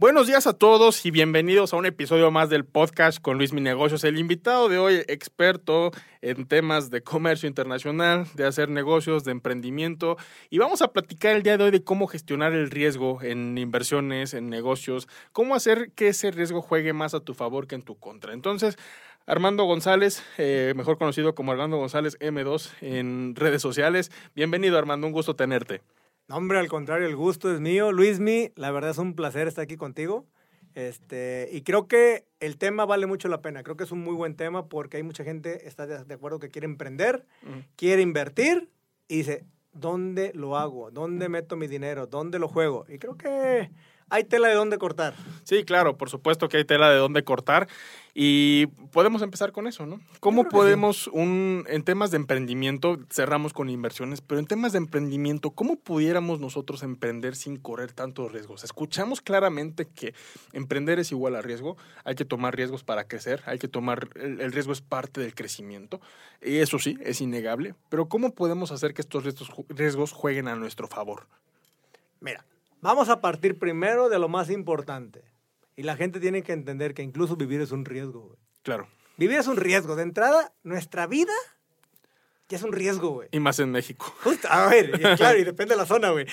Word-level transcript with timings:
Buenos 0.00 0.26
días 0.26 0.46
a 0.46 0.54
todos 0.54 1.04
y 1.04 1.10
bienvenidos 1.10 1.74
a 1.74 1.76
un 1.76 1.84
episodio 1.84 2.30
más 2.30 2.48
del 2.48 2.64
podcast 2.64 3.20
con 3.20 3.36
Luis 3.36 3.52
Mi 3.52 3.60
Negocios. 3.60 4.02
El 4.02 4.18
invitado 4.18 4.70
de 4.70 4.78
hoy, 4.78 4.94
experto 5.08 5.90
en 6.22 6.46
temas 6.46 6.88
de 6.88 7.02
comercio 7.02 7.46
internacional, 7.46 8.26
de 8.32 8.46
hacer 8.46 8.70
negocios, 8.70 9.24
de 9.24 9.32
emprendimiento. 9.32 10.16
Y 10.48 10.56
vamos 10.56 10.80
a 10.80 10.94
platicar 10.94 11.36
el 11.36 11.42
día 11.42 11.58
de 11.58 11.64
hoy 11.64 11.70
de 11.70 11.84
cómo 11.84 12.06
gestionar 12.06 12.54
el 12.54 12.70
riesgo 12.70 13.20
en 13.20 13.58
inversiones, 13.58 14.32
en 14.32 14.48
negocios, 14.48 15.06
cómo 15.32 15.54
hacer 15.54 15.90
que 15.94 16.08
ese 16.08 16.30
riesgo 16.30 16.62
juegue 16.62 16.94
más 16.94 17.12
a 17.12 17.20
tu 17.20 17.34
favor 17.34 17.66
que 17.66 17.74
en 17.74 17.82
tu 17.82 17.98
contra. 17.98 18.32
Entonces, 18.32 18.78
Armando 19.26 19.64
González, 19.64 20.24
eh, 20.38 20.72
mejor 20.76 20.96
conocido 20.96 21.34
como 21.34 21.52
Armando 21.52 21.76
González 21.76 22.18
M2 22.20 22.70
en 22.80 23.36
redes 23.36 23.60
sociales. 23.60 24.10
Bienvenido 24.34 24.78
Armando, 24.78 25.06
un 25.06 25.12
gusto 25.12 25.36
tenerte. 25.36 25.82
No, 26.30 26.36
hombre, 26.36 26.60
al 26.60 26.68
contrario, 26.68 27.08
el 27.08 27.16
gusto 27.16 27.52
es 27.52 27.58
mío. 27.58 27.90
Luismi, 27.90 28.52
la 28.54 28.70
verdad 28.70 28.92
es 28.92 28.98
un 28.98 29.16
placer 29.16 29.48
estar 29.48 29.64
aquí 29.64 29.76
contigo. 29.76 30.28
Este, 30.76 31.48
y 31.50 31.62
creo 31.62 31.88
que 31.88 32.24
el 32.38 32.56
tema 32.56 32.84
vale 32.84 33.06
mucho 33.06 33.26
la 33.26 33.42
pena. 33.42 33.64
Creo 33.64 33.76
que 33.76 33.82
es 33.82 33.90
un 33.90 34.04
muy 34.04 34.14
buen 34.14 34.36
tema 34.36 34.68
porque 34.68 34.98
hay 34.98 35.02
mucha 35.02 35.24
gente 35.24 35.66
está 35.66 35.88
de 35.88 36.14
acuerdo 36.14 36.38
que 36.38 36.48
quiere 36.48 36.66
emprender, 36.66 37.26
quiere 37.74 38.02
invertir 38.02 38.70
y 39.08 39.16
dice, 39.16 39.44
¿dónde 39.72 40.30
lo 40.36 40.56
hago? 40.56 40.92
¿Dónde 40.92 41.28
meto 41.28 41.56
mi 41.56 41.66
dinero? 41.66 42.06
¿Dónde 42.06 42.38
lo 42.38 42.46
juego? 42.46 42.86
Y 42.88 42.98
creo 43.00 43.16
que 43.16 43.68
hay 44.10 44.24
tela 44.24 44.48
de 44.48 44.54
dónde 44.54 44.78
cortar. 44.78 45.14
Sí, 45.44 45.64
claro, 45.64 45.96
por 45.96 46.10
supuesto 46.10 46.48
que 46.48 46.58
hay 46.58 46.64
tela 46.64 46.90
de 46.90 46.98
dónde 46.98 47.24
cortar. 47.24 47.68
Y 48.12 48.66
podemos 48.92 49.22
empezar 49.22 49.52
con 49.52 49.68
eso, 49.68 49.86
¿no? 49.86 50.00
¿Cómo 50.18 50.48
podemos, 50.48 51.06
un, 51.06 51.64
en 51.68 51.84
temas 51.84 52.10
de 52.10 52.16
emprendimiento, 52.16 52.98
cerramos 53.08 53.52
con 53.52 53.70
inversiones, 53.70 54.20
pero 54.20 54.40
en 54.40 54.46
temas 54.46 54.72
de 54.72 54.78
emprendimiento, 54.78 55.52
¿cómo 55.52 55.76
pudiéramos 55.76 56.40
nosotros 56.40 56.82
emprender 56.82 57.36
sin 57.36 57.56
correr 57.56 57.92
tantos 57.92 58.32
riesgos? 58.32 58.64
Escuchamos 58.64 59.20
claramente 59.20 59.86
que 59.86 60.12
emprender 60.52 60.98
es 60.98 61.12
igual 61.12 61.36
a 61.36 61.42
riesgo, 61.42 61.76
hay 62.04 62.16
que 62.16 62.24
tomar 62.24 62.56
riesgos 62.56 62.82
para 62.82 63.04
crecer, 63.04 63.42
hay 63.46 63.58
que 63.58 63.68
tomar, 63.68 64.08
el, 64.16 64.40
el 64.40 64.52
riesgo 64.52 64.72
es 64.72 64.80
parte 64.80 65.20
del 65.20 65.34
crecimiento, 65.34 66.00
y 66.42 66.56
eso 66.56 66.80
sí, 66.80 66.98
es 67.02 67.20
innegable, 67.20 67.74
pero 67.90 68.08
¿cómo 68.08 68.34
podemos 68.34 68.72
hacer 68.72 68.92
que 68.92 69.02
estos 69.02 69.24
riesgos 69.68 70.12
jueguen 70.12 70.48
a 70.48 70.56
nuestro 70.56 70.88
favor? 70.88 71.28
Mira, 72.20 72.44
vamos 72.80 73.08
a 73.08 73.20
partir 73.20 73.58
primero 73.58 74.08
de 74.08 74.18
lo 74.18 74.28
más 74.28 74.50
importante. 74.50 75.24
Y 75.76 75.82
la 75.82 75.96
gente 75.96 76.20
tiene 76.20 76.42
que 76.42 76.52
entender 76.52 76.94
que 76.94 77.02
incluso 77.02 77.36
vivir 77.36 77.60
es 77.60 77.72
un 77.72 77.84
riesgo, 77.84 78.20
güey. 78.20 78.38
Claro. 78.62 78.88
Vivir 79.16 79.38
es 79.38 79.46
un 79.46 79.56
riesgo. 79.56 79.96
De 79.96 80.02
entrada, 80.02 80.52
nuestra 80.62 81.06
vida 81.06 81.32
ya 82.50 82.56
es 82.56 82.64
un 82.64 82.72
riesgo, 82.72 83.10
güey. 83.10 83.28
Y 83.30 83.38
más 83.38 83.60
en 83.60 83.70
México. 83.70 84.12
Justo, 84.24 84.48
a 84.50 84.66
ver, 84.68 84.90
y 84.94 84.98
claro, 85.16 85.38
y 85.38 85.44
depende 85.44 85.74
de 85.74 85.78
la 85.78 85.86
zona, 85.86 86.10
güey. 86.10 86.26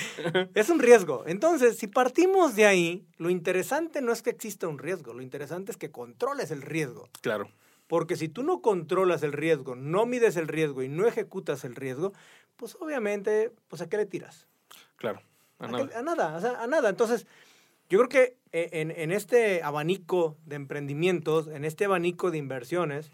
Es 0.55 0.69
un 0.69 0.79
riesgo. 0.79 1.23
Entonces, 1.27 1.77
si 1.77 1.85
partimos 1.87 2.55
de 2.55 2.65
ahí, 2.65 3.05
lo 3.17 3.29
interesante 3.29 4.01
no 4.01 4.11
es 4.11 4.23
que 4.23 4.31
exista 4.31 4.67
un 4.67 4.79
riesgo, 4.79 5.13
lo 5.13 5.21
interesante 5.21 5.71
es 5.71 5.77
que 5.77 5.91
controles 5.91 6.49
el 6.49 6.63
riesgo. 6.63 7.07
Claro. 7.21 7.51
Porque 7.85 8.15
si 8.15 8.29
tú 8.29 8.43
no 8.43 8.61
controlas 8.61 9.21
el 9.21 9.31
riesgo, 9.31 9.75
no 9.75 10.07
mides 10.07 10.35
el 10.37 10.47
riesgo 10.47 10.81
y 10.81 10.89
no 10.89 11.07
ejecutas 11.07 11.63
el 11.63 11.75
riesgo, 11.75 12.13
pues 12.55 12.75
obviamente, 12.79 13.51
pues 13.67 13.81
a 13.83 13.87
qué 13.87 13.97
le 13.97 14.07
tiras? 14.07 14.47
Claro, 14.97 15.21
a, 15.59 15.67
nada. 15.67 15.99
a 15.99 16.01
nada, 16.01 16.35
o 16.35 16.41
sea, 16.41 16.61
a 16.61 16.67
nada. 16.67 16.89
Entonces, 16.89 17.25
yo 17.89 17.99
creo 17.99 18.09
que 18.09 18.37
eh, 18.51 18.69
en, 18.73 18.91
en, 18.91 19.11
este 19.11 19.63
abanico 19.63 20.37
de 20.45 20.55
emprendimientos, 20.55 21.47
en 21.47 21.65
este 21.65 21.85
abanico 21.85 22.31
de 22.31 22.37
inversiones, 22.37 23.11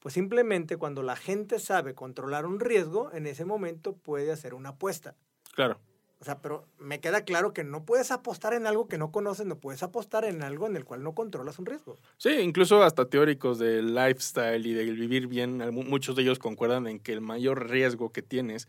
pues 0.00 0.14
simplemente 0.14 0.76
cuando 0.76 1.02
la 1.02 1.16
gente 1.16 1.58
sabe 1.58 1.94
controlar 1.94 2.46
un 2.46 2.60
riesgo, 2.60 3.12
en 3.12 3.26
ese 3.26 3.44
momento 3.44 3.94
puede 3.94 4.32
hacer 4.32 4.54
una 4.54 4.70
apuesta. 4.70 5.16
Claro. 5.54 5.78
O 6.20 6.24
sea, 6.24 6.40
pero 6.40 6.66
me 6.78 7.00
queda 7.00 7.24
claro 7.24 7.52
que 7.52 7.62
no 7.62 7.84
puedes 7.84 8.10
apostar 8.10 8.52
en 8.52 8.66
algo 8.66 8.88
que 8.88 8.98
no 8.98 9.12
conoces, 9.12 9.46
no 9.46 9.58
puedes 9.58 9.84
apostar 9.84 10.24
en 10.24 10.42
algo 10.42 10.66
en 10.66 10.76
el 10.76 10.84
cual 10.84 11.04
no 11.04 11.14
controlas 11.14 11.60
un 11.60 11.66
riesgo. 11.66 11.96
Sí, 12.16 12.30
incluso 12.30 12.82
hasta 12.82 13.04
teóricos 13.04 13.60
del 13.60 13.94
lifestyle 13.94 14.66
y 14.66 14.72
del 14.74 14.96
vivir 14.96 15.28
bien, 15.28 15.58
muchos 15.72 16.16
de 16.16 16.22
ellos 16.22 16.40
concuerdan 16.40 16.88
en 16.88 16.98
que 16.98 17.12
el 17.12 17.20
mayor 17.20 17.70
riesgo 17.70 18.10
que 18.10 18.22
tienes 18.22 18.66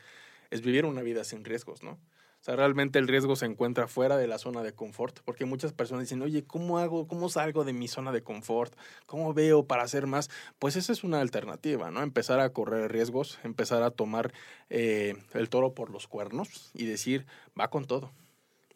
es 0.52 0.62
vivir 0.62 0.86
una 0.86 1.02
vida 1.02 1.24
sin 1.24 1.44
riesgos, 1.44 1.82
¿no? 1.82 1.98
O 2.42 2.44
sea, 2.44 2.56
realmente 2.56 3.00
el 3.00 3.08
riesgo 3.10 3.36
se 3.36 3.46
encuentra 3.46 3.88
fuera 3.88 4.16
de 4.16 4.26
la 4.26 4.38
zona 4.38 4.64
de 4.64 4.72
confort, 4.72 5.20
porque 5.26 5.44
muchas 5.44 5.74
personas 5.74 6.04
dicen, 6.04 6.22
oye, 6.22 6.46
¿cómo 6.46 6.80
hago, 6.80 7.06
cómo 7.06 7.28
salgo 7.28 7.66
de 7.66 7.74
mi 7.74 7.90
zona 7.90 8.14
de 8.14 8.24
confort? 8.24 8.74
¿Cómo 9.08 9.34
veo 9.34 9.66
para 9.66 9.84
hacer 9.84 10.08
más? 10.08 10.30
Pues 10.58 10.78
esa 10.78 10.94
es 10.94 11.04
una 11.04 11.20
alternativa, 11.20 11.92
¿no? 11.92 12.02
Empezar 12.02 12.40
a 12.40 12.52
correr 12.52 12.90
riesgos, 12.90 13.40
empezar 13.44 13.84
a 13.84 13.92
tomar 13.92 14.32
eh, 14.70 15.16
el 15.34 15.50
toro 15.50 15.74
por 15.74 15.90
los 15.90 16.08
cuernos 16.08 16.72
y 16.74 16.86
decir, 16.86 17.26
va 17.60 17.70
con 17.70 17.86
todo. 17.86 18.10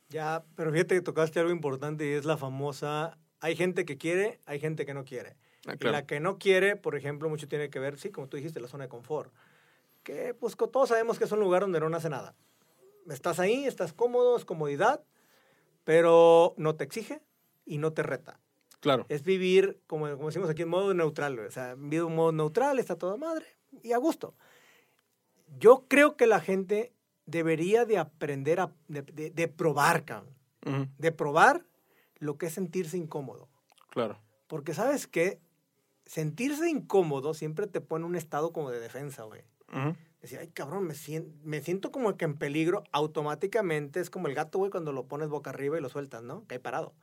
Ya, 0.09 0.43
pero 0.55 0.73
fíjate 0.73 0.95
que 0.95 1.01
tocaste 1.01 1.39
algo 1.39 1.53
importante 1.53 2.05
y 2.05 2.11
es 2.11 2.25
la 2.25 2.35
famosa, 2.35 3.17
hay 3.39 3.55
gente 3.55 3.85
que 3.85 3.97
quiere, 3.97 4.41
hay 4.45 4.59
gente 4.59 4.85
que 4.85 4.93
no 4.93 5.05
quiere. 5.05 5.37
Ah, 5.65 5.77
claro. 5.77 5.97
Y 5.97 6.01
la 6.01 6.05
que 6.05 6.19
no 6.19 6.37
quiere, 6.37 6.75
por 6.75 6.97
ejemplo, 6.97 7.29
mucho 7.29 7.47
tiene 7.47 7.69
que 7.69 7.79
ver, 7.79 7.97
sí, 7.97 8.09
como 8.09 8.27
tú 8.27 8.35
dijiste, 8.35 8.59
la 8.59 8.67
zona 8.67 8.83
de 8.83 8.89
confort. 8.89 9.33
Que 10.03 10.33
pues 10.33 10.57
todos 10.57 10.89
sabemos 10.89 11.17
que 11.17 11.23
es 11.23 11.31
un 11.31 11.39
lugar 11.39 11.61
donde 11.61 11.79
no 11.79 11.87
nace 11.87 12.09
nada 12.09 12.35
estás 13.09 13.39
ahí, 13.39 13.65
estás 13.65 13.93
cómodo, 13.93 14.37
es 14.37 14.45
comodidad, 14.45 15.03
pero 15.83 16.53
no 16.57 16.75
te 16.75 16.83
exige 16.83 17.21
y 17.65 17.77
no 17.77 17.93
te 17.93 18.03
reta. 18.03 18.39
Claro. 18.79 19.05
Es 19.09 19.23
vivir, 19.23 19.81
como, 19.87 20.09
como 20.15 20.27
decimos 20.27 20.49
aquí, 20.49 20.63
en 20.63 20.69
modo 20.69 20.93
neutral. 20.93 21.39
O 21.39 21.51
sea, 21.51 21.75
vivir 21.75 22.01
en 22.01 22.15
modo 22.15 22.31
neutral, 22.31 22.79
está 22.79 22.97
toda 22.97 23.17
madre 23.17 23.45
y 23.81 23.93
a 23.93 23.97
gusto. 23.97 24.35
Yo 25.57 25.85
creo 25.87 26.17
que 26.17 26.27
la 26.27 26.39
gente 26.39 26.93
debería 27.25 27.85
de 27.85 27.97
aprender 27.97 28.59
a, 28.59 28.73
de, 28.87 29.01
de, 29.03 29.29
de 29.29 29.47
probar, 29.47 30.03
cabrón. 30.03 30.35
Uh 30.65 30.69
-huh. 30.69 30.89
De 30.97 31.11
probar 31.11 31.65
lo 32.17 32.37
que 32.37 32.47
es 32.47 32.53
sentirse 32.53 32.97
incómodo. 32.97 33.49
Claro. 33.89 34.19
Porque 34.47 34.73
sabes 34.73 35.07
que 35.07 35.39
sentirse 36.05 36.69
incómodo 36.69 37.33
siempre 37.33 37.67
te 37.67 37.79
pone 37.81 38.03
en 38.03 38.09
un 38.09 38.15
estado 38.15 38.51
como 38.51 38.69
de 38.69 38.79
defensa, 38.79 39.23
güey. 39.23 39.43
Uh 39.69 39.75
-huh 39.75 39.95
decir, 40.23 40.39
ay, 40.39 40.47
cabrón, 40.47 40.85
me 40.85 40.95
siento, 40.95 41.37
me 41.43 41.61
siento 41.61 41.91
como 41.91 42.15
que 42.17 42.25
en 42.25 42.35
peligro, 42.35 42.83
automáticamente 42.91 43.99
es 43.99 44.09
como 44.09 44.27
el 44.27 44.33
gato, 44.33 44.57
güey, 44.57 44.71
cuando 44.71 44.91
lo 44.91 45.05
pones 45.05 45.29
boca 45.29 45.49
arriba 45.49 45.77
y 45.77 45.81
lo 45.81 45.89
sueltas, 45.89 46.23
¿no? 46.23 46.45
Cae 46.47 46.59
parado. 46.59 46.93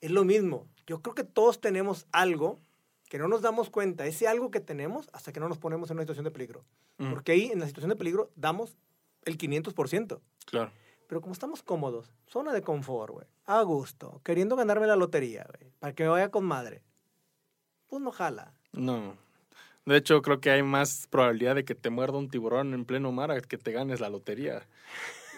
Es 0.00 0.10
lo 0.10 0.24
mismo. 0.24 0.66
Yo 0.86 1.02
creo 1.02 1.14
que 1.14 1.24
todos 1.24 1.60
tenemos 1.60 2.06
algo 2.12 2.60
que 3.08 3.18
no 3.18 3.28
nos 3.28 3.42
damos 3.42 3.70
cuenta, 3.70 4.06
ese 4.06 4.26
algo 4.26 4.50
que 4.50 4.60
tenemos 4.60 5.08
hasta 5.12 5.32
que 5.32 5.40
no 5.40 5.48
nos 5.48 5.58
ponemos 5.58 5.90
en 5.90 5.96
una 5.96 6.02
situación 6.02 6.24
de 6.24 6.30
peligro. 6.30 6.64
Mm. 6.98 7.10
Porque 7.10 7.32
ahí, 7.32 7.50
en 7.52 7.60
la 7.60 7.66
situación 7.66 7.90
de 7.90 7.96
peligro, 7.96 8.30
damos 8.34 8.76
el 9.24 9.38
500%. 9.38 10.20
Claro. 10.46 10.72
Pero 11.06 11.20
como 11.20 11.32
estamos 11.32 11.62
cómodos, 11.62 12.12
zona 12.26 12.52
de 12.52 12.62
confort, 12.62 13.12
güey, 13.12 13.26
a 13.44 13.62
gusto, 13.62 14.20
queriendo 14.24 14.56
ganarme 14.56 14.86
la 14.86 14.96
lotería, 14.96 15.46
güey, 15.46 15.70
para 15.78 15.94
que 15.94 16.02
me 16.02 16.08
vaya 16.08 16.30
con 16.30 16.44
madre, 16.44 16.82
pues 17.86 18.02
no 18.02 18.10
jala. 18.10 18.54
No. 18.72 19.16
De 19.86 19.96
hecho, 19.96 20.20
creo 20.20 20.40
que 20.40 20.50
hay 20.50 20.62
más 20.64 21.06
probabilidad 21.10 21.54
de 21.54 21.64
que 21.64 21.76
te 21.76 21.90
muerda 21.90 22.18
un 22.18 22.28
tiburón 22.28 22.74
en 22.74 22.84
pleno 22.84 23.12
mar 23.12 23.40
que 23.46 23.56
te 23.56 23.70
ganes 23.72 24.00
la 24.00 24.10
lotería. 24.10 24.66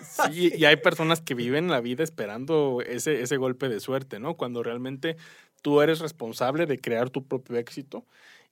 Sí, 0.02 0.52
y 0.56 0.64
hay 0.64 0.76
personas 0.76 1.20
que 1.20 1.34
viven 1.34 1.68
la 1.68 1.80
vida 1.80 2.02
esperando 2.02 2.80
ese, 2.86 3.20
ese 3.20 3.36
golpe 3.36 3.68
de 3.68 3.80
suerte, 3.80 4.18
¿no? 4.18 4.34
Cuando 4.34 4.62
realmente 4.62 5.16
tú 5.60 5.82
eres 5.82 6.00
responsable 6.00 6.66
de 6.66 6.78
crear 6.78 7.10
tu 7.10 7.26
propio 7.26 7.58
éxito 7.58 8.06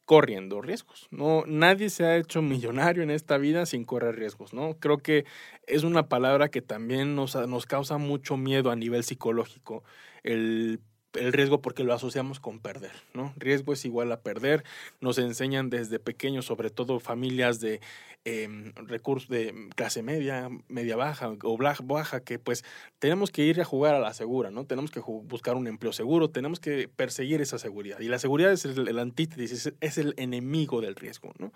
corriendo 0.05 0.61
riesgos. 0.61 1.09
No, 1.11 1.45
nadie 1.47 1.91
se 1.91 2.05
ha 2.05 2.17
hecho 2.17 2.43
millonario 2.43 3.03
en 3.03 3.11
esta 3.11 3.39
vida 3.39 3.67
sin 3.67 3.85
correr 3.85 4.17
riesgos, 4.17 4.55
¿no? 4.55 4.79
Creo 4.79 4.99
que 4.99 5.25
es 5.67 5.83
una 5.83 6.09
palabra 6.09 6.49
que 6.49 6.63
también 6.63 7.17
nos, 7.17 7.35
nos 7.35 7.67
causa 7.67 7.99
mucho 7.99 8.37
miedo 8.37 8.71
a 8.71 8.77
nivel 8.77 9.03
psicológico. 9.03 9.83
El 10.23 10.81
el 11.17 11.33
riesgo 11.33 11.61
porque 11.61 11.85
lo 11.85 11.95
asociamos 11.95 12.41
con 12.41 12.61
perder, 12.61 12.93
¿no? 13.15 13.33
Riesgo 13.37 13.73
es 13.73 13.85
igual 13.85 14.13
a 14.13 14.21
perder. 14.21 14.65
Nos 15.01 15.19
enseñan 15.19 15.71
desde 15.71 15.99
pequeños, 15.99 16.45
sobre 16.45 16.71
todo 16.71 17.01
familias 17.01 17.61
de 17.61 17.81
eh, 18.25 18.73
recursos 18.75 19.29
de 19.29 19.69
clase 19.77 20.03
media, 20.03 20.49
media 20.69 20.97
baja 20.97 21.33
o 21.45 21.57
baja, 21.57 22.21
que 22.21 22.41
pues 22.41 22.65
tenemos 22.99 23.31
que 23.31 23.43
ir 23.43 23.61
a 23.61 23.65
jugar 23.65 23.95
a 23.95 24.01
la 24.01 24.15
segura, 24.15 24.51
¿no? 24.51 24.65
Tenemos 24.67 24.91
que 24.91 25.01
buscar 25.01 25.55
un 25.55 25.69
empleo 25.69 25.93
seguro, 25.93 26.29
tenemos 26.29 26.59
que 26.59 26.89
perseguir 26.89 27.41
esa 27.41 27.59
seguridad. 27.59 28.01
Y 28.01 28.09
la 28.09 28.19
seguridad 28.19 28.51
es 28.51 28.65
el, 28.65 28.89
el 28.89 28.99
antítesis, 28.99 29.67
es, 29.67 29.75
es, 29.81 29.99
el 29.99 30.15
enemigo 30.17 30.81
del 30.81 30.97
riesgo, 30.97 31.33
¿no? 31.39 31.53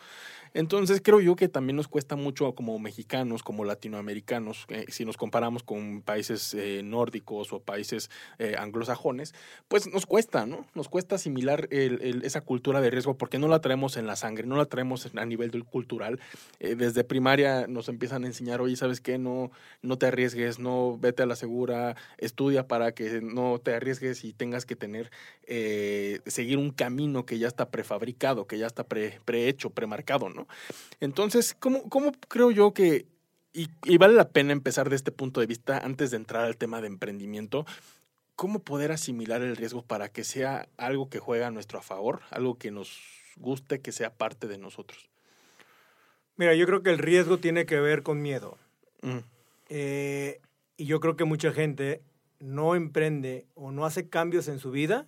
Entonces 0.55 1.01
creo 1.03 1.21
yo 1.21 1.37
que 1.37 1.49
también 1.49 1.77
nos 1.77 1.89
cuesta 1.89 2.17
mucho 2.17 2.55
como 2.55 2.79
mexicanos, 2.79 3.43
como 3.43 3.65
latinoamericanos, 3.65 4.67
eh, 4.69 4.87
si 4.89 5.05
nos 5.05 5.17
comparamos 5.17 5.63
con 5.63 6.03
países 6.03 6.55
eh, 6.55 6.83
nórdicos 6.85 7.53
o 7.53 7.61
países 7.61 8.11
eh, 8.39 8.55
anglosajones, 8.59 9.35
pues 9.69 9.87
nos 9.93 10.07
cuesta, 10.07 10.47
¿no? 10.47 10.67
Nos 10.75 10.89
cuesta 10.89 11.15
asimilar 11.17 11.69
esa 11.71 12.41
cultura 12.41 12.81
de 12.81 12.91
riesgo 12.91 13.17
porque 13.17 13.39
no 13.39 13.49
la 13.49 13.61
traemos 13.61 13.97
en 13.97 14.07
la 14.07 14.17
sangre, 14.17 14.47
no 14.47 14.57
la 14.57 14.67
traemos 14.67 15.09
a 15.15 15.27
nivel 15.27 15.65
cultural. 15.65 16.21
Eh, 16.59 16.75
desde 16.75 17.05
primaria 17.05 17.67
nos 17.67 17.89
empiezan 17.89 18.25
a 18.25 18.27
enseñar, 18.27 18.61
oye, 18.61 18.77
¿sabes 18.77 19.01
qué? 19.01 19.19
No, 19.19 19.51
no 19.83 19.99
te 19.99 20.07
arriesgues, 20.07 20.59
no 20.59 20.99
vete 20.99 21.23
a 21.23 21.27
la 21.27 21.37
segura, 21.37 21.97
estudia 22.19 22.67
para 22.67 22.93
que 22.93 23.21
no 23.21 23.61
te 23.63 23.75
arriesgues 23.75 24.25
y 24.25 24.33
tengas 24.33 24.67
que 24.67 24.77
tener, 24.77 25.11
eh, 25.47 26.21
seguir 26.27 26.59
un 26.59 26.71
camino 26.71 27.27
que 27.27 27.39
ya 27.39 27.49
está 27.49 27.71
prefabricado, 27.71 28.47
que 28.47 28.59
ya 28.59 28.67
está 28.67 28.85
pre, 28.85 29.21
prehecho, 29.25 29.71
premarcado, 29.71 30.29
¿no? 30.29 30.47
Entonces, 31.01 31.57
¿cómo, 31.59 31.89
cómo 31.89 32.13
creo 32.29 32.51
yo 32.51 32.73
que 32.73 33.07
y, 33.53 33.69
y, 33.85 33.99
vale 33.99 34.15
la 34.15 34.29
pena 34.29 34.53
empezar 34.53 34.91
de 34.91 34.97
este 34.97 35.11
punto 35.11 35.41
de 35.41 35.47
vista 35.49 35.79
antes 35.79 36.13
de 36.13 36.19
entrar 36.19 36.45
al 36.45 36.57
tema 36.57 36.81
de 36.81 36.87
emprendimiento, 36.87 37.67
¿cómo 38.41 38.61
poder 38.61 38.91
asimilar 38.91 39.43
el 39.43 39.55
riesgo 39.55 39.83
para 39.83 40.09
que 40.09 40.25
sea 40.25 40.67
algo 40.79 41.11
que 41.11 41.19
juega 41.19 41.49
a 41.49 41.51
nuestro 41.51 41.83
favor, 41.83 42.23
algo 42.31 42.57
que 42.57 42.71
nos 42.71 42.99
guste, 43.37 43.83
que 43.83 43.93
sea 43.93 44.15
parte 44.15 44.49
de 44.49 44.57
nosotros? 44.57 45.11
Mira, 46.39 46.55
yo 46.55 46.65
creo 46.65 46.83
que 46.83 46.89
el 46.89 46.97
riesgo 46.97 47.37
tiene 47.37 47.67
que 47.67 47.79
ver 47.81 48.03
con 48.03 48.23
miedo. 48.23 48.57
Mm. 49.03 49.19
Eh, 49.69 50.41
y 50.79 50.87
yo 50.87 51.01
creo 51.01 51.17
que 51.17 51.25
mucha 51.25 51.53
gente 51.53 52.01
no 52.39 52.75
emprende 52.77 53.45
o 53.57 53.73
no 53.73 53.85
hace 53.85 54.09
cambios 54.09 54.49
en 54.49 54.59
su 54.59 54.71
vida 54.71 55.07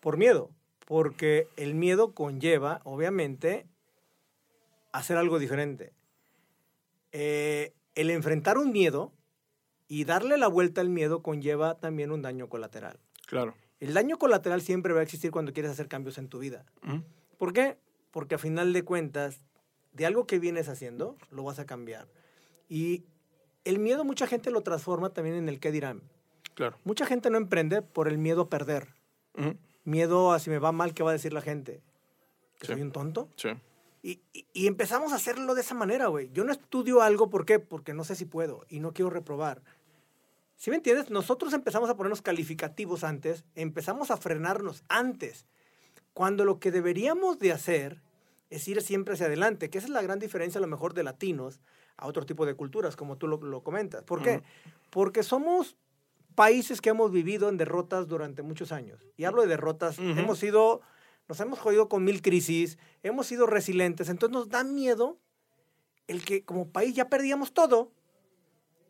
por 0.00 0.16
miedo, 0.16 0.50
porque 0.86 1.46
el 1.58 1.74
miedo 1.74 2.14
conlleva, 2.14 2.80
obviamente, 2.84 3.66
hacer 4.92 5.18
algo 5.18 5.38
diferente. 5.38 5.92
Eh, 7.12 7.74
el 7.94 8.08
enfrentar 8.08 8.56
un 8.56 8.72
miedo 8.72 9.12
y 9.88 10.04
darle 10.04 10.36
la 10.36 10.48
vuelta 10.48 10.80
al 10.80 10.90
miedo 10.90 11.22
conlleva 11.22 11.78
también 11.78 12.12
un 12.12 12.22
daño 12.22 12.48
colateral. 12.48 13.00
Claro. 13.26 13.54
El 13.80 13.94
daño 13.94 14.18
colateral 14.18 14.60
siempre 14.60 14.92
va 14.92 15.00
a 15.00 15.02
existir 15.02 15.30
cuando 15.30 15.52
quieres 15.52 15.72
hacer 15.72 15.88
cambios 15.88 16.18
en 16.18 16.28
tu 16.28 16.38
vida. 16.38 16.64
¿Por 17.38 17.52
qué? 17.52 17.78
Porque 18.10 18.34
a 18.34 18.38
final 18.38 18.72
de 18.72 18.84
cuentas, 18.84 19.40
de 19.92 20.06
algo 20.06 20.26
que 20.26 20.38
vienes 20.38 20.68
haciendo, 20.68 21.16
lo 21.30 21.44
vas 21.44 21.58
a 21.58 21.66
cambiar. 21.66 22.08
Y 22.68 23.04
el 23.64 23.78
miedo 23.78 24.04
mucha 24.04 24.26
gente 24.26 24.50
lo 24.50 24.62
transforma 24.62 25.10
también 25.10 25.36
en 25.36 25.48
el 25.48 25.60
qué 25.60 25.70
dirán. 25.70 26.02
Claro. 26.54 26.76
Mucha 26.84 27.06
gente 27.06 27.30
no 27.30 27.38
emprende 27.38 27.82
por 27.82 28.08
el 28.08 28.18
miedo 28.18 28.42
a 28.42 28.48
perder. 28.48 28.88
Miedo 29.84 30.32
a 30.32 30.40
si 30.40 30.50
me 30.50 30.58
va 30.58 30.72
mal, 30.72 30.92
¿qué 30.92 31.04
va 31.04 31.10
a 31.10 31.12
decir 31.12 31.32
la 31.32 31.40
gente? 31.40 31.80
¿Que 32.58 32.66
soy 32.66 32.82
un 32.82 32.90
tonto? 32.90 33.28
Sí. 33.36 33.50
Y, 34.02 34.20
y, 34.32 34.66
empezamos 34.66 35.12
a 35.12 35.16
hacerlo 35.16 35.54
de 35.54 35.60
esa 35.60 35.74
manera, 35.74 36.06
güey. 36.06 36.30
Yo 36.32 36.44
no 36.44 36.52
estudio 36.52 37.02
algo, 37.02 37.30
¿por 37.30 37.44
qué? 37.44 37.58
Porque 37.58 37.94
no 37.94 38.04
sé 38.04 38.14
si 38.14 38.24
puedo 38.24 38.64
y 38.68 38.80
no 38.80 38.92
quiero 38.92 39.10
reprobar. 39.10 39.62
¿Sí 40.58 40.70
me 40.70 40.76
entiendes? 40.76 41.08
Nosotros 41.08 41.52
empezamos 41.52 41.88
a 41.88 41.96
ponernos 41.96 42.20
calificativos 42.20 43.04
antes, 43.04 43.44
empezamos 43.54 44.10
a 44.10 44.16
frenarnos 44.16 44.82
antes, 44.88 45.46
cuando 46.12 46.44
lo 46.44 46.58
que 46.58 46.72
deberíamos 46.72 47.38
de 47.38 47.52
hacer 47.52 48.02
es 48.50 48.66
ir 48.66 48.82
siempre 48.82 49.14
hacia 49.14 49.26
adelante, 49.26 49.70
que 49.70 49.78
esa 49.78 49.86
es 49.86 49.92
la 49.92 50.02
gran 50.02 50.18
diferencia 50.18 50.58
a 50.58 50.62
lo 50.62 50.66
mejor 50.66 50.94
de 50.94 51.04
latinos 51.04 51.60
a 51.96 52.08
otro 52.08 52.26
tipo 52.26 52.44
de 52.44 52.54
culturas, 52.54 52.96
como 52.96 53.16
tú 53.16 53.28
lo, 53.28 53.62
comentas. 53.62 54.02
¿Por 54.02 54.20
qué? 54.20 54.42
Porque 54.90 55.22
somos 55.22 55.76
países 56.34 56.80
que 56.80 56.90
hemos 56.90 57.12
vivido 57.12 57.48
en 57.48 57.56
derrotas 57.56 58.08
durante 58.08 58.42
muchos 58.42 58.72
años. 58.72 59.06
Y 59.16 59.24
hablo 59.24 59.42
de 59.42 59.48
derrotas, 59.48 59.98
hemos 60.00 60.40
sido, 60.40 60.80
nos 61.28 61.38
hemos 61.38 61.60
jodido 61.60 61.88
con 61.88 62.02
mil 62.02 62.20
crisis, 62.20 62.78
hemos 63.04 63.28
sido 63.28 63.46
resilientes, 63.46 64.08
entonces 64.08 64.34
nos 64.34 64.48
da 64.48 64.64
miedo 64.64 65.18
el 66.08 66.24
que 66.24 66.44
como 66.44 66.68
país 66.68 66.96
ya 66.96 67.08
perdíamos 67.08 67.52
todo, 67.52 67.92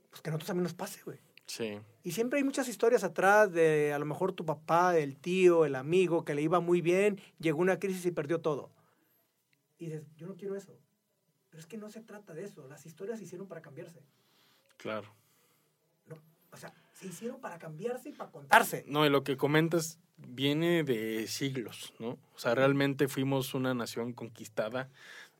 pues 0.09 0.23
que 0.23 0.31
a 0.31 0.33
nosotros 0.33 0.47
también 0.47 0.65
nos 0.65 0.75
pase, 0.75 1.03
güey. 1.05 1.19
Sí. 1.49 1.81
Y 2.05 2.13
siempre 2.13 2.39
hay 2.39 2.45
muchas 2.45 2.69
historias 2.69 3.03
atrás 3.03 3.53
de 3.53 3.93
a 3.93 3.99
lo 3.99 4.05
mejor 4.05 4.33
tu 4.33 4.45
papá, 4.45 4.97
el 4.97 5.17
tío, 5.17 5.65
el 5.65 5.75
amigo, 5.75 6.25
que 6.25 6.35
le 6.35 6.43
iba 6.43 6.61
muy 6.61 6.83
bien, 6.83 7.21
llegó 7.41 7.61
una 7.61 7.79
crisis 7.79 8.05
y 8.07 8.11
perdió 8.13 8.41
todo. 8.41 8.71
Y 9.79 9.87
dices, 9.87 10.05
yo 10.17 10.27
no 10.27 10.37
quiero 10.37 10.55
eso. 10.55 10.79
Pero 11.49 11.61
es 11.61 11.67
que 11.67 11.79
no 11.79 11.89
se 11.91 12.03
trata 12.03 12.35
de 12.35 12.45
eso. 12.45 12.69
Las 12.69 12.85
historias 12.85 13.19
se 13.19 13.25
hicieron 13.25 13.49
para 13.49 13.63
cambiarse. 13.63 14.03
Claro. 14.77 15.09
No, 16.07 16.17
o 16.53 16.57
sea, 16.57 16.73
se 16.93 17.07
hicieron 17.07 17.41
para 17.41 17.59
cambiarse 17.59 18.11
y 18.11 18.13
para 18.13 18.31
contarse. 18.31 18.85
No, 18.87 19.07
y 19.07 19.11
lo 19.11 19.25
que 19.25 19.37
comentas 19.37 19.99
viene 20.19 20.85
de 20.85 21.27
siglos, 21.29 21.95
¿no? 21.99 22.19
O 22.35 22.39
sea, 22.39 22.55
realmente 22.55 23.09
fuimos 23.09 23.55
una 23.55 23.73
nación 23.73 24.13
conquistada 24.13 24.91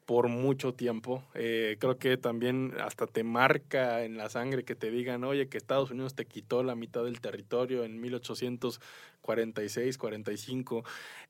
por 0.09 0.29
mucho 0.29 0.73
tiempo. 0.73 1.23
Eh, 1.35 1.77
creo 1.79 1.99
que 1.99 2.17
también 2.17 2.73
hasta 2.81 3.07
te 3.07 3.25
marca 3.25 4.05
en 4.05 4.17
la 4.17 4.31
sangre 4.31 4.65
que 4.65 4.75
te 4.75 4.91
digan, 4.91 5.23
oye, 5.23 5.51
que 5.51 5.59
Estados 5.59 5.91
Unidos 5.91 6.15
te 6.15 6.25
quitó 6.25 6.63
la 6.63 6.75
mitad 6.75 7.05
del 7.05 7.21
territorio 7.21 7.85
en 7.85 8.01
1846, 8.01 9.99
45. 9.99 10.83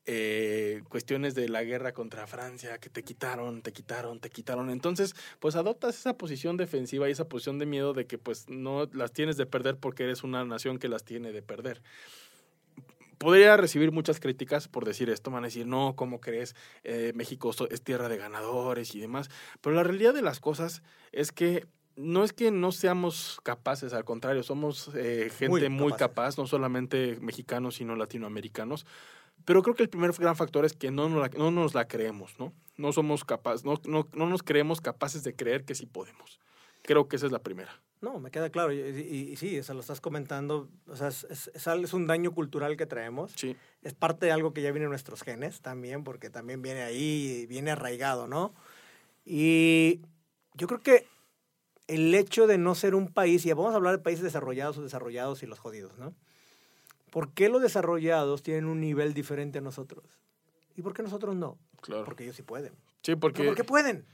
Eh, 0.05 0.81
cuestiones 0.87 1.35
de 1.35 1.49
la 1.49 1.65
guerra 1.65 1.91
contra 1.91 2.25
Francia, 2.25 2.77
que 2.77 2.89
te 2.89 3.03
quitaron, 3.03 3.63
te 3.63 3.73
quitaron, 3.73 4.21
te 4.21 4.29
quitaron. 4.29 4.69
Entonces, 4.69 5.13
pues 5.39 5.57
adoptas 5.57 5.99
esa 5.99 6.17
posición 6.17 6.55
defensiva 6.55 7.09
y 7.09 7.11
esa 7.11 7.27
posición 7.27 7.59
de 7.59 7.65
miedo 7.65 7.91
de 7.91 8.07
que 8.07 8.17
pues 8.17 8.47
no 8.47 8.87
las 8.93 9.11
tienes 9.11 9.35
de 9.35 9.45
perder 9.45 9.75
porque 9.75 10.05
eres 10.05 10.23
una 10.23 10.45
nación 10.45 10.79
que 10.79 10.87
las 10.87 11.03
tiene 11.03 11.33
de 11.33 11.41
perder 11.41 11.81
podría 13.19 13.57
recibir 13.57 13.91
muchas 13.91 14.19
críticas 14.19 14.67
por 14.67 14.85
decir 14.85 15.09
esto, 15.09 15.29
van 15.29 15.43
a 15.43 15.47
decir, 15.47 15.67
no, 15.67 15.95
¿cómo 15.95 16.19
crees? 16.19 16.55
Eh, 16.83 17.11
México 17.15 17.51
es 17.69 17.83
tierra 17.83 18.09
de 18.09 18.17
ganadores 18.17 18.95
y 18.95 18.99
demás. 18.99 19.29
Pero 19.61 19.75
la 19.75 19.83
realidad 19.83 20.15
de 20.15 20.23
las 20.23 20.39
cosas 20.39 20.81
es 21.11 21.31
que 21.31 21.67
no 21.95 22.23
es 22.23 22.31
que 22.31 22.49
no 22.49 22.71
seamos 22.71 23.39
capaces, 23.43 23.93
al 23.93 24.05
contrario, 24.05 24.41
somos 24.41 24.89
eh, 24.95 25.29
gente 25.37 25.67
muy, 25.67 25.91
capaz, 25.93 26.37
no 26.37 26.47
solamente 26.47 27.17
mexicanos, 27.19 27.75
sino 27.75 27.95
latinoamericanos. 27.97 28.85
Pero 29.43 29.61
creo 29.63 29.75
que 29.75 29.83
el 29.83 29.89
primer 29.89 30.13
gran 30.13 30.35
factor 30.35 30.63
es 30.63 30.73
que 30.73 30.91
no 30.91 31.09
nos 31.09 31.21
la, 31.21 31.37
no 31.37 31.51
nos 31.51 31.73
la 31.73 31.87
creemos, 31.87 32.39
¿no? 32.39 32.53
No 32.77 32.93
somos 32.93 33.25
capaces, 33.25 33.65
no, 33.65 33.75
no, 33.85 34.07
no 34.13 34.27
nos 34.27 34.43
creemos 34.43 34.79
capaces 34.79 35.23
de 35.23 35.35
creer 35.35 35.65
que 35.65 35.75
sí 35.75 35.85
podemos. 35.85 36.39
Creo 36.83 37.09
que 37.09 37.17
esa 37.17 37.25
es 37.25 37.33
la 37.33 37.39
primera. 37.39 37.81
No, 38.01 38.19
me 38.19 38.31
queda 38.31 38.49
claro. 38.49 38.71
Y, 38.71 39.35
sí, 39.35 39.57
eso 39.57 39.73
lo 39.73 39.81
estás 39.81 39.99
comentando. 39.99 40.69
O 40.87 40.95
sea, 40.95 41.09
es, 41.09 41.51
es, 41.53 41.93
un 41.93 42.07
daño 42.07 42.33
cultural 42.33 42.77
que 42.77 42.85
traemos. 42.85 43.33
Sí. 43.35 43.57
Es 43.81 43.93
parte 43.93 44.27
de 44.27 44.31
algo 44.31 44.53
que 44.53 44.61
ya 44.61 44.71
viene 44.71 44.85
en 44.85 44.91
nuestros 44.91 45.21
genes 45.21 45.61
también, 45.61 46.03
porque 46.03 46.29
también 46.29 46.61
viene 46.61 46.83
ahí, 46.83 47.45
viene 47.47 47.71
arraigado, 47.71 48.27
¿no? 48.27 48.53
Y 49.25 50.01
yo 50.53 50.67
creo 50.67 50.79
que 50.79 51.07
el 51.87 52.13
hecho 52.15 52.47
de 52.47 52.57
no 52.57 52.73
ser 52.73 52.95
un 52.95 53.11
país, 53.11 53.45
y 53.45 53.51
vamos 53.51 53.73
a 53.73 53.75
hablar 53.75 53.97
de 53.97 54.03
países 54.03 54.23
desarrollados 54.23 54.77
o 54.77 54.83
desarrollados 54.83 55.43
y 55.43 55.47
los 55.47 55.59
jodidos, 55.59 55.97
¿no? 55.97 56.13
¿Por 57.09 57.33
qué 57.33 57.49
los 57.49 57.61
desarrollados 57.61 58.43
tienen 58.43 58.65
un 58.65 58.79
nivel 58.79 59.13
diferente 59.13 59.57
a 59.57 59.61
nosotros? 59.61 60.05
¿Y 60.77 60.83
por 60.83 60.93
qué 60.93 61.03
nosotros 61.03 61.35
no? 61.35 61.57
Claro. 61.81 62.05
Porque 62.05 62.23
ellos 62.23 62.35
sí 62.35 62.43
pueden. 62.43 62.73
Sí, 63.01 63.15
porque... 63.15 63.43
¿Por 63.43 63.55
qué 63.55 63.63
pueden? 63.63 64.05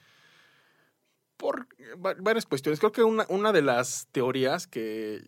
Por 1.38 1.68
varias 1.98 2.46
cuestiones. 2.46 2.80
Creo 2.80 2.92
que 2.92 3.04
una, 3.04 3.26
una 3.30 3.52
de 3.52 3.62
las 3.62 4.08
teorías 4.12 4.68
que 4.68 5.22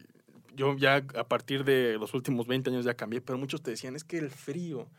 yo 0.58 0.76
ya 0.76 1.06
a 1.16 1.28
partir 1.28 1.64
de 1.64 1.98
los 2.00 2.14
últimos 2.14 2.48
20 2.48 2.72
años 2.72 2.86
ya 2.86 2.96
cambié, 2.96 3.22
pero 3.22 3.38
muchos 3.38 3.62
te 3.62 3.72
decían 3.72 3.96
es 3.96 4.04
que 4.04 4.18
el 4.18 4.32
frío, 4.32 4.90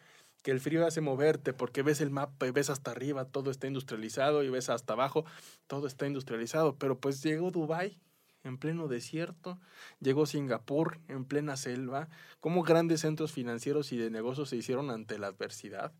que 0.42 0.52
el 0.52 0.60
frío 0.60 0.86
hace 0.86 1.00
moverte 1.00 1.52
porque 1.52 1.82
ves 1.82 2.00
el 2.00 2.10
mapa 2.10 2.46
y 2.46 2.52
ves 2.52 2.70
hasta 2.70 2.92
arriba, 2.92 3.24
todo 3.24 3.50
está 3.50 3.66
industrializado 3.66 4.44
y 4.44 4.50
ves 4.50 4.70
hasta 4.70 4.92
abajo, 4.92 5.24
todo 5.66 5.88
está 5.88 6.06
industrializado, 6.06 6.76
pero 6.76 6.98
pues 6.98 7.22
llegó 7.22 7.50
Dubai 7.50 7.98
en 8.44 8.56
pleno 8.56 8.86
desierto, 8.86 9.58
llegó 10.00 10.26
Singapur 10.26 11.00
en 11.08 11.24
plena 11.24 11.56
selva, 11.56 12.08
como 12.40 12.62
grandes 12.62 13.00
centros 13.00 13.32
financieros 13.32 13.92
y 13.92 13.98
de 13.98 14.10
negocios 14.10 14.50
se 14.50 14.56
hicieron 14.56 14.90
ante 14.90 15.18
la 15.18 15.26
adversidad. 15.26 15.92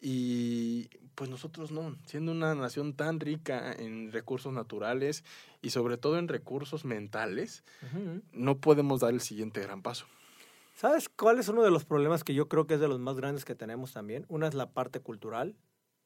Y 0.00 0.88
pues 1.14 1.28
nosotros 1.28 1.72
no, 1.72 1.96
siendo 2.06 2.30
una 2.30 2.54
nación 2.54 2.94
tan 2.94 3.18
rica 3.18 3.72
en 3.72 4.12
recursos 4.12 4.52
naturales 4.52 5.24
y 5.60 5.70
sobre 5.70 5.96
todo 5.96 6.18
en 6.18 6.28
recursos 6.28 6.84
mentales, 6.84 7.64
no 8.32 8.58
podemos 8.58 9.00
dar 9.00 9.12
el 9.12 9.20
siguiente 9.20 9.60
gran 9.60 9.82
paso. 9.82 10.06
¿Sabes 10.76 11.08
cuál 11.08 11.40
es 11.40 11.48
uno 11.48 11.64
de 11.64 11.72
los 11.72 11.84
problemas 11.84 12.22
que 12.22 12.34
yo 12.34 12.48
creo 12.48 12.68
que 12.68 12.74
es 12.74 12.80
de 12.80 12.86
los 12.86 13.00
más 13.00 13.16
grandes 13.16 13.44
que 13.44 13.56
tenemos 13.56 13.92
también? 13.92 14.24
Una 14.28 14.46
es 14.46 14.54
la 14.54 14.70
parte 14.70 15.00
cultural, 15.00 15.56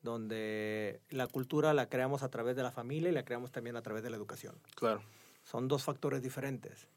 donde 0.02 1.02
la 1.10 1.26
cultura 1.26 1.74
la 1.74 1.90
creamos 1.90 2.22
a 2.22 2.30
través 2.30 2.56
de 2.56 2.62
la 2.62 2.72
familia 2.72 3.10
y 3.10 3.12
la 3.12 3.26
creamos 3.26 3.52
también 3.52 3.76
a 3.76 3.82
través 3.82 4.02
de 4.02 4.08
la 4.08 4.16
educación. 4.16 4.54
Claro. 4.74 5.02
Son 5.42 5.68
dos 5.68 5.84
factores 5.84 6.22
diferentes. 6.22 6.88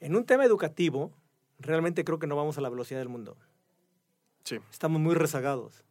En 0.00 0.16
un 0.16 0.26
tema 0.26 0.44
educativo, 0.44 1.12
realmente 1.60 2.02
creo 2.02 2.18
que 2.18 2.26
no 2.26 2.34
vamos 2.34 2.58
a 2.58 2.60
la 2.60 2.68
velocidad 2.68 2.98
del 2.98 3.08
mundo. 3.08 3.36
Sí. 4.42 4.58
Estamos 4.72 5.00
muy 5.00 5.14
rezagados. 5.14 5.85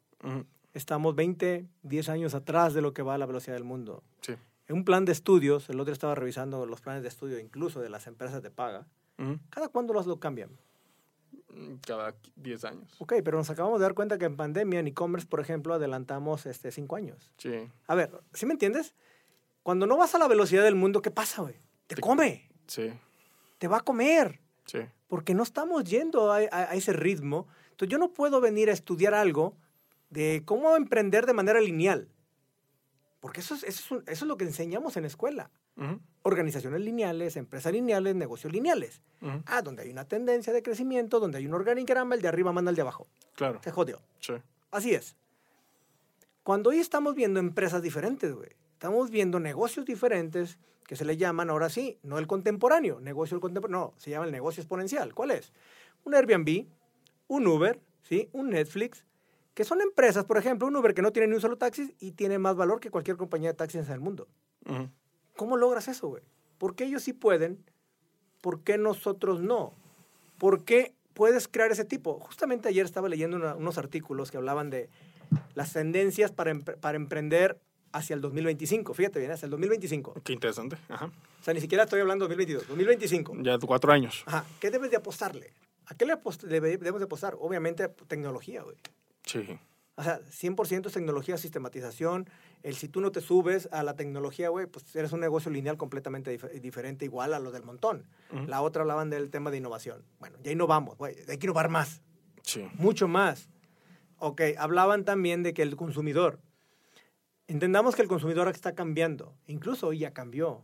Estamos 0.73 1.15
20, 1.15 1.65
10 1.83 2.09
años 2.09 2.33
atrás 2.35 2.73
de 2.73 2.81
lo 2.81 2.93
que 2.93 3.01
va 3.01 3.13
a 3.15 3.17
la 3.17 3.25
velocidad 3.25 3.55
del 3.55 3.63
mundo. 3.63 4.03
Sí. 4.21 4.33
En 4.67 4.75
un 4.75 4.83
plan 4.85 5.05
de 5.05 5.11
estudios, 5.11 5.69
el 5.69 5.79
otro 5.79 5.93
estaba 5.93 6.15
revisando 6.15 6.65
los 6.65 6.81
planes 6.81 7.01
de 7.03 7.07
estudio 7.07 7.39
incluso 7.39 7.79
de 7.81 7.89
las 7.89 8.07
empresas 8.07 8.41
de 8.43 8.51
paga. 8.51 8.85
¿Cada 9.49 9.69
cuándo 9.69 9.93
los 9.93 10.05
lo 10.07 10.19
cambian? 10.19 10.49
Mm, 11.49 11.75
cada 11.87 12.13
10 12.35 12.65
años. 12.65 12.95
Ok, 12.99 13.13
pero 13.23 13.37
nos 13.37 13.49
acabamos 13.49 13.79
de 13.79 13.83
dar 13.83 13.93
cuenta 13.93 14.17
que 14.17 14.25
en 14.25 14.35
pandemia, 14.35 14.79
en 14.81 14.87
e-commerce, 14.87 15.25
por 15.27 15.39
ejemplo, 15.39 15.73
adelantamos 15.73 16.45
este, 16.45 16.71
5 16.71 16.95
años. 16.97 17.31
Sí. 17.37 17.69
A 17.87 17.95
ver, 17.95 18.11
¿sí 18.33 18.45
me 18.45 18.51
entiendes? 18.53 18.93
Cuando 19.63 19.87
no 19.87 19.95
vas 19.97 20.13
a 20.15 20.17
la 20.19 20.27
velocidad 20.27 20.63
del 20.63 20.75
mundo, 20.75 21.01
¿qué 21.01 21.11
pasa, 21.11 21.41
güey? 21.43 21.55
Te, 21.87 21.95
come. 21.95 22.49
Sí. 22.67 22.91
Te 23.59 23.67
va 23.69 23.77
a 23.77 23.81
comer. 23.81 24.41
Sí. 24.65 24.79
Porque 25.07 25.33
no 25.33 25.43
estamos 25.43 25.83
yendo 25.85 26.31
a, 26.33 26.37
a- 26.39 26.71
a 26.71 26.73
ese 26.75 26.91
ritmo. 26.91 27.47
Entonces 27.71 27.89
yo 27.89 27.97
no 27.99 28.11
puedo 28.13 28.41
venir 28.41 28.69
a 28.69 28.73
estudiar 28.73 29.13
algo 29.13 29.55
de 30.09 30.43
cómo 30.45 30.75
emprender 30.75 31.25
de 31.25 31.33
manera 31.33 31.59
lineal. 31.59 32.09
Porque 33.19 33.39
eso 33.41 33.55
es, 33.55 33.63
eso 33.63 33.81
es, 33.83 33.91
un- 33.91 34.03
eso 34.07 34.25
es 34.25 34.27
lo 34.27 34.37
que 34.37 34.43
enseñamos 34.45 34.95
en 34.97 35.03
la 35.03 35.07
escuela. 35.07 35.51
Organizaciones 36.21 36.79
lineales, 36.81 37.35
empresas 37.35 37.73
lineales, 37.73 38.15
negocios 38.15 38.53
lineales. 38.53 39.01
Ah, 39.45 39.61
donde 39.61 39.83
hay 39.83 39.89
una 39.89 40.07
tendencia 40.07 40.53
de 40.53 40.61
crecimiento, 40.63 41.19
donde 41.19 41.39
hay 41.39 41.47
un 41.47 41.53
organigrama, 41.53 42.15
el 42.15 42.21
de 42.21 42.27
arriba 42.29 42.51
manda 42.53 42.69
al 42.69 42.75
de 42.75 42.81
abajo. 42.81 43.07
Claro. 43.35 43.59
Se 43.63 43.71
jodió. 43.71 44.01
Sí. 44.19 44.33
Así 44.71 44.93
es. 44.93 45.15
Cuando 46.43 46.69
hoy 46.69 46.77
estamos 46.79 47.15
viendo 47.15 47.39
empresas 47.39 47.81
diferentes, 47.81 48.33
güey. 48.33 48.49
Estamos 48.73 49.09
viendo 49.09 49.39
negocios 49.39 49.85
diferentes 49.85 50.59
que 50.85 50.95
se 50.95 51.03
le 51.05 51.17
llaman 51.17 51.49
ahora 51.49 51.69
sí, 51.69 51.97
no 52.03 52.19
el 52.19 52.27
contemporáneo, 52.27 52.99
negocio 52.99 53.33
el 53.35 53.41
contemporáneo, 53.41 53.87
no, 53.87 53.93
se 53.99 54.11
llama 54.11 54.25
el 54.25 54.31
negocio 54.31 54.61
exponencial. 54.61 55.15
¿Cuál 55.15 55.31
es? 55.31 55.51
Un 56.03 56.13
Airbnb, 56.13 56.67
un 57.27 57.47
Uber, 57.47 57.81
¿sí? 58.03 58.29
Un 58.33 58.51
Netflix, 58.51 59.03
que 59.55 59.63
son 59.63 59.81
empresas, 59.81 60.25
por 60.25 60.37
ejemplo, 60.37 60.67
un 60.67 60.75
Uber 60.75 60.93
que 60.93 61.01
no 61.01 61.11
tiene 61.11 61.29
ni 61.29 61.33
un 61.35 61.41
solo 61.41 61.57
taxi 61.57 61.95
y 61.99 62.11
tiene 62.11 62.37
más 62.37 62.55
valor 62.55 62.79
que 62.79 62.91
cualquier 62.91 63.17
compañía 63.17 63.49
de 63.49 63.55
taxis 63.55 63.87
en 63.87 63.91
el 63.93 63.99
mundo. 63.99 64.27
Ujú. 64.69 64.89
¿Cómo 65.35 65.57
logras 65.57 65.87
eso, 65.87 66.07
güey? 66.09 66.21
¿Por 66.59 66.75
qué 66.75 66.83
ellos 66.85 67.01
sí 67.01 67.13
pueden? 67.13 67.63
¿Por 68.41 68.61
qué 68.61 68.77
nosotros 68.77 69.41
no? 69.41 69.73
¿Por 70.37 70.63
qué 70.63 70.93
puedes 71.13 71.47
crear 71.47 71.71
ese 71.71 71.85
tipo? 71.85 72.19
Justamente 72.19 72.69
ayer 72.69 72.85
estaba 72.85 73.09
leyendo 73.09 73.37
una- 73.37 73.55
unos 73.55 73.77
artículos 73.77 74.29
que 74.29 74.37
hablaban 74.37 74.69
de 74.69 74.89
las 75.55 75.73
tendencias 75.73 76.31
para, 76.31 76.53
empre- 76.53 76.77
para 76.77 76.95
emprender 76.97 77.59
hacia 77.91 78.13
el 78.13 78.21
2025. 78.21 78.93
Fíjate 78.93 79.19
bien, 79.19 79.31
hacia 79.31 79.45
el 79.45 79.51
2025. 79.51 80.15
Qué 80.23 80.33
interesante. 80.33 80.77
Ajá. 80.89 81.05
O 81.39 81.43
sea, 81.43 81.53
ni 81.53 81.61
siquiera 81.61 81.85
estoy 81.85 82.01
hablando 82.01 82.25
de 82.25 82.29
2022, 82.35 82.67
2025. 82.67 83.33
Ya 83.41 83.57
cuatro 83.59 83.91
años. 83.93 84.23
Ajá. 84.25 84.45
¿Qué 84.59 84.69
debes 84.69 84.91
de 84.91 84.97
apostarle? 84.97 85.53
¿A 85.87 85.95
qué 85.95 86.05
le 86.05 86.15
debemos 86.47 86.99
de 86.99 87.05
apostar? 87.05 87.35
Obviamente 87.39 87.87
tecnología, 88.07 88.63
güey. 88.63 88.75
Sí. 89.25 89.59
O 89.97 90.03
sea, 90.03 90.19
100% 90.29 90.87
es 90.87 90.93
tecnología, 90.93 91.37
sistematización. 91.37 92.29
El 92.63 92.75
si 92.75 92.89
tú 92.89 92.99
no 92.99 93.11
te 93.13 93.21
subes 93.21 93.69
a 93.71 93.81
la 93.81 93.95
tecnología, 93.95 94.49
güey, 94.49 94.65
pues 94.65 94.93
eres 94.95 95.13
un 95.13 95.21
negocio 95.21 95.49
lineal 95.51 95.77
completamente 95.77 96.37
dif- 96.37 96.59
diferente, 96.59 97.05
igual 97.05 97.33
a 97.33 97.39
los 97.39 97.53
del 97.53 97.63
montón. 97.63 98.05
Ujú. 98.33 98.45
La 98.47 98.61
otra 98.61 98.81
hablaban 98.81 99.09
del 99.09 99.29
tema 99.29 99.51
de 99.51 99.57
innovación. 99.57 100.03
Bueno, 100.19 100.37
ya 100.43 100.51
innovamos, 100.51 100.97
güey, 100.97 101.15
hay 101.29 101.37
que 101.37 101.45
innovar 101.47 101.69
más, 101.69 102.01
Sí. 102.41 102.67
mucho 102.73 103.07
más. 103.07 103.47
Ok, 104.17 104.41
hablaban 104.57 105.05
también 105.05 105.43
de 105.43 105.53
que 105.53 105.61
el 105.61 105.75
consumidor, 105.77 106.39
entendamos 107.47 107.95
que 107.95 108.01
el 108.01 108.07
consumidor 108.07 108.47
está 108.49 108.75
cambiando, 108.75 109.33
incluso 109.47 109.87
hoy 109.87 109.99
ya 109.99 110.11
cambió. 110.13 110.63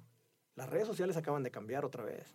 Las 0.55 0.69
redes 0.69 0.87
sociales 0.87 1.15
acaban 1.17 1.43
de 1.43 1.51
cambiar 1.51 1.85
otra 1.85 2.03
vez. 2.03 2.25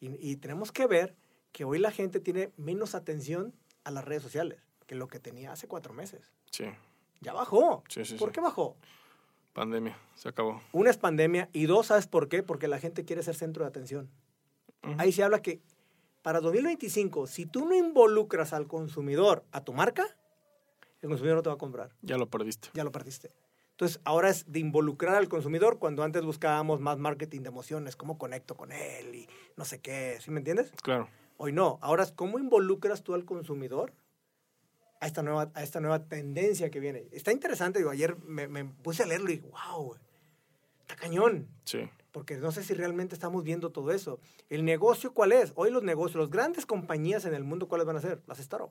Y, 0.00 0.10
y 0.20 0.36
tenemos 0.36 0.70
que 0.72 0.86
ver 0.86 1.16
que 1.52 1.64
hoy 1.64 1.78
la 1.78 1.90
gente 1.90 2.20
tiene 2.20 2.52
menos 2.56 2.94
atención 2.94 3.52
a 3.84 3.90
las 3.90 4.04
redes 4.04 4.22
sociales 4.22 4.60
que 4.90 4.96
lo 4.96 5.06
que 5.06 5.20
tenía 5.20 5.52
hace 5.52 5.68
cuatro 5.68 5.94
meses. 5.94 6.32
Sí. 6.50 6.64
Ya 7.20 7.32
bajó. 7.32 7.84
Sí, 7.88 8.04
sí, 8.04 8.16
¿Por 8.16 8.30
sí. 8.30 8.32
qué 8.32 8.40
bajó? 8.40 8.76
Pandemia. 9.52 9.96
Se 10.16 10.28
acabó. 10.28 10.60
Una 10.72 10.90
es 10.90 10.96
pandemia 10.98 11.48
y 11.52 11.66
dos, 11.66 11.86
¿sabes 11.86 12.08
por 12.08 12.28
qué? 12.28 12.42
Porque 12.42 12.66
la 12.66 12.80
gente 12.80 13.04
quiere 13.04 13.22
ser 13.22 13.36
centro 13.36 13.62
de 13.62 13.68
atención. 13.68 14.10
Ahí 14.98 15.12
se 15.12 15.22
habla 15.22 15.42
que 15.42 15.60
para 16.22 16.40
2025, 16.40 17.28
si 17.28 17.46
tú 17.46 17.66
no 17.66 17.76
involucras 17.76 18.52
al 18.52 18.66
consumidor 18.66 19.44
a 19.52 19.60
tu 19.60 19.72
marca, 19.72 20.04
el 21.02 21.08
consumidor 21.08 21.36
no 21.36 21.42
te 21.44 21.50
va 21.50 21.54
a 21.54 21.58
comprar. 21.58 21.94
Ya 22.02 22.18
lo 22.18 22.28
perdiste. 22.28 22.70
Ya 22.74 22.82
lo 22.82 22.90
perdiste. 22.90 23.30
Entonces, 23.70 24.00
ahora 24.02 24.28
es 24.28 24.50
de 24.50 24.58
involucrar 24.58 25.14
al 25.14 25.28
consumidor 25.28 25.78
cuando 25.78 26.02
antes 26.02 26.24
buscábamos 26.24 26.80
más 26.80 26.98
marketing 26.98 27.42
de 27.42 27.48
emociones, 27.50 27.94
cómo 27.94 28.18
conecto 28.18 28.56
con 28.56 28.72
él 28.72 29.14
y 29.14 29.28
no 29.56 29.64
sé 29.64 29.78
qué, 29.78 30.18
¿sí 30.20 30.32
me 30.32 30.38
entiendes? 30.38 30.72
Claro. 30.82 31.08
Hoy 31.36 31.52
no. 31.52 31.78
Ahora 31.80 32.02
es 32.02 32.10
cómo 32.10 32.40
involucras 32.40 33.04
tú 33.04 33.14
al 33.14 33.24
consumidor 33.24 33.92
a 35.00 35.06
esta 35.06 35.22
nueva, 35.22 35.50
a 35.54 35.62
esta 35.62 35.80
nueva 35.80 36.06
tendencia 36.06 36.70
que 36.70 36.78
viene. 36.78 37.06
Está 37.10 37.32
interesante, 37.32 37.78
digo, 37.78 37.90
ayer 37.90 38.16
me, 38.18 38.46
me 38.48 38.64
puse 38.64 39.02
a 39.02 39.06
leerlo 39.06 39.30
y 39.30 39.38
wow, 39.38 39.96
está 40.82 40.94
cañón. 40.94 41.48
Sí. 41.64 41.88
Porque 42.12 42.36
no 42.36 42.52
sé 42.52 42.62
si 42.62 42.74
realmente 42.74 43.14
estamos 43.14 43.42
viendo 43.42 43.70
todo 43.70 43.92
eso. 43.92 44.20
¿El 44.48 44.64
negocio 44.64 45.14
cuál 45.14 45.32
es? 45.32 45.52
Hoy 45.54 45.70
los 45.70 45.82
negocios, 45.82 46.20
las 46.20 46.30
grandes 46.30 46.66
compañías 46.66 47.24
en 47.24 47.34
el 47.34 47.44
mundo, 47.44 47.68
¿cuáles 47.68 47.86
van 47.86 47.96
a 47.96 48.00
ser? 48.00 48.22
Las 48.26 48.40
startup. 48.40 48.70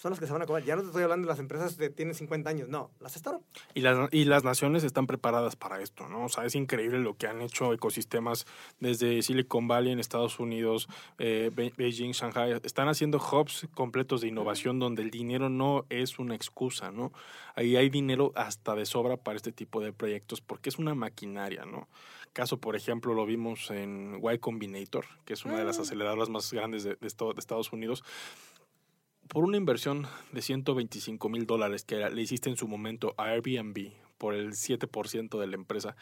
Son 0.00 0.10
las 0.12 0.20
que 0.20 0.26
se 0.28 0.32
van 0.32 0.42
a 0.42 0.46
comer. 0.46 0.64
Ya 0.64 0.76
no 0.76 0.82
te 0.82 0.86
estoy 0.88 1.02
hablando 1.02 1.26
de 1.26 1.32
las 1.32 1.40
empresas 1.40 1.74
que 1.74 1.90
tienen 1.90 2.14
50 2.14 2.48
años, 2.48 2.68
no, 2.68 2.92
las 3.00 3.16
startup. 3.16 3.42
Y 3.74 3.80
las, 3.80 4.08
y 4.12 4.26
las 4.26 4.44
naciones 4.44 4.84
están 4.84 5.08
preparadas 5.08 5.56
para 5.56 5.82
esto, 5.82 6.08
¿no? 6.08 6.26
O 6.26 6.28
sea, 6.28 6.44
es 6.44 6.54
increíble 6.54 7.00
lo 7.00 7.14
que 7.14 7.26
han 7.26 7.40
hecho 7.40 7.72
ecosistemas 7.72 8.46
desde 8.78 9.20
Silicon 9.22 9.66
Valley 9.66 9.90
en 9.92 9.98
Estados 9.98 10.38
Unidos, 10.38 10.88
eh, 11.18 11.50
Be- 11.52 11.72
Beijing, 11.76 12.12
Shanghai. 12.12 12.52
Están 12.62 12.88
haciendo 12.88 13.18
hubs 13.18 13.66
completos 13.74 14.20
de 14.20 14.28
innovación 14.28 14.78
donde 14.78 15.02
el 15.02 15.10
dinero 15.10 15.48
no 15.48 15.84
es 15.88 16.20
una 16.20 16.36
excusa, 16.36 16.92
¿no? 16.92 17.12
Ahí 17.56 17.74
hay 17.74 17.90
dinero 17.90 18.30
hasta 18.36 18.76
de 18.76 18.86
sobra 18.86 19.16
para 19.16 19.36
este 19.36 19.50
tipo 19.50 19.80
de 19.80 19.92
proyectos 19.92 20.40
porque 20.40 20.68
es 20.68 20.78
una 20.78 20.94
maquinaria, 20.94 21.64
¿no? 21.64 21.88
Caso, 22.32 22.58
por 22.60 22.76
ejemplo, 22.76 23.14
lo 23.14 23.26
vimos 23.26 23.68
en 23.72 24.20
Y 24.22 24.38
Combinator, 24.38 25.06
que 25.24 25.32
es 25.32 25.44
una 25.44 25.56
de 25.58 25.64
las 25.64 25.78
Mm. 25.78 25.82
aceleradoras 25.82 26.28
más 26.28 26.52
grandes 26.52 26.84
de, 26.84 26.94
de 26.94 27.06
Estados 27.08 27.72
Unidos 27.72 28.04
por 29.28 29.44
una 29.44 29.56
inversión 29.56 30.06
de 30.32 30.42
125 30.42 31.28
mil 31.28 31.46
dólares 31.46 31.84
que 31.84 31.96
le 31.96 32.22
hiciste 32.22 32.50
en 32.50 32.56
su 32.56 32.66
momento 32.66 33.14
a 33.16 33.24
Airbnb 33.24 33.92
por 34.16 34.34
el 34.34 34.52
7% 34.52 35.38
de 35.38 35.46
la 35.46 35.54
empresa, 35.54 35.96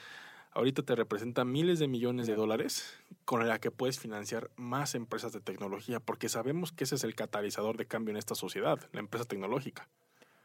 ahorita 0.52 0.82
te 0.82 0.94
representa 0.94 1.44
miles 1.44 1.78
de 1.78 1.88
millones 1.88 2.26
de 2.26 2.34
dólares 2.34 2.94
con 3.24 3.46
la 3.46 3.58
que 3.58 3.70
puedes 3.70 3.98
financiar 3.98 4.50
más 4.56 4.94
empresas 4.94 5.32
de 5.32 5.40
tecnología, 5.40 6.00
porque 6.00 6.28
sabemos 6.28 6.72
que 6.72 6.84
ese 6.84 6.94
es 6.94 7.04
el 7.04 7.14
catalizador 7.14 7.76
de 7.76 7.86
cambio 7.86 8.12
en 8.12 8.16
esta 8.16 8.34
sociedad, 8.34 8.78
la 8.92 9.00
empresa 9.00 9.26
tecnológica. 9.26 9.88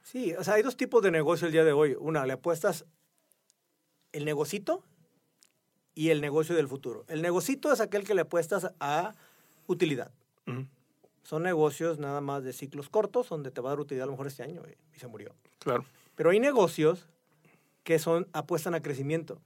Sí, 0.04 0.34
o 0.34 0.44
sea, 0.44 0.56
hay 0.56 0.64
dos 0.64 0.76
tipos 0.76 1.02
de 1.04 1.12
negocio 1.12 1.48
el 1.48 1.54
día 1.54 1.64
de 1.64 1.72
hoy. 1.72 1.96
Una, 2.00 2.26
le 2.26 2.34
apuestas 2.34 2.86
el 4.12 4.26
negocito 4.26 4.84
y 5.94 6.10
el 6.10 6.22
negocio 6.22 6.56
del 6.56 6.68
futuro. 6.68 7.06
El 7.08 7.22
negocito 7.22 7.72
es 7.72 7.80
aquel 7.80 8.04
que 8.04 8.16
le 8.16 8.22
apuestas 8.22 8.74
a 8.80 9.14
utilidad. 9.68 10.12
Son 11.24 11.44
negocios 11.44 12.00
nada 12.00 12.20
más 12.22 12.44
de 12.44 12.52
ciclos 12.54 12.90
cortos, 12.90 13.30
donde 13.30 13.52
te 13.52 13.62
va 13.62 13.70
a 13.70 13.74
dar 13.74 13.80
utilidad 13.80 14.04
a 14.04 14.08
lo 14.08 14.14
mejor 14.14 14.28
este 14.28 14.44
año 14.44 14.62
güey, 14.62 14.76
y 14.96 15.00
se 15.00 15.08
murió. 15.08 15.34
Claro. 15.60 15.86
Pero 16.16 16.32
hay 16.32 16.40
negocios 16.40 17.08
que 17.84 18.00
son 18.00 18.28
apuestan 18.34 18.74
a 18.76 18.82
crecimiento. 18.82 19.40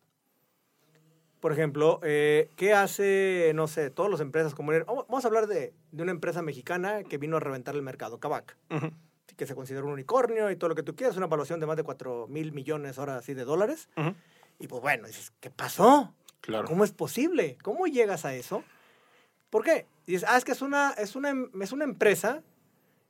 Por 1.39 1.51
ejemplo, 1.51 1.99
eh, 2.01 2.49
¿qué 2.55 2.73
hace, 2.73 3.51
no 3.53 3.67
sé, 3.67 3.91
todas 3.91 4.09
las 4.11 4.19
empresas 4.19 4.55
como... 4.55 4.71
Vamos 4.71 5.25
a 5.25 5.27
hablar 5.27 5.45
de, 5.47 5.73
de 5.91 6.03
una 6.03 6.11
empresa 6.11 6.41
mexicana 6.41 7.03
que 7.03 7.17
vino 7.19 7.37
a 7.37 7.39
reventar 7.39 7.75
el 7.75 7.83
mercado, 7.83 8.19
Kavak, 8.19 8.57
Ujú, 8.71 8.91
que 9.35 9.45
se 9.45 9.53
considera 9.53 9.85
un 9.85 9.91
unicornio 9.91 10.49
y 10.49 10.55
todo 10.55 10.69
lo 10.69 10.75
que 10.75 10.81
tú 10.81 10.95
quieras, 10.95 11.17
una 11.17 11.27
evaluación 11.27 11.59
de 11.59 11.67
más 11.67 11.77
de 11.77 11.83
4 11.83 12.27
mil 12.29 12.51
millones 12.51 12.97
ahora 12.97 13.17
así 13.17 13.33
de 13.35 13.43
dólares. 13.45 13.89
ujú, 13.95 14.15
Y 14.59 14.67
pues 14.67 14.81
bueno, 14.81 15.05
dices, 15.07 15.33
¿qué 15.39 15.51
pasó? 15.51 16.13
Claro. 16.41 16.67
¿Cómo 16.67 16.83
es 16.83 16.91
posible? 16.93 17.57
¿Cómo 17.61 17.85
llegas 17.85 18.25
a 18.25 18.33
eso? 18.33 18.63
¿Por 19.55 19.63
qué? 19.63 19.85
Dices, 20.05 20.25
ah, 20.27 20.35
es 20.35 20.43
que 20.43 20.51
es 20.51 20.61
una, 20.61 20.91
es 20.97 21.15
una, 21.15 21.29
em- 21.29 21.49
es 21.61 21.71
una 21.71 21.85
empresa 21.85 22.43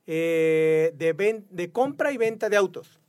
eh, 0.06 0.92
de, 0.96 1.12
ven- 1.12 1.44
de 1.50 1.72
compra 1.72 2.12
y 2.12 2.18
venta 2.18 2.48
de 2.48 2.56
autos. 2.56 3.00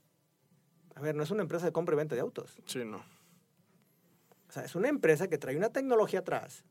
A 0.95 1.01
ver, 1.01 1.13
no 1.13 1.21
es 1.21 1.29
una 1.29 1.43
empresa 1.43 1.67
de 1.67 1.71
compra 1.71 1.93
y 1.93 1.97
venta 1.97 2.15
de 2.15 2.21
autos. 2.21 2.57
Sí, 2.65 2.83
no. 2.83 2.97
O 2.97 4.51
sea, 4.51 4.65
es 4.65 4.73
una 4.73 4.89
empresa 4.89 5.27
que 5.27 5.37
trae 5.37 5.55
una 5.55 5.69
tecnología 5.69 6.21
atrás. 6.21 6.63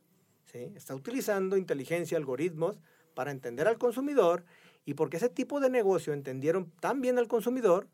¿sí? 0.50 0.72
Está 0.74 0.96
utilizando 0.96 1.56
inteligencia, 1.56 2.18
algoritmos 2.18 2.80
para 3.14 3.30
entender 3.30 3.68
al 3.68 3.78
consumidor 3.78 4.42
y 4.84 4.94
porque 4.94 5.18
ese 5.18 5.28
tipo 5.28 5.60
de 5.60 5.70
negocio 5.70 6.14
entendieron 6.14 6.72
tan 6.80 7.00
bien 7.00 7.16
al 7.18 7.28
consumidor 7.28 7.86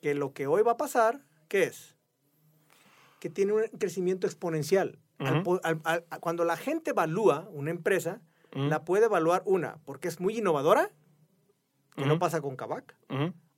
que 0.00 0.14
lo 0.16 0.32
que 0.32 0.48
hoy 0.48 0.62
va 0.64 0.72
a 0.72 0.76
pasar, 0.76 1.20
¿qué 1.46 1.62
es? 1.62 1.94
Que 3.20 3.30
tiene 3.30 3.52
un 3.52 3.62
crecimiento 3.78 4.26
exponencial. 4.26 4.98
Al 5.26 5.42
po- 5.42 5.60
al- 5.62 5.80
al- 5.84 6.04
a- 6.10 6.18
cuando 6.18 6.44
la 6.44 6.56
gente 6.56 6.90
evalúa 6.90 7.48
una 7.52 7.70
empresa, 7.70 8.20
Ujú, 8.54 8.64
la 8.66 8.84
puede 8.84 9.06
evaluar 9.06 9.42
una, 9.46 9.78
porque 9.84 10.08
es 10.08 10.20
muy 10.20 10.38
innovadora, 10.38 10.90
que 11.96 12.04
no 12.06 12.14
Ujú. 12.14 12.20
pasa 12.20 12.40
con 12.40 12.56
Kavak, 12.56 12.96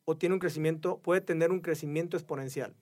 o 0.04 0.16
tiene 0.16 0.34
un 0.34 0.38
crecimiento, 0.40 0.98
puede 0.98 1.20
tener 1.20 1.50
un 1.50 1.60
crecimiento 1.60 2.16
exponencial. 2.16 2.74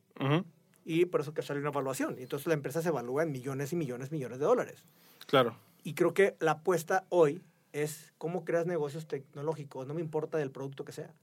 Y 0.84 1.04
por 1.04 1.20
eso 1.20 1.32
que 1.32 1.42
sale 1.42 1.60
una 1.60 1.68
evaluación. 1.68 2.16
Y 2.18 2.22
entonces 2.22 2.46
la 2.48 2.54
empresa 2.54 2.82
se 2.82 2.88
evalúa 2.88 3.22
en 3.22 3.30
millones 3.30 3.72
y 3.72 3.76
millones, 3.76 4.10
millones 4.10 4.38
de 4.40 4.44
dólares. 4.46 4.84
Claro. 5.26 5.56
Y 5.84 5.94
creo 5.94 6.12
que 6.12 6.36
la 6.40 6.52
apuesta 6.52 7.04
hoy 7.08 7.40
es 7.72 8.12
cómo 8.18 8.44
creas 8.44 8.66
negocios 8.66 9.06
tecnológicos, 9.06 9.86
no 9.86 9.94
me 9.94 10.00
importa 10.00 10.38
del 10.38 10.50
producto 10.50 10.84
que 10.84 10.92
sea. 10.92 11.14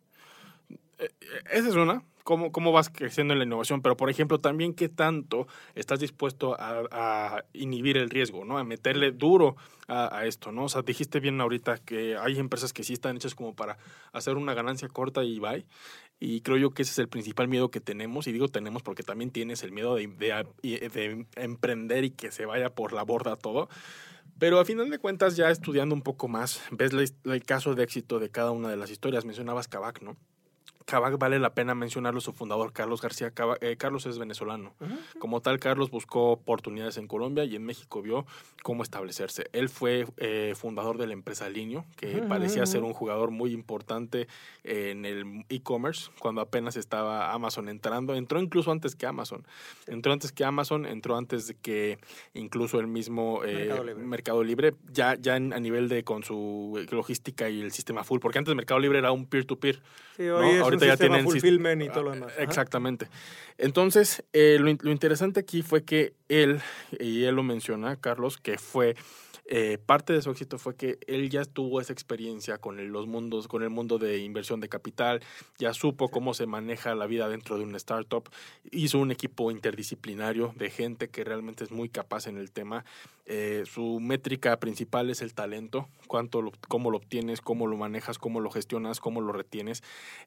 Eh, 0.98 1.10
Esa 1.52 1.68
es 1.70 1.76
una, 1.76 2.04
cómo, 2.30 2.52
cómo 2.52 2.72
vas 2.72 2.92
creciendo 2.92 3.34
en 3.34 3.40
la 3.40 3.46
innovación, 3.46 3.82
pero 3.82 3.98
por 3.98 4.12
ejemplo 4.12 4.40
también 4.40 4.76
qué 4.76 4.88
tanto 4.88 5.48
estás 5.74 6.00
dispuesto 6.00 6.56
a, 6.60 7.44
inhibir 7.54 7.98
el 7.98 8.12
riesgo, 8.12 8.46
¿no? 8.46 8.60
A 8.60 8.64
meterle 8.64 9.12
duro 9.12 9.56
a, 9.88 10.28
esto, 10.28 10.52
¿no? 10.52 10.66
O 10.66 10.70
sea, 10.70 10.84
dijiste 10.84 11.20
bien 11.20 11.42
ahorita 11.42 11.80
que 11.80 12.18
hay 12.18 12.38
empresas 12.38 12.72
que 12.72 12.84
sí 12.84 12.94
están 12.94 13.16
hechas 13.16 13.34
como 13.34 13.56
para 13.56 13.80
hacer 14.12 14.38
una 14.38 14.54
ganancia 14.54 14.88
corta 14.90 15.24
y 15.24 15.40
bye, 15.40 15.66
y 16.20 16.42
creo 16.42 16.58
yo 16.58 16.70
que 16.70 16.84
ese 16.84 16.92
es 16.92 17.00
el 17.00 17.08
principal 17.08 17.48
miedo 17.48 17.72
que 17.72 17.82
tenemos, 17.82 18.28
y 18.28 18.32
digo 18.32 18.48
tenemos 18.48 18.84
porque 18.84 19.02
también 19.02 19.32
tienes 19.32 19.64
el 19.64 19.72
miedo 19.72 19.96
de, 19.96 20.06
de- 20.06 20.90
de 20.90 21.26
emprender 21.36 22.04
y 22.04 22.12
que 22.12 22.32
se 22.32 22.46
vaya 22.46 22.70
por 22.70 22.94
la 22.94 23.02
borda 23.02 23.38
todo, 23.38 23.70
Pero 24.40 24.60
a 24.60 24.66
final 24.66 24.90
de 24.92 25.00
cuentas, 25.00 25.36
ya 25.36 25.50
estudiando 25.50 25.96
un 25.96 26.04
poco 26.04 26.28
más, 26.28 26.62
ves 26.72 27.16
el 27.26 27.44
caso 27.44 27.76
de 27.76 27.84
éxito 27.84 28.20
de 28.20 28.30
cada 28.30 28.52
una 28.52 28.70
de 28.70 28.78
las 28.78 28.92
historias. 28.92 29.26
Mencionabas 29.26 29.68
Kabak, 29.68 30.02
¿no? 30.04 30.16
Kabak 30.90 31.20
vale 31.20 31.38
la 31.38 31.54
pena 31.54 31.76
mencionarlo, 31.76 32.20
su 32.20 32.34
fundador, 32.34 32.74
Carlos 32.74 33.00
García. 33.00 33.32
Eh, 33.62 33.76
Carlos 33.78 34.08
es 34.08 34.18
venezolano. 34.18 34.74
Como 35.20 35.40
tal, 35.40 35.60
Carlos 35.60 35.92
buscó 35.92 36.32
oportunidades 36.32 36.98
en 36.98 37.08
Colombia 37.08 37.44
y 37.44 37.56
en 37.56 37.64
México 37.64 38.02
vio 38.02 38.26
cómo 38.64 38.82
establecerse. 38.82 39.52
Él 39.54 39.70
fue 39.70 40.08
eh, 40.18 40.56
fundador 40.58 40.98
de 40.98 41.06
la 41.06 41.14
empresa 41.14 41.48
Linio, 41.48 41.86
que 41.96 42.24
parecía 42.24 42.66
ser 42.66 42.82
un 42.82 42.94
jugador 42.94 43.30
muy 43.30 43.52
importante 43.52 44.28
en 44.64 45.06
el 45.06 45.46
e-commerce, 45.50 46.10
cuando 46.18 46.42
apenas 46.42 46.76
estaba 46.76 47.34
Amazon 47.34 47.70
entrando. 47.70 48.16
Entró 48.16 48.42
incluso 48.42 48.72
antes 48.72 48.96
que 48.96 49.06
Amazon. 49.06 49.46
Entró 49.86 50.12
antes 50.12 50.32
que 50.32 50.44
Amazon, 50.44 50.88
entró 50.88 51.18
antes 51.18 51.46
de 51.46 51.54
que 51.54 52.00
incluso 52.34 52.80
el 52.80 52.88
mismo 52.88 53.42
eh, 53.46 53.96
Mercado, 53.96 54.44
Libre. 54.44 54.74
ya, 54.92 55.14
ya 55.20 55.36
a 55.36 55.40
nivel 55.40 55.88
de 55.88 56.04
con 56.04 56.24
su 56.24 56.84
logística 56.90 57.48
y 57.48 57.62
el 57.62 57.72
sistema 57.72 58.04
full, 58.04 58.20
porque 58.20 58.40
antes 58.40 58.56
Mercado 58.56 58.80
Libre 58.80 58.98
era 58.98 59.12
un 59.12 59.28
peer-to-peer. 59.28 59.80
Sí, 60.18 60.26
ya 60.86 60.98
tienen 60.98 61.24
fulfillment 61.24 61.82
y 61.84 61.90
todo 61.90 62.04
lo 62.04 62.12
demás. 62.12 62.34
Exactamente. 62.38 63.08
Entonces, 63.58 64.24
eh, 64.34 64.58
lo, 64.60 64.72
lo, 64.82 64.92
interesante 64.92 65.40
aquí 65.40 65.62
fue 65.62 65.84
que 65.84 66.14
él, 66.30 66.62
y 67.00 67.24
él 67.24 67.36
lo 67.36 67.44
menciona, 67.44 67.96
Carlos, 67.96 68.38
que 68.38 68.58
fue 68.58 68.96
eh, 69.52 69.80
parte 69.84 70.14
de 70.14 70.22
su 70.22 70.30
éxito 70.30 70.60
fue 70.60 70.76
que 70.76 71.00
él 71.08 71.32
ya 71.32 71.44
tuvo 71.44 71.82
esa 71.82 71.92
experiencia 71.92 72.60
con 72.60 72.80
el, 72.80 72.90
los 72.90 73.08
mundos, 73.08 73.48
con 73.48 73.64
el 73.64 73.72
mundo 73.72 73.98
de 73.98 74.20
inversión 74.20 74.60
de 74.60 74.70
capital, 74.70 75.24
ya 75.58 75.74
supo 75.74 76.10
cómo 76.10 76.36
se 76.36 76.46
maneja 76.46 76.94
la 76.94 77.08
vida 77.08 77.28
dentro 77.28 77.58
de 77.58 77.64
una 77.64 77.78
startup, 77.78 78.30
hizo 78.70 79.00
un 79.00 79.10
equipo 79.10 79.50
interdisciplinario 79.50 80.54
de 80.56 80.70
gente 80.70 81.08
que 81.08 81.24
realmente 81.24 81.64
es 81.64 81.72
muy 81.72 81.90
capaz 81.90 82.28
en 82.28 82.38
el 82.38 82.52
tema. 82.52 82.86
Eh, 83.32 83.64
su 83.72 84.00
métrica 84.00 84.58
principal 84.60 85.12
es 85.12 85.22
el 85.22 85.36
talento, 85.36 85.88
cuánto 86.08 86.42
lo, 86.42 86.52
cómo 86.68 86.90
lo 86.90 86.98
obtienes, 86.98 87.42
cómo 87.42 87.68
lo 87.68 87.78
manejas, 87.78 88.18
cómo 88.18 88.40
lo 88.40 88.50
gestionas, 88.50 89.00
cómo 89.00 89.22
lo 89.22 89.32
retienes. 89.32 89.84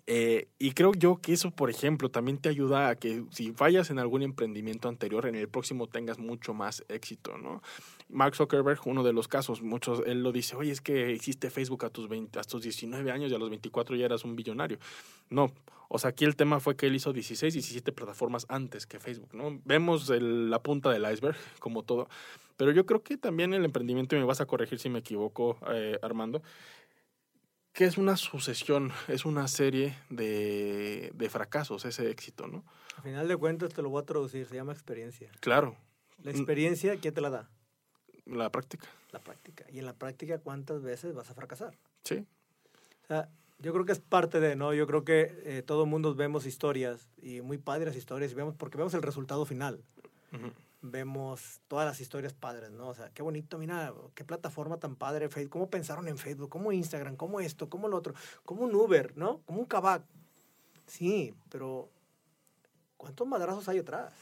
Eh, 0.07 0.47
y 0.61 0.71
creo 0.71 0.93
yo 0.93 1.17
que 1.17 1.33
eso, 1.33 1.51
por 1.51 1.69
ejemplo, 1.69 2.11
también 2.11 2.39
te 2.39 2.49
ayuda 2.49 2.91
a 2.91 2.95
que 2.95 3.25
si 3.31 3.51
fallas 3.55 3.91
en 3.91 3.99
algún 3.99 4.23
emprendimiento 4.23 4.89
anterior, 4.89 5.27
en 5.27 5.35
el 5.35 5.49
próximo 5.49 5.89
tengas 5.89 6.21
mucho 6.21 6.55
más 6.55 6.85
éxito, 6.89 7.37
¿no? 7.39 7.61
Mark 8.09 8.37
Zuckerberg, 8.37 8.79
uno 8.85 9.03
de 9.03 9.13
los 9.13 9.27
casos, 9.27 9.63
muchos, 9.63 10.01
él 10.07 10.23
lo 10.23 10.31
dice, 10.31 10.55
oye, 10.55 10.71
es 10.71 10.81
que 10.81 11.13
existe 11.13 11.51
Facebook 11.51 11.85
a 11.85 11.91
tus, 11.91 12.09
20, 12.09 12.39
a 12.39 12.45
tus 12.45 12.63
19 12.63 13.11
años 13.11 13.33
y 13.33 13.35
a 13.35 13.39
los 13.39 13.51
24 13.51 13.97
ya 13.97 14.05
eras 14.05 14.23
un 14.23 14.37
billonario. 14.37 14.79
No, 15.29 15.51
o 15.95 15.99
sea, 15.99 16.09
aquí 16.11 16.25
el 16.25 16.37
tema 16.37 16.59
fue 16.59 16.75
que 16.75 16.87
él 16.87 16.95
hizo 16.95 17.13
16, 17.13 17.53
17 17.53 17.93
plataformas 17.93 18.47
antes 18.49 18.87
que 18.87 18.99
Facebook, 18.99 19.35
¿no? 19.35 19.61
Vemos 19.67 20.09
la 20.09 20.63
punta 20.63 20.91
del 20.91 21.03
iceberg, 21.13 21.37
como 21.59 21.83
todo, 21.83 22.09
pero 22.57 22.71
yo 22.71 22.87
creo 22.87 23.03
que 23.03 23.19
también 23.19 23.53
el 23.53 23.63
emprendimiento, 23.63 24.17
y 24.17 24.19
me 24.19 24.25
vas 24.25 24.41
a 24.41 24.47
corregir 24.47 24.79
si 24.79 24.89
me 24.89 25.01
equivoco, 25.01 25.59
eh, 25.71 25.99
Armando, 26.01 26.43
que 27.75 27.85
es 27.85 27.99
una 27.99 28.17
sucesión, 28.17 28.91
es 29.09 29.27
una 29.27 29.49
serie 29.49 29.99
de, 30.09 31.11
de 31.15 31.29
fracasos, 31.29 31.85
ese 31.85 32.11
éxito, 32.11 32.49
¿no? 32.49 32.65
Al 32.97 33.03
final 33.03 33.29
de 33.29 33.37
cuentas 33.37 33.75
te 33.75 33.83
lo 33.83 33.91
voy 33.91 34.01
a 34.01 34.07
traducir, 34.07 34.47
se 34.47 34.55
llama 34.55 34.73
experiencia. 34.73 35.31
Claro. 35.41 35.77
La 36.23 36.31
experiencia, 36.31 36.97
¿quién 36.97 37.13
te 37.13 37.21
la 37.21 37.29
da? 37.29 37.51
La 38.25 38.51
práctica. 38.51 38.89
La 39.11 39.19
práctica. 39.19 39.67
Y 39.71 39.79
en 39.79 39.85
la 39.85 39.93
práctica, 39.93 40.39
¿cuántas 40.39 40.83
veces 40.83 41.15
vas 41.15 41.29
a 41.29 41.35
fracasar? 41.35 41.77
Sí. 42.05 42.25
O 43.05 43.07
sea, 43.07 43.29
yo 43.62 43.73
creo 43.73 43.85
que 43.85 43.92
es 43.92 44.00
parte 44.00 44.40
de, 44.40 44.57
¿no? 44.57 44.75
Yo 44.75 44.87
creo 44.87 45.04
que 45.04 45.40
eh, 45.45 45.62
todo 45.64 45.85
el 45.85 45.90
mundo 45.90 46.14
vemos 46.14 46.47
historias 46.47 47.09
y 47.23 47.40
muy 47.40 47.59
padres 47.59 47.95
historias 47.95 48.33
y 48.33 48.35
vemos, 48.35 48.57
porque 48.57 48.76
vemos 48.76 48.92
el 48.95 49.02
resultado 49.02 49.47
final. 49.47 49.83
Vemos 50.81 51.61
todas 51.69 51.87
las 51.87 52.00
historias 52.00 52.33
padres, 52.33 52.71
¿no? 52.71 52.88
O 52.88 52.95
sea, 52.95 53.11
qué 53.11 53.23
bonito, 53.23 53.59
mira, 53.59 53.92
qué 54.14 54.25
plataforma 54.25 54.78
tan 54.78 54.97
padre, 54.97 55.28
Facebook, 55.28 55.52
cómo 55.52 55.71
pensaron 55.71 56.09
en 56.09 56.19
Facebook, 56.19 56.49
cómo 56.49 56.73
Instagram, 56.73 57.14
cómo 57.14 57.38
esto, 57.38 57.69
cómo 57.69 57.87
lo 57.87 57.97
otro, 57.97 58.14
cómo 58.45 58.62
un 58.62 58.75
Uber, 58.75 59.16
¿no? 59.16 59.42
Como 59.47 59.61
un 59.61 59.66
Kavak. 59.66 60.02
Sí, 60.87 61.33
pero 61.49 61.88
¿cuántos 62.97 63.28
madrazos 63.28 63.69
hay 63.69 63.78
atrás? 63.78 64.12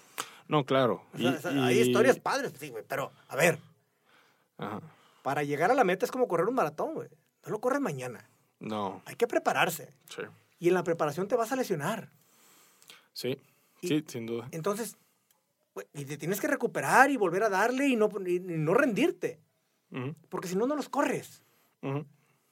No, 0.49 0.67
claro. 0.67 1.03
Hay 1.15 1.79
historias 1.79 2.19
padres, 2.19 2.53
sí, 2.59 2.69
güey, 2.69 2.85
pero 2.87 3.11
a 3.29 3.37
ver, 3.37 3.59
para 5.23 5.45
llegar 5.45 5.71
a 5.71 5.75
la 5.75 5.85
meta 5.85 6.05
es 6.05 6.11
como 6.11 6.29
correr 6.29 6.47
un 6.47 6.57
maratón, 6.57 6.93
güey. 6.93 7.09
No 7.45 7.53
lo 7.53 7.61
corres 7.61 7.81
mañana. 7.81 8.29
No. 8.61 9.03
Hay 9.07 9.17
que 9.17 9.27
prepararse. 9.27 9.93
Sí. 10.09 10.23
Y 10.59 10.69
en 10.69 10.75
la 10.75 10.85
preparación 10.85 11.27
te 11.27 11.37
vas 11.37 11.51
a 11.53 11.57
lesionar. 11.57 12.11
Sí, 13.13 13.39
sí, 13.83 14.05
sin 14.07 14.27
duda. 14.27 14.49
Entonces, 14.53 14.97
y 15.95 16.05
te 16.05 16.17
tienes 16.17 16.41
que 16.41 16.47
recuperar 16.47 17.11
y 17.11 17.17
volver 17.17 17.43
a 17.43 17.49
darle 17.49 17.89
y 17.89 17.97
no, 17.97 18.09
no 18.09 18.75
rendirte. 18.75 19.41
Porque 20.29 20.47
si 20.47 20.55
no, 20.55 20.67
no 20.67 20.77
los 20.77 20.89
corres. 20.89 21.43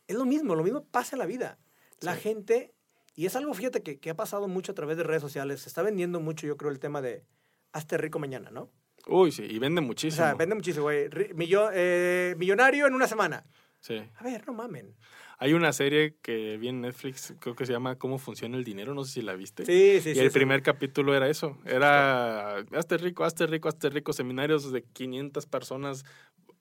Es 0.07 0.17
lo 0.17 0.25
mismo, 0.25 0.55
lo 0.55 0.65
mismo 0.65 0.85
pasa 0.85 1.15
en 1.15 1.21
la 1.21 1.27
vida. 1.27 1.59
La 2.01 2.17
gente, 2.17 2.75
y 3.15 3.27
es 3.27 3.37
algo, 3.37 3.53
fíjate, 3.55 3.83
que, 3.83 3.99
que, 3.99 4.11
ha 4.11 4.17
pasado 4.17 4.49
mucho 4.49 4.73
a 4.73 4.75
través 4.75 4.97
de 4.97 5.03
redes 5.03 5.23
sociales, 5.23 5.63
se 5.63 5.69
está 5.69 5.83
vendiendo 5.83 6.21
mucho, 6.21 6.47
yo 6.47 6.57
creo, 6.57 6.71
el 6.71 6.79
tema 6.79 7.03
de 7.03 7.25
hazte 7.73 7.99
rico 7.99 8.19
mañana, 8.19 8.51
¿no? 8.51 8.71
Uy, 9.07 9.33
sí, 9.33 9.43
y 9.43 9.59
vende 9.59 9.81
muchísimo. 9.81 10.25
O 10.25 10.27
sea, 10.27 10.35
vende 10.35 10.55
muchísimo, 10.55 10.85
güey. 10.85 11.09
Eh, 11.13 12.35
millonario 12.37 12.87
en 12.87 12.95
una 12.95 13.07
semana. 13.07 13.45
Sí. 13.81 14.03
A 14.17 14.25
ver, 14.25 14.47
no 14.47 14.53
mamen. 14.53 14.95
Hay 15.41 15.55
una 15.55 15.73
serie 15.73 16.17
que 16.21 16.57
vi 16.59 16.69
en 16.69 16.81
Netflix, 16.81 17.33
creo 17.39 17.55
que 17.55 17.65
se 17.65 17.73
llama 17.73 17.97
Cómo 17.97 18.19
funciona 18.19 18.57
el 18.57 18.65
dinero, 18.65 18.93
no 18.93 19.05
sé 19.05 19.13
si 19.13 19.23
la 19.23 19.35
viste. 19.35 19.65
Sí, 19.65 20.01
sí, 20.03 20.19
y 20.19 20.19
el 20.19 20.33
primer 20.33 20.63
capítulo 20.63 21.15
era 21.15 21.29
eso. 21.29 21.57
Era, 21.65 22.57
hazte 22.75 22.99
rico, 22.99 23.23
hazte 23.23 23.47
rico, 23.47 23.69
hazte 23.69 23.89
rico, 23.89 24.13
seminarios 24.13 24.73
de 24.73 24.83
500 24.83 25.47
personas 25.47 26.05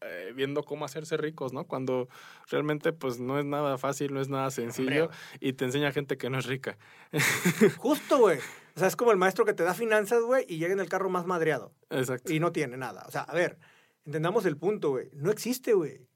eh, 0.02 0.32
viendo 0.36 0.62
cómo 0.62 0.86
hacerse 0.86 1.18
ricos, 1.18 1.54
¿no? 1.54 1.66
Cuando 1.66 2.08
realmente 2.52 2.94
pues 2.94 3.20
no 3.20 3.40
es 3.40 3.46
nada 3.46 3.80
fácil, 3.80 4.14
no 4.14 4.22
es 4.22 4.30
nada 4.30 4.52
sencillo 4.52 5.10
y 5.40 5.54
te 5.54 5.66
enseña 5.66 5.92
gente 5.92 6.18
que 6.18 6.30
no 6.30 6.38
es 6.38 6.46
rica. 6.46 6.78
Justo, 7.78 8.20
güey. 8.20 8.38
O 8.76 8.80
sea, 8.80 8.88
es 8.88 8.96
como 8.96 9.12
el 9.12 9.18
maestro 9.18 9.44
que 9.44 9.56
te 9.56 9.64
da 9.64 9.74
finanzas, 9.74 10.22
güey, 10.22 10.46
y 10.48 10.60
llega 10.60 10.74
en 10.74 10.80
el 10.80 10.88
carro 10.88 11.10
más 11.10 11.26
madreado. 11.26 11.74
Exacto. 11.90 12.32
Y 12.32 12.40
no 12.40 12.52
tiene 12.52 12.78
nada. 12.78 13.06
O 13.08 13.12
sea, 13.12 13.22
a 13.22 13.34
ver, 13.34 13.58
entendamos 14.06 14.46
el 14.46 14.56
punto, 14.56 14.92
güey. 14.92 15.10
No 15.14 15.32
existe, 15.32 15.74
güey. 15.74 16.08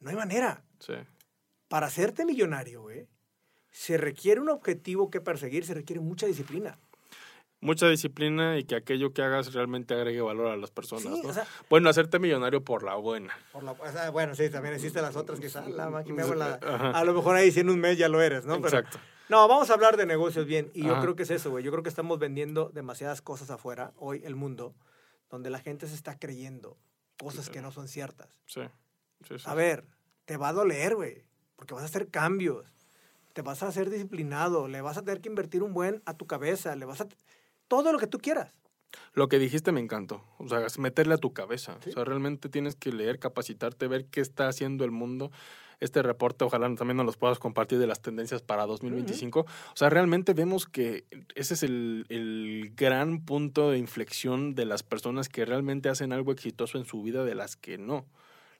No 0.00 0.10
hay 0.10 0.16
manera. 0.16 0.64
Sí. 0.80 0.94
Para 1.70 1.86
hacerte 1.86 2.26
millonario, 2.26 2.82
güey, 2.82 3.08
se 3.70 3.96
requiere 3.96 4.42
un 4.42 4.50
objetivo 4.50 5.10
que 5.10 5.22
perseguir, 5.22 5.64
se 5.64 5.72
requiere 5.72 6.02
mucha 6.02 6.26
disciplina 6.26 6.78
mucha 7.60 7.88
disciplina 7.88 8.58
y 8.58 8.64
que 8.64 8.74
aquello 8.74 9.12
que 9.12 9.22
hagas 9.22 9.52
realmente 9.52 9.94
agregue 9.94 10.20
valor 10.20 10.48
a 10.48 10.56
las 10.56 10.70
personas. 10.70 11.04
¿no? 11.04 11.42
bueno, 11.68 11.88
hacerte 11.88 12.18
millonario 12.18 12.64
por 12.64 12.82
la 12.82 12.94
buena. 12.94 13.34
Por 13.52 13.62
la, 13.62 13.74
bueno, 14.10 14.34
sí, 14.34 14.48
también 14.50 14.74
existen 14.74 15.02
las 15.02 15.16
otras, 15.16 15.40
quizás 15.40 15.68
la, 15.68 15.90
la, 15.90 16.54
a 16.94 17.04
lo 17.04 17.14
mejor 17.14 17.36
ahí 17.36 17.52
si 17.52 17.60
en 17.60 17.70
un 17.70 17.78
mes 17.78 17.98
ya 17.98 18.08
lo 18.08 18.20
eres, 18.20 18.46
¿no? 18.46 18.56
Exacto. 18.56 18.98
no, 19.28 19.46
vamos 19.46 19.70
a 19.70 19.74
hablar 19.74 19.96
de 19.96 20.06
negocios 20.06 20.46
bien. 20.46 20.70
Y 20.74 20.84
yo 20.84 21.00
creo 21.00 21.16
que 21.16 21.24
es 21.24 21.30
eso, 21.30 21.50
güey. 21.50 21.62
Yo 21.62 21.70
creo 21.70 21.82
que 21.82 21.88
estamos 21.88 22.18
vendiendo 22.18 22.70
demasiadas 22.70 23.22
cosas 23.22 23.50
afuera, 23.50 23.92
hoy, 23.96 24.22
el 24.24 24.36
mundo, 24.36 24.74
donde 25.28 25.50
la 25.50 25.60
gente 25.60 25.86
se 25.86 25.94
está 25.94 26.18
creyendo 26.18 26.78
cosas 27.18 27.50
que 27.50 27.60
no 27.60 27.70
son 27.70 27.88
ciertas. 27.88 28.28
Sí. 28.46 28.62
sí, 29.28 29.34
a 29.44 29.54
ver, 29.54 29.84
te 30.24 30.38
va 30.38 30.48
a 30.48 30.52
doler, 30.54 30.96
güey, 30.96 31.24
porque 31.60 31.74
vas 31.74 31.82
a 31.82 31.86
hacer 31.86 32.08
cambios. 32.08 32.72
Te 33.34 33.42
vas 33.42 33.62
a 33.62 33.68
hacer 33.68 33.90
disciplinado, 33.90 34.66
le 34.66 34.80
vas 34.80 34.96
a 34.96 35.02
tener 35.02 35.20
que 35.20 35.28
invertir 35.28 35.62
un 35.62 35.74
buen 35.74 36.00
a 36.06 36.16
tu 36.16 36.26
cabeza, 36.26 36.74
le 36.74 36.86
vas 36.86 37.02
a 37.02 37.08
todo 37.68 37.92
lo 37.92 37.98
que 37.98 38.06
tú 38.06 38.16
quieras. 38.16 38.56
Lo 39.12 39.28
que 39.28 39.38
dijiste 39.38 39.70
me 39.70 39.80
encantó. 39.80 40.24
O 40.38 40.48
sea, 40.48 40.64
meterle 40.78 41.12
a 41.12 41.18
tu 41.18 41.34
cabeza. 41.34 41.76
O 41.86 41.90
sea, 41.90 42.02
realmente 42.04 42.48
tienes 42.48 42.76
que 42.76 42.92
leer, 42.92 43.18
capacitarte, 43.18 43.88
ver 43.88 44.06
qué 44.06 44.22
está 44.22 44.48
haciendo 44.48 44.86
el 44.86 44.90
mundo. 44.90 45.32
Este 45.80 46.02
reporte, 46.02 46.46
ojalá 46.46 46.74
también 46.76 46.96
nos 46.96 47.04
los 47.04 47.18
puedas 47.18 47.38
compartir 47.38 47.78
de 47.78 47.86
las 47.86 48.00
tendencias 48.00 48.40
para 48.40 48.64
2025. 48.64 49.40
O 49.40 49.46
sea, 49.74 49.90
realmente 49.90 50.32
vemos 50.32 50.64
que 50.64 51.04
ese 51.34 51.52
es 51.52 51.62
el, 51.62 52.06
el, 52.08 52.72
gran 52.74 53.22
punto 53.22 53.70
de 53.70 53.76
inflexión 53.76 54.54
de 54.54 54.64
las 54.64 54.82
personas 54.82 55.28
que 55.28 55.44
realmente 55.44 55.90
hacen 55.90 56.14
algo 56.14 56.32
exitoso 56.32 56.78
en 56.78 56.86
su 56.86 57.02
vida 57.02 57.22
de 57.22 57.34
las 57.34 57.56
que 57.56 57.76
no. 57.76 58.06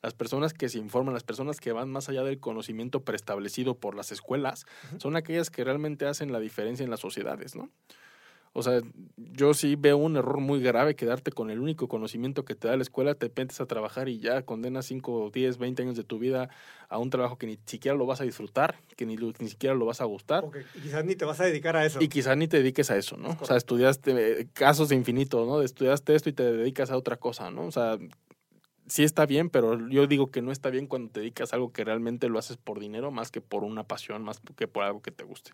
Las 0.03 0.15
personas 0.15 0.55
que 0.55 0.69
se 0.69 0.79
informan, 0.79 1.15
las 1.15 1.25
personas 1.25 1.61
que 1.61 1.73
van 1.73 1.91
más 1.91 2.09
allá 2.09 2.23
del 2.23 2.41
conocimiento 2.41 3.05
preestablecido 3.05 3.75
por 3.75 3.95
las 3.95 4.13
escuelas, 4.13 4.67
son 4.99 5.17
aquellas 5.17 5.51
que 5.51 5.65
realmente 5.65 6.07
hacen 6.07 6.33
la 6.33 6.41
diferencia 6.41 6.85
en 6.85 6.91
las 6.91 7.01
sociedades, 7.01 7.55
¿no? 7.55 7.71
O 8.53 8.65
sea, 8.65 8.81
yo 9.17 9.55
sí 9.55 9.77
veo 9.77 9.97
un 9.97 10.17
error 10.17 10.39
muy 10.41 10.61
grave 10.61 10.97
quedarte 10.97 11.31
con 11.31 11.51
el 11.51 11.61
único 11.61 11.87
conocimiento 11.87 12.45
que 12.45 12.57
te 12.57 12.67
da 12.67 12.77
la 12.77 12.83
escuela, 12.83 13.15
te 13.15 13.27
metes 13.29 13.61
a 13.61 13.67
trabajar 13.67 14.09
y 14.09 14.19
ya 14.19 14.43
condenas 14.43 14.87
5, 14.87 15.31
10, 15.33 15.59
20 15.59 15.83
años 15.83 15.97
de 15.97 16.03
tu 16.03 16.19
vida 16.19 16.49
a 16.89 16.99
un 16.99 17.11
trabajo 17.11 17.39
que 17.39 17.47
ni 17.47 17.59
siquiera 17.65 17.97
lo 17.97 18.07
vas 18.07 18.21
a 18.21 18.25
disfrutar, 18.25 18.75
que 18.97 19.07
ni, 19.07 19.15
ni 19.15 19.49
siquiera 19.49 19.77
lo 19.77 19.87
vas 19.87 20.01
a 20.01 20.05
gustar. 20.05 20.45
y 20.75 20.81
quizás 20.81 21.05
ni 21.05 21.15
te 21.15 21.25
vas 21.25 21.39
a 21.39 21.45
dedicar 21.45 21.77
a 21.77 21.87
eso. 21.87 22.01
Y 22.03 22.09
quizás 22.09 22.37
ni 22.37 22.49
te 22.49 22.57
dediques 22.57 22.91
a 22.91 22.97
eso, 22.97 23.17
¿no? 23.17 23.39
O 23.41 23.45
sea, 23.45 23.57
estudiaste 23.57 24.41
eh, 24.41 24.49
casos 24.53 24.89
de 24.89 24.97
infinito, 24.97 25.47
¿no? 25.47 25.63
Estudiaste 25.63 26.17
esto 26.17 26.29
y 26.29 26.33
te 26.33 26.43
dedicas 26.43 26.91
a 26.91 26.97
otra 26.97 27.19
cosa, 27.19 27.53
¿no? 27.53 27.67
O 27.67 27.71
sea, 27.71 27.99
sí 28.91 29.05
está 29.05 29.25
bien, 29.25 29.51
pero 29.51 29.89
yo 29.89 30.07
digo 30.07 30.31
que 30.31 30.43
no 30.43 30.51
está 30.51 30.69
bien 30.69 30.87
cuando 30.87 31.11
te 31.11 31.21
dedicas 31.21 31.53
a 31.53 31.57
algo 31.57 31.73
que 31.73 31.85
realmente 31.85 32.29
lo 32.29 32.39
haces 32.39 32.57
por 32.57 32.81
dinero 32.81 33.11
más 33.11 33.31
que 33.31 33.41
por 33.41 33.63
una 33.63 33.85
pasión, 33.85 34.23
más 34.25 34.41
que 34.57 34.67
por 34.67 34.83
algo 34.83 35.01
que 35.01 35.13
te 35.13 35.25
guste. 35.25 35.53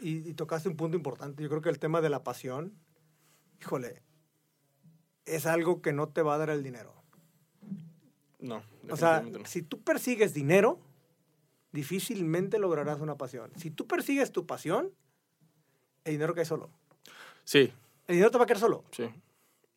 Y, 0.00 0.32
tocaste 0.34 0.68
un 0.68 0.76
punto 0.76 0.96
importante. 0.96 1.42
Yo 1.42 1.48
creo 1.48 1.60
que 1.60 1.68
el 1.68 1.78
tema 1.78 2.00
de 2.00 2.08
la 2.08 2.22
pasión, 2.22 2.72
híjole, 3.60 4.02
es 5.26 5.46
algo 5.46 5.82
que 5.82 5.92
no 5.92 6.08
te 6.08 6.22
va 6.22 6.34
a 6.34 6.38
dar 6.38 6.50
el 6.50 6.62
dinero. 6.62 6.94
No. 8.38 8.62
O 8.90 8.96
sea, 8.96 9.22
no. 9.22 9.44
si 9.46 9.62
tú 9.62 9.82
persigues 9.82 10.32
dinero, 10.32 10.78
difícilmente 11.72 12.58
lograrás 12.58 13.00
una 13.00 13.16
pasión. 13.16 13.50
Si 13.56 13.70
tú 13.70 13.86
persigues 13.86 14.32
tu 14.32 14.46
pasión, 14.46 14.92
el 16.04 16.12
dinero 16.12 16.34
cae 16.34 16.44
solo. 16.44 16.70
Sí, 17.44 17.72
El 18.06 18.16
dinero 18.16 18.30
te 18.30 18.38
va 18.38 18.44
a 18.44 18.46
caer 18.46 18.60
solo. 18.60 18.84
sí. 18.90 19.04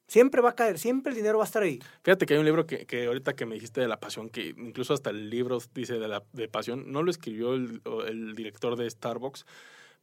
Siempre 0.07 0.41
va 0.41 0.51
a 0.51 0.55
caer, 0.55 0.79
siempre 0.79 1.11
el 1.11 1.17
dinero 1.17 1.37
va 1.37 1.43
a 1.43 1.47
estar 1.47 1.61
ahí. 1.63 1.79
Fíjate 2.03 2.25
que 2.25 2.33
hay 2.33 2.39
un 2.39 2.45
libro 2.45 2.65
que, 2.65 2.85
que 2.85 3.07
ahorita 3.07 3.35
que 3.35 3.45
me 3.45 3.55
dijiste 3.55 3.81
de 3.81 3.87
la 3.89 3.99
pasión, 3.99 4.29
que 4.29 4.53
incluso 4.57 4.93
hasta 4.93 5.09
el 5.09 5.29
libro 5.29 5.57
dice 5.73 5.99
de 5.99 6.07
la 6.07 6.23
de 6.33 6.47
pasión, 6.47 6.91
no 6.91 7.03
lo 7.03 7.11
escribió 7.11 7.53
el, 7.55 7.81
o 7.85 8.03
el 8.03 8.33
director 8.33 8.77
de 8.77 8.89
Starbucks, 8.89 9.45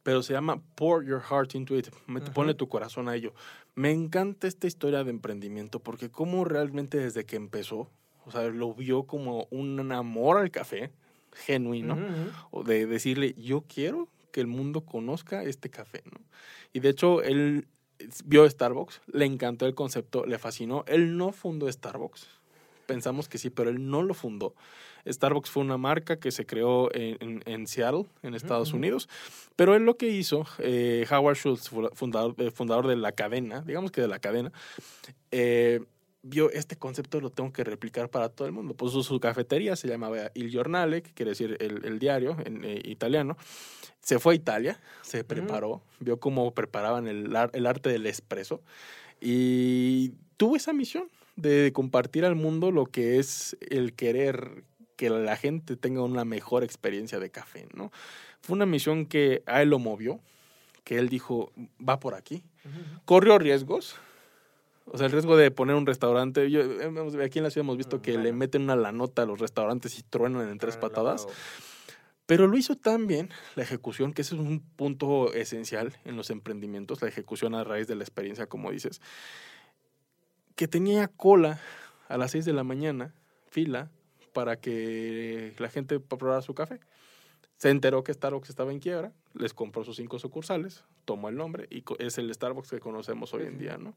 pero 0.03 0.21
se 0.21 0.33
llama 0.33 0.61
Pour 0.75 1.03
Your 1.03 1.21
Heart 1.21 1.55
Into 1.55 1.75
It, 1.75 1.87
Me- 2.05 2.21
ponle 2.21 2.53
tu 2.53 2.69
corazón 2.69 3.09
a 3.09 3.15
ello. 3.15 3.33
Me 3.73 3.91
encanta 3.91 4.47
esta 4.47 4.67
historia 4.67 5.03
de 5.03 5.09
emprendimiento 5.09 5.79
porque 5.79 6.11
como 6.11 6.45
realmente 6.45 6.99
desde 6.99 7.25
que 7.25 7.35
empezó, 7.35 7.89
o 8.27 8.31
sea, 8.31 8.43
lo 8.43 8.75
vio 8.75 9.03
como 9.03 9.47
un 9.49 9.91
amor 9.91 10.37
al 10.37 10.51
café 10.51 10.91
genuino, 11.33 11.95
Ujú, 11.95 12.03
ujú. 12.03 12.31
o 12.51 12.63
de 12.63 12.85
decirle, 12.85 13.33
yo 13.39 13.63
quiero 13.67 14.07
que 14.31 14.41
el 14.41 14.47
mundo 14.47 14.81
conozca 14.85 15.43
este 15.43 15.69
café, 15.71 16.03
¿no? 16.05 16.19
Y 16.73 16.79
de 16.81 16.89
hecho, 16.89 17.23
él 17.23 17.67
vio 18.25 18.49
Starbucks, 18.49 19.01
le 19.07 19.25
encantó 19.25 19.65
el 19.65 19.75
concepto, 19.75 20.25
le 20.25 20.37
fascinó. 20.37 20.83
Él 20.87 21.17
no 21.17 21.31
fundó 21.31 21.71
Starbucks. 21.71 22.27
Pensamos 22.85 23.27
que 23.27 23.37
sí, 23.37 23.49
pero 23.49 23.69
él 23.69 23.89
no 23.89 24.03
lo 24.03 24.13
fundó. 24.13 24.53
Starbucks 25.07 25.49
fue 25.49 25.63
una 25.63 25.77
marca 25.77 26.19
que 26.19 26.31
se 26.31 26.45
creó 26.45 26.93
en, 26.93 27.17
en- 27.19 27.43
en 27.45 27.67
Seattle, 27.67 28.05
en 28.23 28.33
Estados. 28.35 28.73
Unidos. 28.73 29.07
Pero 29.55 29.75
él 29.75 29.83
lo 29.85 29.97
que 29.97 30.07
hizo, 30.09 30.45
eh, 30.59 31.05
Howard 31.11 31.35
Schultz, 31.37 31.69
fu- 31.69 31.89
fundador, 31.93 32.35
eh, 32.37 32.51
fundador 32.51 32.87
de 32.87 32.95
la 32.95 33.11
cadena, 33.11 33.61
digamos 33.61 33.91
que 33.91 34.01
de 34.01 34.07
la 34.07 34.19
cadena, 34.19 34.51
eh, 35.31 35.81
vio 36.25 36.49
este 36.51 36.75
concepto 36.75 37.21
lo 37.21 37.29
tengo 37.29 37.53
que 37.53 37.63
replicar 37.63 38.09
para 38.09 38.29
todo 38.29 38.47
el 38.47 38.53
mundo. 38.53 38.73
Pues 38.73 38.91
su, 38.91 39.19
cafetería 39.19 39.75
se 39.75 39.87
llamaba 39.87 40.31
Il 40.33 40.49
Giornale, 40.49 41.03
que 41.03 41.13
quiere 41.13 41.31
decir 41.31 41.55
el, 41.59 41.85
el 41.85 41.99
diario 41.99 42.35
en 42.43 42.63
eh, 42.65 42.81
italiano. 42.83 43.37
Se 44.01 44.19
fue 44.19 44.33
a 44.33 44.35
Italia, 44.35 44.79
se 45.01 45.23
preparó, 45.23 45.81
vio 45.99 46.19
cómo 46.19 46.51
preparaban 46.51 47.07
el, 47.07 47.35
el 47.53 47.65
arte 47.65 47.89
del 47.89 48.05
espresso 48.05 48.61
y 49.19 50.13
tuvo 50.37 50.55
esa 50.55 50.73
misión 50.73 51.09
de 51.35 51.71
compartir 51.73 52.25
al 52.25 52.35
mundo 52.35 52.71
lo 52.71 52.85
que 52.85 53.19
es 53.19 53.57
el 53.61 53.93
querer 53.93 54.63
que 54.95 55.09
la 55.09 55.35
gente 55.35 55.75
tenga 55.75 56.03
una 56.03 56.23
mejor 56.25 56.63
experiencia 56.63 57.19
de 57.19 57.29
café, 57.29 57.67
¿no? 57.73 57.91
Fue 58.41 58.55
una 58.55 58.65
misión 58.65 59.05
que 59.05 59.43
a 59.45 59.61
él 59.61 59.69
lo 59.69 59.79
movió, 59.79 60.19
que 60.83 60.97
él 60.97 61.09
dijo, 61.09 61.51
va 61.87 61.99
por 61.99 62.13
aquí. 62.13 62.43
Corrió 63.05 63.37
riesgos, 63.39 63.95
o 64.85 64.97
sea, 64.97 65.07
el 65.07 65.11
riesgo 65.11 65.35
de 65.35 65.51
poner 65.51 65.75
un 65.75 65.85
restaurante. 65.85 66.49
Yo, 66.49 66.61
aquí 67.23 67.39
en 67.39 67.43
la 67.43 67.49
ciudad 67.49 67.65
hemos 67.65 67.77
visto 67.77 68.01
que 68.01 68.17
le 68.17 68.31
meten 68.33 68.63
una 68.63 68.75
la 68.75 68.91
nota 68.91 69.23
a 69.23 69.25
los 69.25 69.39
restaurantes 69.39 69.97
y 69.97 70.03
truenan 70.03 70.47
en 70.49 70.57
tres 70.57 70.75
Pero 70.75 70.87
patadas. 70.89 71.27
Pero 72.25 72.47
lo 72.47 72.57
hizo 72.57 72.75
tan 72.75 73.05
bien 73.05 73.29
la 73.55 73.63
ejecución, 73.63 74.13
que 74.13 74.23
ese 74.23 74.35
es 74.35 74.41
un 74.41 74.59
punto 74.59 75.33
esencial 75.33 75.95
en 76.05 76.15
los 76.15 76.29
emprendimientos, 76.29 77.01
la 77.01 77.07
ejecución 77.07 77.53
a 77.53 77.63
raíz 77.63 77.87
de 77.87 77.95
la 77.95 78.03
experiencia, 78.03 78.47
como 78.47 78.71
dices, 78.71 78.99
que 80.55 80.67
tenía 80.67 81.07
cola 81.07 81.59
a 82.07 82.17
las 82.17 82.31
6 82.31 82.45
de 82.45 82.53
la 82.53 82.63
mañana, 82.63 83.13
fila, 83.49 83.91
para 84.33 84.59
que 84.59 85.53
la 85.59 85.69
gente 85.69 85.99
probara 85.99 86.41
su 86.41 86.55
café. 86.55 86.79
Se 87.57 87.69
enteró 87.69 88.03
que 88.03 88.13
Starbucks 88.13 88.49
estaba 88.49 88.71
en 88.71 88.79
quiebra, 88.79 89.13
les 89.33 89.53
compró 89.53 89.83
sus 89.83 89.95
cinco 89.95 90.19
sucursales, 90.19 90.83
tomó 91.05 91.29
el 91.29 91.37
nombre 91.37 91.67
y 91.69 91.83
es 91.99 92.17
el 92.17 92.33
Starbucks 92.33 92.69
que 92.69 92.79
conocemos 92.79 93.33
hoy 93.33 93.43
en 93.43 93.57
día, 93.57 93.77
¿no? 93.77 93.95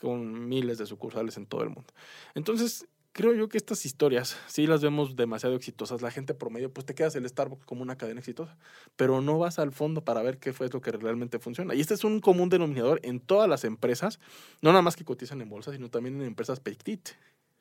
Con 0.00 0.48
miles 0.48 0.78
de 0.78 0.86
sucursales 0.86 1.36
en 1.36 1.46
todo 1.46 1.62
el 1.62 1.70
mundo. 1.70 1.92
Entonces, 2.34 2.86
creo 3.16 3.32
yo 3.32 3.48
que 3.48 3.56
estas 3.56 3.86
historias, 3.86 4.36
sí 4.46 4.66
las 4.66 4.82
vemos 4.82 5.16
demasiado 5.16 5.56
exitosas. 5.56 6.02
La 6.02 6.10
gente 6.10 6.34
promedio, 6.34 6.70
pues 6.70 6.84
te 6.84 6.94
quedas 6.94 7.16
el 7.16 7.26
Starbucks 7.26 7.64
como 7.64 7.80
una 7.80 7.96
cadena 7.96 8.20
exitosa, 8.20 8.58
pero 8.94 9.22
no 9.22 9.38
vas 9.38 9.58
al 9.58 9.72
fondo 9.72 10.04
para 10.04 10.22
ver 10.22 10.36
qué 10.36 10.52
fue 10.52 10.68
lo 10.68 10.82
que 10.82 10.92
realmente 10.92 11.38
funciona. 11.38 11.74
Y 11.74 11.80
este 11.80 11.94
es 11.94 12.04
un 12.04 12.20
común 12.20 12.50
denominador 12.50 13.00
en 13.02 13.20
todas 13.20 13.48
las 13.48 13.64
empresas, 13.64 14.20
no 14.60 14.70
nada 14.70 14.82
más 14.82 14.96
que 14.96 15.04
cotizan 15.06 15.40
en 15.40 15.48
bolsa, 15.48 15.72
sino 15.72 15.88
también 15.88 16.20
en 16.20 16.26
empresas 16.26 16.60
petit, 16.60 17.08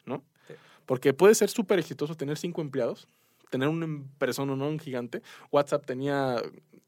¿no? 0.06 0.26
Sí. 0.46 0.56
Porque 0.86 1.14
puede 1.14 1.36
ser 1.36 1.50
súper 1.50 1.80
exitoso 1.80 2.16
tener 2.16 2.38
cinco 2.38 2.62
empleados, 2.62 3.08
tener 3.50 3.68
una 3.70 4.04
persona, 4.18 4.56
no 4.56 4.68
un 4.68 4.80
gigante. 4.80 5.22
WhatsApp 5.52 5.86
tenía, 5.86 6.42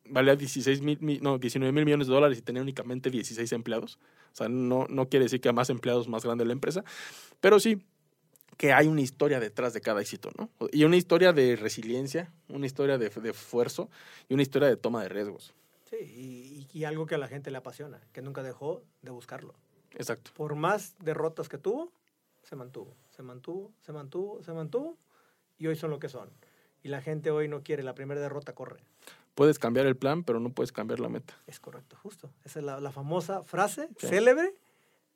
valía 0.06 0.36
16 0.36 0.82
mil, 0.82 0.98
mi- 1.02 1.20
no, 1.20 1.38
19 1.38 1.72
mil 1.72 1.86
millones 1.86 2.08
de 2.08 2.14
dólares 2.14 2.38
y 2.38 2.42
tenía 2.42 2.62
únicamente 2.62 3.10
16 3.10 3.52
empleados. 3.52 4.00
O 4.34 4.36
sea, 4.36 4.50
no, 4.50 4.86
no 4.90 5.10
quiere 5.10 5.26
decir 5.26 5.42
que 5.42 5.50
a 5.50 5.54
más 5.54 5.70
empleados 5.70 6.08
más 6.08 6.24
grande 6.24 6.46
la 6.46 6.54
empresa, 6.54 6.84
pero 7.40 7.60
sí 7.60 7.82
que 8.58 8.74
hay 8.74 8.88
una 8.88 9.02
historia 9.02 9.40
detrás 9.40 9.74
de 9.74 9.82
cada 9.82 10.02
éxito, 10.02 10.32
¿no? 10.38 10.50
Y 10.72 10.84
una 10.84 10.98
historia 10.98 11.32
de 11.32 11.56
resiliencia, 11.56 12.32
una 12.50 12.66
historia 12.66 12.98
de, 12.98 13.10
de 13.10 13.30
esfuerzo 13.30 13.90
y 14.30 14.34
una 14.34 14.42
historia 14.42 14.68
de 14.68 14.78
toma 14.78 15.04
de 15.04 15.10
riesgos. 15.10 15.54
Sí, 15.90 15.98
y, 15.98 16.68
y 16.78 16.84
algo 16.86 17.06
que 17.06 17.16
a 17.16 17.18
la 17.20 17.28
gente 17.28 17.52
le 17.52 17.58
apasiona, 17.58 18.02
que 18.14 18.22
nunca 18.24 18.42
dejó 18.44 18.84
de 19.04 19.12
buscarlo. 19.12 19.54
Exacto. 19.92 20.32
Por 20.36 20.56
más 20.56 20.96
derrotas 21.00 21.50
que 21.50 21.58
tuvo, 21.60 21.92
se 22.44 22.56
mantuvo, 22.56 22.96
se 23.16 23.22
mantuvo, 23.24 23.72
se 23.82 23.92
mantuvo, 23.94 24.42
se 24.44 24.54
mantuvo, 24.54 24.98
y 25.60 25.68
hoy 25.68 25.76
son 25.76 25.92
lo 25.92 26.00
que 26.00 26.10
son. 26.10 26.30
Y 26.88 26.90
la 26.90 27.02
gente 27.02 27.32
hoy 27.32 27.50
no 27.50 27.64
quiere, 27.64 27.84
la 27.84 27.94
primera 27.94 28.22
derrota 28.22 28.56
corre. 28.56 28.80
Puedes 29.36 29.60
cambiar 29.60 29.86
el 29.88 29.98
plan, 29.98 30.24
pero 30.24 30.40
no 30.40 30.52
puedes 30.54 30.72
cambiar 30.72 31.02
la 31.02 31.10
meta. 31.10 31.34
Es 31.46 31.60
correcto, 31.60 31.98
justo. 32.02 32.32
Esa 32.46 32.60
es 32.60 32.66
la, 32.66 32.80
la 32.80 32.94
famosa 32.94 33.44
frase 33.44 33.90
Sí. 33.98 34.08
célebre 34.08 34.56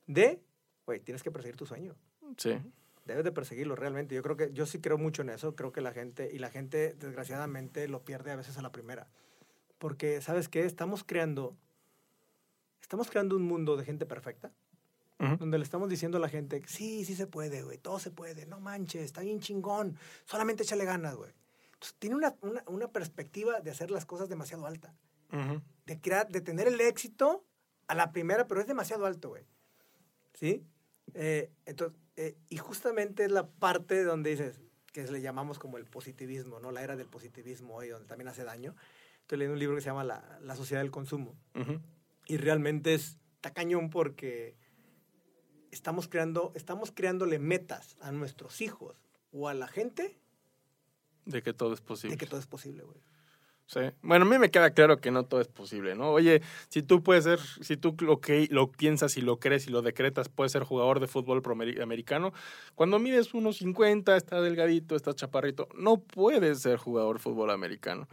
de, 0.05 0.41
güey, 0.85 0.99
tienes 0.99 1.23
que 1.23 1.31
perseguir 1.31 1.55
tu 1.55 1.65
sueño. 1.65 1.95
Sí. 2.35 2.57
Debes 3.05 3.23
de 3.23 3.31
perseguirlo 3.31 3.77
realmente. 3.77 4.13
Yo 4.15 4.21
creo 4.21 4.35
que, 4.35 4.51
yo 4.51 4.65
sí 4.65 4.81
creo 4.81 4.97
mucho 4.97 5.21
en 5.21 5.29
eso. 5.29 5.55
Creo 5.55 5.71
que 5.71 5.79
la 5.79 5.93
gente, 5.93 6.29
y 6.33 6.39
la 6.39 6.49
gente 6.49 6.93
desgraciadamente 6.95 7.87
lo 7.87 8.03
pierde 8.03 8.31
a 8.31 8.35
veces 8.35 8.57
a 8.57 8.61
la 8.61 8.73
primera. 8.73 9.07
Porque, 9.77 10.19
¿sabes 10.21 10.49
qué? 10.49 10.65
Estamos 10.65 11.05
creando, 11.05 11.55
estamos 12.81 13.09
creando 13.09 13.37
un 13.37 13.43
mundo 13.43 13.77
de 13.77 13.85
gente 13.85 14.05
perfecta. 14.05 14.51
Ujú. 15.19 15.37
donde 15.37 15.59
le 15.59 15.63
estamos 15.63 15.87
diciendo 15.87 16.17
a 16.17 16.19
la 16.19 16.29
gente, 16.29 16.63
sí, 16.65 17.05
sí 17.05 17.13
se 17.15 17.27
puede, 17.27 17.61
güey, 17.61 17.77
todo 17.77 17.99
se 17.99 18.09
puede, 18.09 18.47
no 18.47 18.59
manches, 18.59 19.03
está 19.03 19.21
bien 19.21 19.39
chingón, 19.39 19.95
solamente 20.25 20.63
échale 20.63 20.83
ganas, 20.83 21.15
güey. 21.15 21.31
Entonces, 21.81 21.97
tiene 21.97 22.15
una, 22.15 22.35
una, 22.41 22.63
una 22.67 22.87
perspectiva 22.91 23.59
de 23.59 23.71
hacer 23.71 23.89
las 23.89 24.05
cosas 24.05 24.29
demasiado 24.29 24.67
alta, 24.67 24.93
Ujú. 25.33 25.63
de, 25.87 25.99
crear, 25.99 26.27
de 26.29 26.39
tener 26.39 26.67
el 26.67 26.79
éxito 26.79 27.43
a 27.87 27.95
la 27.95 28.11
primera, 28.11 28.45
pero 28.47 28.61
es 28.61 28.67
demasiado 28.67 29.07
alto, 29.07 29.29
güey. 29.29 29.47
¿Sí? 30.35 30.63
Eh, 31.15 31.51
entonces, 31.65 31.99
eh, 32.17 32.37
y 32.49 32.57
justamente 32.57 33.25
es 33.25 33.31
la 33.31 33.47
parte 33.47 34.03
donde 34.03 34.29
dices, 34.29 34.61
que 34.93 35.03
le 35.09 35.21
llamamos 35.21 35.57
como 35.57 35.77
el 35.79 35.85
positivismo, 35.85 36.59
¿no? 36.59 36.71
La 36.71 36.83
era 36.83 36.95
del 36.95 37.07
positivismo 37.07 37.77
hoy, 37.77 37.87
donde 37.87 38.07
también 38.07 38.27
hace 38.27 38.43
daño. 38.43 38.75
Estoy 39.21 39.39
leyendo 39.39 39.53
un 39.53 39.59
libro 39.59 39.75
que 39.75 39.81
se 39.81 39.87
llama 39.87 40.03
La, 40.03 40.39
la 40.43 40.55
sociedad 40.55 40.83
del 40.83 40.91
consumo. 40.91 41.35
Ujú. 41.55 41.79
Y 42.27 42.37
realmente 42.37 42.93
es 42.93 43.17
está 43.37 43.55
cañón 43.55 43.89
porque 43.89 44.55
estamos 45.71 46.07
creando, 46.07 46.51
estamos 46.53 46.91
creándole 46.91 47.39
metas 47.39 47.97
a 47.99 48.11
nuestros 48.11 48.61
hijos 48.61 49.01
o 49.31 49.49
a 49.49 49.55
la 49.55 49.67
gente 49.67 50.20
De 51.25 51.41
que 51.41 51.53
todo 51.53 51.73
es 51.73 51.81
posible. 51.81 52.15
de 52.15 52.17
que 52.19 52.25
todo 52.25 52.39
es 52.39 52.47
posible, 52.47 52.83
güey. 52.83 52.97
Sí. 53.67 53.79
Bueno, 54.01 54.25
a 54.25 54.27
mí 54.27 54.37
me 54.37 54.51
queda 54.51 54.71
claro 54.71 54.99
que 54.99 55.11
no 55.11 55.23
todo 55.23 55.39
es 55.39 55.47
posible, 55.47 55.95
¿no? 55.95 56.11
Oye, 56.11 56.41
si 56.67 56.81
tú 56.83 57.03
puedes 57.03 57.23
ser, 57.23 57.39
si 57.39 57.77
tú 57.77 57.95
lo 58.01 58.19
que 58.19 58.49
lo 58.51 58.69
piensas 58.69 59.15
y 59.15 59.21
lo 59.21 59.39
crees 59.39 59.65
y 59.65 59.69
lo 59.69 59.81
decretas, 59.81 60.27
puedes 60.27 60.51
ser 60.51 60.63
jugador 60.63 60.99
de 60.99 61.07
fútbol 61.07 61.41
americano. 61.81 62.33
Cuando 62.75 62.99
mides 62.99 63.33
unos 63.33 63.57
50, 63.59 64.17
estás 64.17 64.43
delgadito, 64.43 64.97
estás 64.97 65.15
chaparrito, 65.15 65.69
no 65.73 66.01
puedes 66.01 66.59
ser 66.59 66.75
jugador 66.79 67.15
de 67.15 67.23
fútbol 67.23 67.49
americano. 67.49 68.09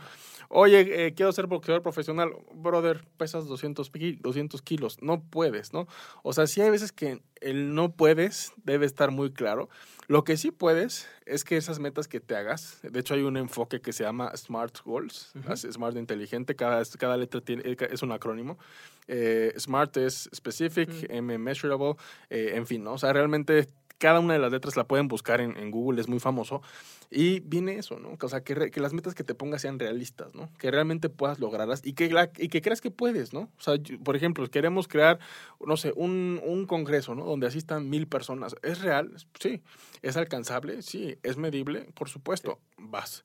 Oye, 0.48 1.06
eh, 1.06 1.14
quiero 1.14 1.32
ser 1.32 1.48
boxeador 1.48 1.82
profesional, 1.82 2.30
brother, 2.54 3.04
pesas 3.16 3.46
200, 3.46 3.90
ki- 3.90 4.18
200 4.20 4.62
kilos, 4.62 4.98
no 5.02 5.20
puedes, 5.24 5.72
¿no? 5.72 5.88
O 6.22 6.32
sea, 6.32 6.46
sí 6.46 6.60
hay 6.60 6.70
veces 6.70 6.92
que 6.92 7.20
el 7.40 7.74
no 7.74 7.92
puedes 7.92 8.52
debe 8.64 8.86
estar 8.86 9.10
muy 9.10 9.32
claro. 9.32 9.68
Lo 10.06 10.24
que 10.24 10.36
sí 10.36 10.50
puedes 10.50 11.06
es 11.26 11.44
que 11.44 11.56
esas 11.56 11.78
metas 11.80 12.08
que 12.08 12.20
te 12.20 12.34
hagas, 12.34 12.78
de 12.82 13.00
hecho 13.00 13.14
hay 13.14 13.22
un 13.22 13.36
enfoque 13.36 13.80
que 13.80 13.92
se 13.92 14.04
llama 14.04 14.34
SMART 14.34 14.82
Goals, 14.82 15.32
SMART 15.54 15.96
inteligente, 15.96 16.56
cada, 16.56 16.82
cada 16.98 17.16
letra 17.16 17.42
tiene, 17.42 17.62
eh, 17.64 17.76
es 17.90 18.02
un 18.02 18.12
acrónimo. 18.12 18.58
Eh, 19.06 19.52
SMART 19.58 19.98
es 19.98 20.30
specific. 20.34 20.88
M 21.10 21.36
measurable, 21.38 21.94
eh, 22.30 22.52
en 22.54 22.66
fin, 22.66 22.84
¿no? 22.84 22.94
O 22.94 22.98
sea, 22.98 23.12
realmente 23.12 23.68
cada 23.98 24.20
una 24.20 24.34
de 24.34 24.38
las 24.38 24.52
letras 24.52 24.76
la 24.76 24.84
pueden 24.84 25.08
buscar 25.08 25.40
en, 25.40 25.56
en 25.56 25.70
Google, 25.70 26.00
es 26.00 26.08
muy 26.08 26.20
famoso. 26.20 26.62
Y 27.10 27.40
viene 27.40 27.76
eso, 27.76 27.98
¿no? 27.98 28.16
O 28.20 28.28
sea, 28.28 28.42
que, 28.42 28.54
re- 28.54 28.70
que 28.70 28.80
las 28.80 28.92
metas 28.92 29.14
que 29.14 29.24
te 29.24 29.34
pongas 29.34 29.62
sean 29.62 29.78
realistas, 29.78 30.34
¿no? 30.34 30.48
Que 30.58 30.70
realmente 30.70 31.08
puedas 31.08 31.38
lograrlas 31.38 31.84
y 31.84 31.94
que, 31.94 32.10
la- 32.10 32.30
y 32.36 32.48
que 32.48 32.60
creas 32.62 32.80
que 32.80 32.90
puedes, 32.90 33.32
¿no? 33.32 33.40
O 33.58 33.60
sea, 33.60 33.76
yo- 33.76 33.98
por 34.00 34.14
ejemplo, 34.14 34.46
queremos 34.48 34.88
crear, 34.88 35.18
no 35.64 35.76
sé, 35.76 35.92
un, 35.96 36.40
un 36.44 36.66
congreso, 36.66 37.14
¿no? 37.14 37.24
Donde 37.24 37.46
asistan 37.46 37.88
mil 37.90 38.06
personas. 38.06 38.54
¿Es 38.62 38.80
real? 38.82 39.12
Sí. 39.40 39.62
¿Es 40.02 40.16
alcanzable? 40.16 40.82
Sí. 40.82 41.16
¿Es 41.22 41.36
medible? 41.36 41.88
Por 41.94 42.08
supuesto. 42.08 42.60
Vas. 42.76 43.24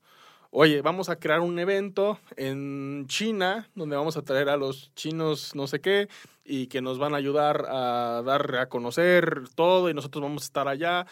Oye, 0.56 0.84
vamos 0.84 1.10
a 1.10 1.16
crear 1.16 1.40
un 1.40 1.58
evento 1.58 2.20
en 2.38 3.06
China 3.08 3.68
donde 3.74 3.96
vamos 3.96 4.18
a 4.18 4.22
traer 4.22 4.50
a 4.50 4.56
los 4.56 4.94
chinos 4.94 5.56
no 5.56 5.66
sé 5.66 5.82
qué 5.82 6.10
y 6.46 6.68
que 6.68 6.80
nos 6.80 7.00
van 7.00 7.16
a 7.16 7.18
ayudar 7.18 7.66
a 7.68 8.22
dar 8.24 8.56
a 8.58 8.70
conocer 8.70 9.46
todo 9.56 9.90
y 9.90 9.96
nosotros 9.96 10.22
vamos 10.22 10.44
a 10.44 10.46
estar 10.46 10.68
allá. 10.68 11.08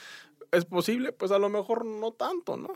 ¿Es 0.52 0.66
posible? 0.66 1.12
Pues 1.12 1.32
a 1.32 1.40
lo 1.40 1.50
mejor 1.50 1.86
no 1.86 2.12
tanto, 2.12 2.56
¿no? 2.56 2.70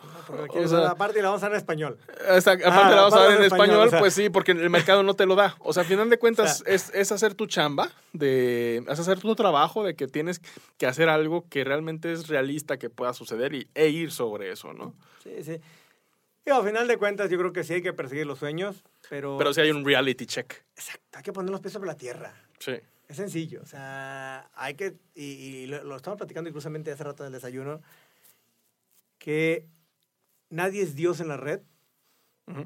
o 0.50 0.68
sea, 0.68 0.90
aparte 0.90 1.22
la 1.22 1.28
vamos 1.28 1.44
a 1.44 1.48
dar 1.48 1.52
en 1.52 1.58
español. 1.58 2.00
aparte 2.10 2.64
ah, 2.66 2.90
la 2.90 2.96
vamos 2.96 3.14
a 3.14 3.24
dar 3.26 3.32
en 3.34 3.44
español, 3.44 3.90
pues 4.00 4.16
sí, 4.16 4.32
porque 4.32 4.54
el 4.54 4.70
mercado 4.72 5.04
no 5.04 5.14
te 5.14 5.28
lo 5.28 5.36
da. 5.36 5.56
O 5.60 5.72
sea, 5.72 5.84
al 5.84 5.88
final 5.88 6.10
de 6.10 6.18
cuentas 6.18 6.64
es, 6.66 6.90
es, 6.96 7.12
hacer 7.12 7.36
tu 7.36 7.46
chamba, 7.46 7.92
de, 8.12 8.78
es 8.90 9.00
hacer 9.00 9.20
tu 9.20 9.36
trabajo, 9.36 9.84
de 9.84 9.96
que 9.96 10.08
tienes 10.08 10.42
que 10.80 10.88
hacer 10.88 11.10
algo 11.10 11.46
que 11.48 11.64
realmente 11.64 12.12
es 12.12 12.28
realista 12.28 12.78
que 12.78 12.90
pueda 12.90 13.14
suceder 13.14 13.54
y, 13.54 13.68
e 13.76 13.90
ir 13.90 14.12
sobre 14.12 14.52
eso, 14.52 14.74
¿no? 14.74 14.96
Sí, 15.22 15.44
sí. 15.44 15.62
Y 16.46 16.52
al 16.52 16.64
final 16.64 16.88
de 16.88 16.98
cuentas 16.98 17.30
yo 17.30 17.38
creo 17.40 17.52
que 17.52 17.64
sí 17.64 17.74
hay 17.74 17.82
que 17.82 17.94
perseguir 17.94 18.28
los 18.28 18.40
sueños, 18.40 18.84
pero... 19.10 19.38
Pero 19.38 19.54
sí 19.54 19.62
hay 19.62 19.72
un 19.72 19.84
reality 19.84 20.28
check. 20.28 20.54
Exacto, 20.76 21.18
hay 21.18 21.24
que 21.24 21.34
poner 21.34 21.50
los 21.52 21.60
pies 21.60 21.74
sobre 21.74 21.88
la 21.88 21.98
tierra. 21.98 22.36
Sí. 22.60 22.74
Es 23.08 23.18
sencillo, 23.18 23.62
o 23.62 23.66
sea, 23.66 24.50
hay 24.56 24.74
que, 24.74 24.96
y, 25.14 25.68
lo, 25.68 25.96
estamos 25.96 26.18
platicando 26.18 26.50
inclusamente 26.50 26.92
hace 26.92 27.04
rato 27.04 27.24
en 27.24 27.28
el 27.28 27.34
desayuno, 27.34 27.82
que 29.20 29.68
nadie 30.50 30.82
es 30.82 30.96
Dios 30.96 31.20
en 31.20 31.28
la 31.28 31.38
red, 31.38 31.62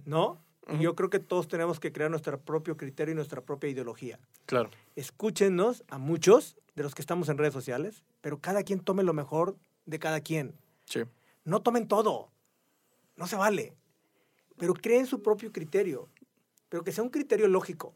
¿no? 0.05 0.41
Y 0.71 0.79
yo 0.79 0.95
creo 0.95 1.09
que 1.09 1.19
todos 1.19 1.47
tenemos 1.47 1.79
que 1.79 1.91
crear 1.91 2.11
nuestro 2.11 2.39
propio 2.39 2.77
criterio 2.77 3.13
y 3.13 3.15
nuestra 3.15 3.41
propia 3.41 3.69
ideología. 3.69 4.19
Claro. 4.45 4.69
Escúchenos 4.95 5.83
a 5.89 5.97
muchos 5.97 6.57
de 6.75 6.83
los 6.83 6.95
que 6.95 7.01
estamos 7.01 7.27
en 7.27 7.37
redes 7.37 7.53
sociales, 7.53 8.03
pero 8.21 8.39
cada 8.39 8.63
quien 8.63 8.79
tome 8.79 9.03
lo 9.03 9.13
mejor 9.13 9.57
de 9.85 9.99
cada 9.99 10.21
quien. 10.21 10.55
Sí. 10.85 11.01
No 11.43 11.61
tomen 11.61 11.87
todo. 11.87 12.31
No 13.19 13.27
se 13.27 13.35
vale. 13.35 13.75
Pero 14.57 14.73
creen 14.73 15.05
su 15.05 15.21
propio 15.21 15.51
criterio. 15.51 16.09
Pero 16.69 16.83
que 16.83 16.93
sea 16.93 17.03
un 17.03 17.09
criterio 17.09 17.49
lógico. 17.49 17.93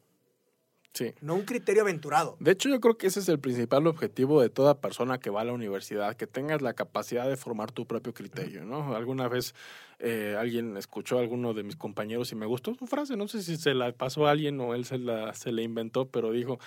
Sí. 0.93 1.13
No 1.21 1.33
un 1.33 1.43
criterio 1.43 1.81
aventurado. 1.81 2.35
De 2.39 2.51
hecho, 2.51 2.69
yo 2.69 2.79
creo 2.79 2.97
que 2.97 3.07
ese 3.07 3.21
es 3.21 3.29
el 3.29 3.39
principal 3.39 3.87
objetivo 3.87 4.41
de 4.41 4.49
toda 4.49 4.79
persona 4.79 5.19
que 5.19 5.31
va 5.31 5.41
a 5.41 5.45
la 5.45 5.53
universidad, 5.53 6.15
que 6.15 6.27
tengas 6.27 6.61
la 6.61 6.73
capacidad 6.73 7.27
de 7.27 7.37
formar 7.37 7.71
tu 7.71 7.87
propio 7.87 8.13
criterio, 8.13 8.63
¿no? 8.63 8.95
Alguna 8.95 9.27
vez 9.27 9.55
eh, 9.97 10.35
alguien 10.37 10.77
escuchó 10.77 11.17
a 11.17 11.21
alguno 11.21 11.55
de 11.55 11.63
mis 11.63 11.77
compañeros 11.77 12.31
y 12.31 12.35
me 12.35 12.45
gustó 12.45 12.75
su 12.75 12.85
frase, 12.85 13.15
no 13.15 13.27
sé 13.27 13.41
si 13.41 13.57
se 13.57 13.73
la 13.73 13.91
pasó 13.93 14.27
a 14.27 14.31
alguien 14.31 14.59
o 14.59 14.75
él 14.75 14.85
se 14.85 14.99
la, 14.99 15.33
se 15.33 15.51
la 15.51 15.63
inventó, 15.63 16.05
pero 16.09 16.31
dijo, 16.31 16.59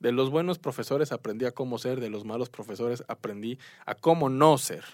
de 0.00 0.12
los 0.12 0.28
buenos 0.28 0.58
profesores 0.58 1.10
aprendí 1.10 1.46
a 1.46 1.52
cómo 1.52 1.78
ser, 1.78 2.00
de 2.00 2.10
los 2.10 2.26
malos 2.26 2.50
profesores 2.50 3.04
aprendí 3.08 3.58
a 3.86 3.94
cómo 3.94 4.28
no 4.28 4.58
ser. 4.58 4.84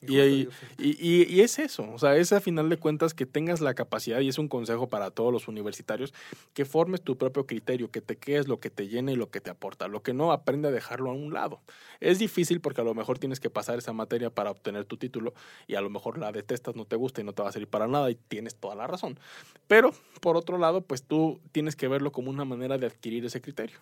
Y, 0.00 0.18
y, 0.20 0.48
y, 0.78 1.40
es 1.40 1.58
eso, 1.58 1.90
o 1.92 1.98
sea, 1.98 2.16
es 2.16 2.32
a 2.32 2.40
final 2.40 2.68
de 2.68 2.76
cuentas 2.76 3.14
que 3.14 3.26
tengas 3.26 3.60
la 3.60 3.74
capacidad, 3.74 4.20
y 4.20 4.28
es 4.28 4.38
un 4.38 4.48
consejo 4.48 4.88
para 4.88 5.10
todos 5.10 5.32
los 5.32 5.48
universitarios, 5.48 6.14
que 6.54 6.64
formes 6.64 7.02
tu 7.02 7.18
propio 7.18 7.46
criterio, 7.46 7.90
que 7.90 8.00
te 8.00 8.16
quedes 8.16 8.46
lo 8.46 8.60
que 8.60 8.70
te 8.70 8.88
llena 8.88 9.12
y 9.12 9.16
lo 9.16 9.30
que 9.30 9.40
te 9.40 9.50
aporta. 9.50 9.88
Lo 9.88 10.02
que 10.02 10.14
no, 10.14 10.30
aprende 10.30 10.68
a 10.68 10.70
dejarlo 10.70 11.10
a 11.10 11.14
un 11.14 11.32
lado. 11.32 11.60
Es 12.00 12.18
difícil 12.18 12.60
porque 12.60 12.80
a 12.80 12.84
lo 12.84 12.94
mejor 12.94 13.18
tienes 13.18 13.40
que 13.40 13.50
pasar 13.50 13.78
esa 13.78 13.92
materia 13.92 14.30
para 14.30 14.50
obtener 14.50 14.84
tu 14.84 14.96
título 14.96 15.34
y 15.66 15.74
a 15.74 15.80
lo 15.80 15.90
mejor 15.90 16.18
la 16.18 16.30
detestas, 16.30 16.76
no 16.76 16.84
te 16.84 16.96
gusta 16.96 17.20
y 17.20 17.24
no 17.24 17.32
te 17.32 17.42
va 17.42 17.48
a 17.48 17.52
servir 17.52 17.68
para 17.68 17.88
nada 17.88 18.10
y 18.10 18.14
tienes 18.14 18.54
toda 18.54 18.74
la 18.74 18.86
razón. 18.86 19.18
Pero, 19.66 19.92
por 20.20 20.36
otro 20.36 20.58
lado, 20.58 20.82
pues 20.82 21.02
tú 21.02 21.40
tienes 21.52 21.76
que 21.76 21.88
verlo 21.88 22.12
como 22.12 22.30
una 22.30 22.44
manera 22.44 22.78
de 22.78 22.86
adquirir 22.86 23.24
ese 23.24 23.40
criterio. 23.40 23.78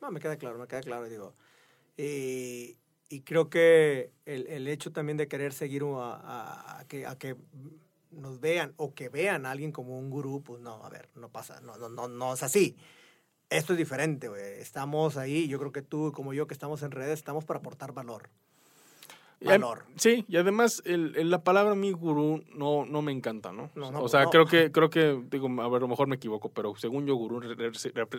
No, 0.00 0.10
me 0.10 0.18
queda 0.18 0.36
claro, 0.36 0.58
me 0.58 0.66
queda 0.66 0.80
claro, 0.80 1.08
digo. 1.08 1.34
Y 1.96 2.76
y 3.12 3.20
creo 3.20 3.50
que 3.50 4.10
el, 4.24 4.46
el, 4.46 4.66
hecho 4.68 4.90
también 4.90 5.18
de 5.18 5.28
querer 5.28 5.52
seguir 5.52 5.82
a, 5.84 6.78
a, 6.78 6.84
que, 6.88 7.06
a 7.06 7.18
que 7.18 7.36
nos 8.10 8.40
vean 8.40 8.72
o 8.78 8.94
que 8.94 9.10
vean 9.10 9.44
a 9.44 9.50
alguien 9.50 9.70
como 9.70 9.98
un 9.98 10.08
gurú, 10.08 10.42
pues 10.42 10.62
no, 10.62 10.82
a 10.82 10.88
ver, 10.88 11.10
no 11.14 11.28
pasa, 11.28 11.60
no, 11.60 11.76
no, 11.76 11.90
no, 11.90 12.08
no 12.08 12.32
es 12.32 12.42
así. 12.42 12.74
Esto 13.50 13.74
es 13.74 13.78
diferente, 13.78 14.28
güey. 14.28 14.42
Estamos 14.60 15.18
ahí, 15.18 15.46
yo 15.46 15.58
creo 15.58 15.72
que 15.72 15.82
tú 15.82 16.10
como 16.12 16.32
yo 16.32 16.46
que 16.46 16.54
estamos 16.54 16.82
en 16.82 16.90
redes, 16.90 17.18
estamos 17.18 17.44
para 17.44 17.58
aportar 17.58 17.92
valor 17.92 18.30
valor. 19.44 19.84
Sí, 19.96 20.24
y 20.28 20.36
además 20.36 20.82
el, 20.84 21.30
la 21.30 21.42
palabra 21.44 21.74
mi 21.74 21.92
gurú 21.92 22.42
no, 22.54 22.86
no 22.86 23.02
me 23.02 23.12
encanta, 23.12 23.52
¿no? 23.52 23.70
o 23.76 24.08
sea, 24.08 24.26
creo 24.26 24.46
que, 24.46 24.72
creo 24.72 24.90
que, 24.90 25.20
digo, 25.30 25.48
a 25.60 25.68
ver, 25.68 25.76
a 25.76 25.80
lo 25.80 25.88
mejor 25.88 26.08
me 26.08 26.16
equivoco, 26.16 26.50
pero 26.50 26.74
según 26.76 27.06
yo, 27.06 27.14
gurú 27.14 27.40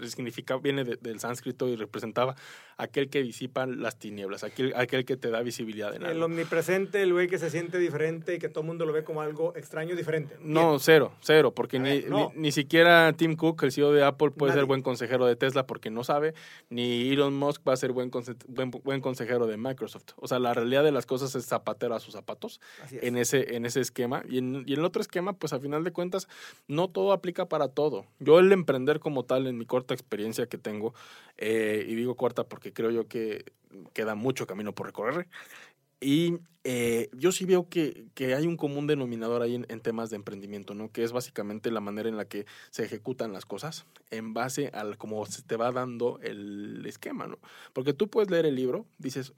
significa, 0.07 0.57
viene 0.57 0.83
del 0.83 1.19
sánscrito 1.19 1.67
y 1.67 1.75
representaba 1.75 2.36
aquel 2.77 3.09
que 3.09 3.23
disipa 3.23 3.65
las 3.65 3.97
tinieblas, 3.97 4.43
aquel, 4.43 4.73
aquel 4.75 5.05
que 5.05 5.17
te 5.17 5.29
da 5.29 5.41
visibilidad 5.41 5.95
en 5.95 6.03
El 6.03 6.21
omnipresente, 6.21 7.01
el 7.01 7.13
güey 7.13 7.27
que 7.27 7.39
se 7.39 7.49
siente 7.49 7.79
diferente 7.79 8.36
y 8.36 8.39
que 8.39 8.49
todo 8.49 8.62
el 8.62 8.67
mundo 8.67 8.86
lo 8.86 8.93
ve 8.93 9.03
como 9.03 9.21
algo 9.21 9.55
extraño 9.55 9.95
diferente. 9.95 10.38
No, 10.41 10.79
cero, 10.79 11.13
cero, 11.21 11.53
porque 11.53 11.79
ni, 11.79 12.03
ni, 12.36 12.51
siquiera 12.51 13.13
Tim 13.13 13.36
Cook, 13.36 13.63
el 13.63 13.71
CEO 13.71 13.91
de 13.91 14.03
Apple, 14.03 14.31
puede 14.31 14.53
ser 14.53 14.65
buen 14.65 14.81
consejero 14.81 15.25
de 15.25 15.36
Tesla 15.36 15.65
porque 15.65 15.89
no 15.89 16.03
sabe, 16.03 16.33
ni 16.69 17.12
Elon 17.12 17.33
Musk 17.33 17.67
va 17.67 17.73
a 17.73 17.77
ser 17.77 17.91
buen, 17.91 18.12
buen, 18.47 18.71
buen 18.71 19.01
consejero 19.01 19.47
de 19.47 19.57
Microsoft. 19.57 20.12
O 20.17 20.27
sea, 20.27 20.39
la 20.39 20.53
realidad 20.53 20.83
de 20.83 20.91
las 20.91 21.05
cosas 21.05 21.12
es 21.21 21.45
zapatero 21.45 21.95
a 21.95 21.99
sus 21.99 22.13
zapatos 22.13 22.60
en 22.91 23.17
ese, 23.17 23.56
en 23.56 23.65
ese 23.65 23.82
esquema. 23.82 24.23
Y 24.28 24.39
en, 24.39 24.63
y 24.65 24.73
en 24.73 24.80
el 24.80 24.86
otro 24.86 25.02
esquema, 25.02 25.34
pues 25.34 25.54
a 25.54 25.60
final 25.60 25.84
de 25.84 25.91
cuentas, 25.91 26.28
no 26.67 26.89
todo 26.89 27.12
aplica 27.12 27.47
para 27.47 27.67
todo. 27.67 28.06
Yo 28.19 28.39
el 28.39 28.52
emprender 28.52 28.99
como 28.99 29.23
tal, 29.23 29.47
en 29.47 29.58
mi 29.58 29.65
corta 29.65 29.93
experiencia 29.93 30.47
que 30.47 30.58
tengo, 30.58 30.93
eh, 31.38 31.86
y 31.88 31.95
digo 31.95 32.15
corta 32.15 32.43
porque 32.45 32.73
creo 32.73 32.91
yo 32.91 33.08
que 33.08 33.45
queda 33.93 34.15
mucho 34.15 34.47
camino 34.47 34.73
por 34.73 34.88
recorrer, 34.88 35.28
y 36.04 36.39
eh, 36.65 37.10
yo 37.13 37.32
sí 37.32 37.45
veo 37.45 37.69
que, 37.69 38.08
que, 38.13 38.36
hay 38.36 38.45
un 38.45 38.58
común 38.58 38.88
denominador 38.88 39.41
ahí 39.41 39.56
en, 39.56 39.65
en, 39.69 39.80
temas 39.80 40.10
de 40.10 40.17
emprendimiento, 40.17 40.73
¿no? 40.73 40.91
Que 40.91 41.04
es 41.04 41.13
básicamente 41.13 41.71
la 41.71 41.80
manera 41.80 42.10
en 42.10 42.17
la 42.17 42.26
que 42.26 42.45
se 42.71 42.84
ejecutan 42.84 43.32
las 43.32 43.45
cosas 43.45 43.86
en 44.12 44.34
base 44.34 44.69
a 44.73 44.84
cómo 44.97 45.26
se 45.26 45.41
te 45.43 45.56
va 45.56 45.71
dando 45.71 46.19
el 46.21 46.86
esquema, 46.86 47.28
¿no? 47.28 47.39
Porque 47.71 47.93
tú 47.93 48.10
puedes 48.10 48.30
leer 48.30 48.45
el 48.45 48.56
libro, 48.56 48.86
dices, 48.97 49.34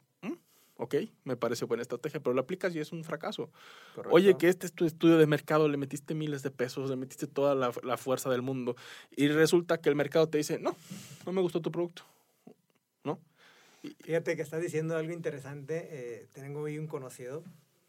ok, 0.78 0.96
me 1.24 1.38
parece 1.38 1.66
buena 1.66 1.82
estrategia, 1.82 2.20
pero 2.20 2.34
lo 2.34 2.42
aplicas 2.42 2.76
y 2.76 2.80
es 2.80 2.92
un 2.92 3.04
fracaso. 3.04 3.50
Oye, 4.10 4.38
que 4.38 4.50
este 4.50 4.66
es 4.66 4.74
tu 4.74 4.86
estudio 4.86 5.18
de 5.18 5.28
mercado, 5.28 5.68
le 5.68 5.78
metiste 5.78 6.14
miles 6.14 6.44
de 6.44 6.52
pesos, 6.52 6.90
le 6.90 6.96
metiste 6.96 7.28
toda 7.28 7.56
la, 7.56 7.72
la, 7.84 7.98
fuerza 7.98 8.30
del 8.30 8.42
mundo 8.42 8.76
y 9.16 9.28
resulta 9.30 9.80
que 9.80 9.90
el 9.90 9.96
mercado 9.96 10.28
te 10.28 10.38
dice, 10.38 10.60
no, 10.60 10.76
no 11.26 11.32
me 11.32 11.42
gustó 11.42 11.62
tu 11.62 11.72
producto, 11.72 12.04
¿no? 13.04 13.20
Fíjate 14.02 14.36
que 14.36 14.42
estás 14.42 14.62
diciendo 14.62 14.98
algo 14.98 15.14
interesante. 15.14 15.88
Eh, 15.92 16.28
tengo 16.34 16.66
ahí 16.66 16.80
un 16.80 16.88
conocido 16.88 17.44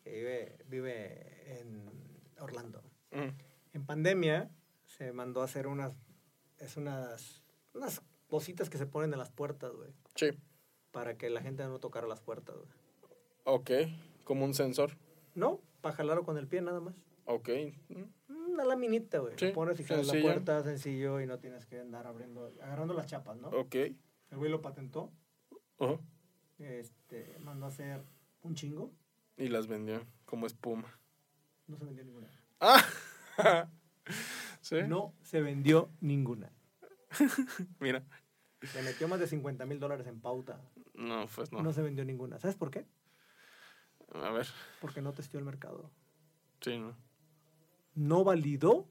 que 0.04 0.12
vive, 0.12 0.56
vive 0.68 1.60
en 1.60 1.90
Orlando. 2.38 2.82
En 3.10 3.86
pandemia 3.86 4.50
se 4.84 5.12
mandó 5.12 5.40
a 5.40 5.46
hacer 5.46 5.66
unas, 5.66 5.92
es 6.58 6.76
unas, 6.76 7.42
unas 7.72 8.02
cositas 8.28 8.68
que 8.68 8.76
se 8.76 8.86
ponen 8.86 9.12
en 9.14 9.18
las 9.18 9.30
puertas, 9.30 9.72
güey. 9.72 9.90
Sí 10.14 10.28
para 10.96 11.18
que 11.18 11.28
la 11.28 11.42
gente 11.42 11.62
no 11.64 11.78
tocara 11.78 12.06
las 12.06 12.22
puertas. 12.22 12.56
Ok, 13.44 13.70
como 14.24 14.46
un 14.46 14.54
sensor. 14.54 14.96
No, 15.34 15.60
para 15.82 15.94
jalarlo 15.94 16.24
con 16.24 16.38
el 16.38 16.48
pie 16.48 16.62
nada 16.62 16.80
más. 16.80 16.94
Ok. 17.26 17.50
Una 18.30 18.64
laminita, 18.64 19.18
güey. 19.18 19.34
Sí, 19.36 19.48
Pones 19.48 19.78
y 19.78 19.84
jalas 19.84 20.06
la 20.06 20.22
puerta, 20.22 20.62
sencillo, 20.62 21.20
y 21.20 21.26
no 21.26 21.38
tienes 21.38 21.66
que 21.66 21.80
andar 21.80 22.06
abriendo, 22.06 22.50
agarrando 22.62 22.94
las 22.94 23.04
chapas, 23.04 23.36
¿no? 23.36 23.48
Ok. 23.48 23.74
El 23.74 24.38
güey 24.38 24.50
lo 24.50 24.62
patentó. 24.62 25.12
Este, 26.58 27.36
mandó 27.40 27.66
a 27.66 27.68
hacer 27.68 28.02
un 28.40 28.54
chingo. 28.54 28.90
Y 29.36 29.48
las 29.48 29.66
vendió 29.66 30.00
como 30.24 30.46
espuma. 30.46 30.98
No 31.66 31.76
se 31.76 31.84
vendió 31.84 32.04
ninguna. 32.04 32.30
Ah. 32.58 32.82
¿Sí? 34.62 34.76
No 34.88 35.12
se 35.20 35.42
vendió 35.42 35.90
ninguna. 36.00 36.50
Mira. 37.80 38.02
Le 38.74 38.82
metió 38.82 39.08
más 39.08 39.20
de 39.20 39.26
50 39.26 39.66
mil 39.66 39.78
dólares 39.78 40.06
en 40.06 40.22
pauta. 40.22 40.58
No, 40.96 41.26
pues 41.34 41.52
no. 41.52 41.62
No 41.62 41.72
se 41.72 41.82
vendió 41.82 42.04
ninguna. 42.04 42.38
¿Sabes 42.38 42.56
por 42.56 42.70
qué? 42.70 42.86
A 44.14 44.30
ver. 44.30 44.46
Porque 44.80 45.02
no 45.02 45.12
testió 45.12 45.38
el 45.38 45.44
mercado. 45.44 45.90
Sí, 46.60 46.78
¿no? 46.78 46.96
No 47.94 48.24
validó 48.24 48.86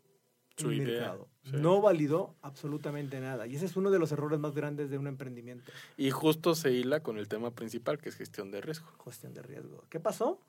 Su 0.57 0.71
el 0.71 0.81
mercado. 0.81 1.27
No 1.43 1.81
validó 1.81 2.35
absolutamente 2.41 3.19
nada. 3.19 3.47
Y 3.47 3.55
ese 3.55 3.65
es 3.65 3.75
uno 3.75 3.91
de 3.91 3.99
los 3.99 4.11
errores 4.11 4.39
más 4.39 4.55
grandes 4.55 4.89
de 4.89 4.97
un 4.97 5.07
emprendimiento. 5.07 5.71
Y 5.97 6.11
justo 6.11 6.55
se 6.55 6.71
hila 6.71 7.01
con 7.01 7.17
el 7.17 7.27
tema 7.27 7.51
principal, 7.51 7.99
que 7.99 8.09
es 8.09 8.15
gestión 8.15 8.51
de 8.51 8.61
riesgo. 8.61 8.87
Gestión 9.03 9.33
de 9.33 9.41
riesgo. 9.41 9.83
¿Qué 9.89 9.99
pasó? 9.99 10.41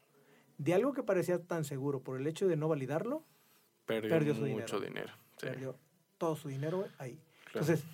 De 0.58 0.72
algo 0.72 0.94
que 0.94 1.02
parecía 1.02 1.42
tan 1.42 1.64
seguro 1.64 2.00
por 2.00 2.18
el 2.18 2.26
hecho 2.26 2.48
de 2.48 2.56
no 2.56 2.68
validarlo, 2.68 3.24
perdió, 3.84 4.34
mucho 4.34 4.80
dinero. 4.80 5.12
Perdió 5.38 5.76
todo 6.16 6.34
su 6.34 6.48
dinero 6.48 6.86
ahí. 6.98 7.20
Entonces, 7.46 7.84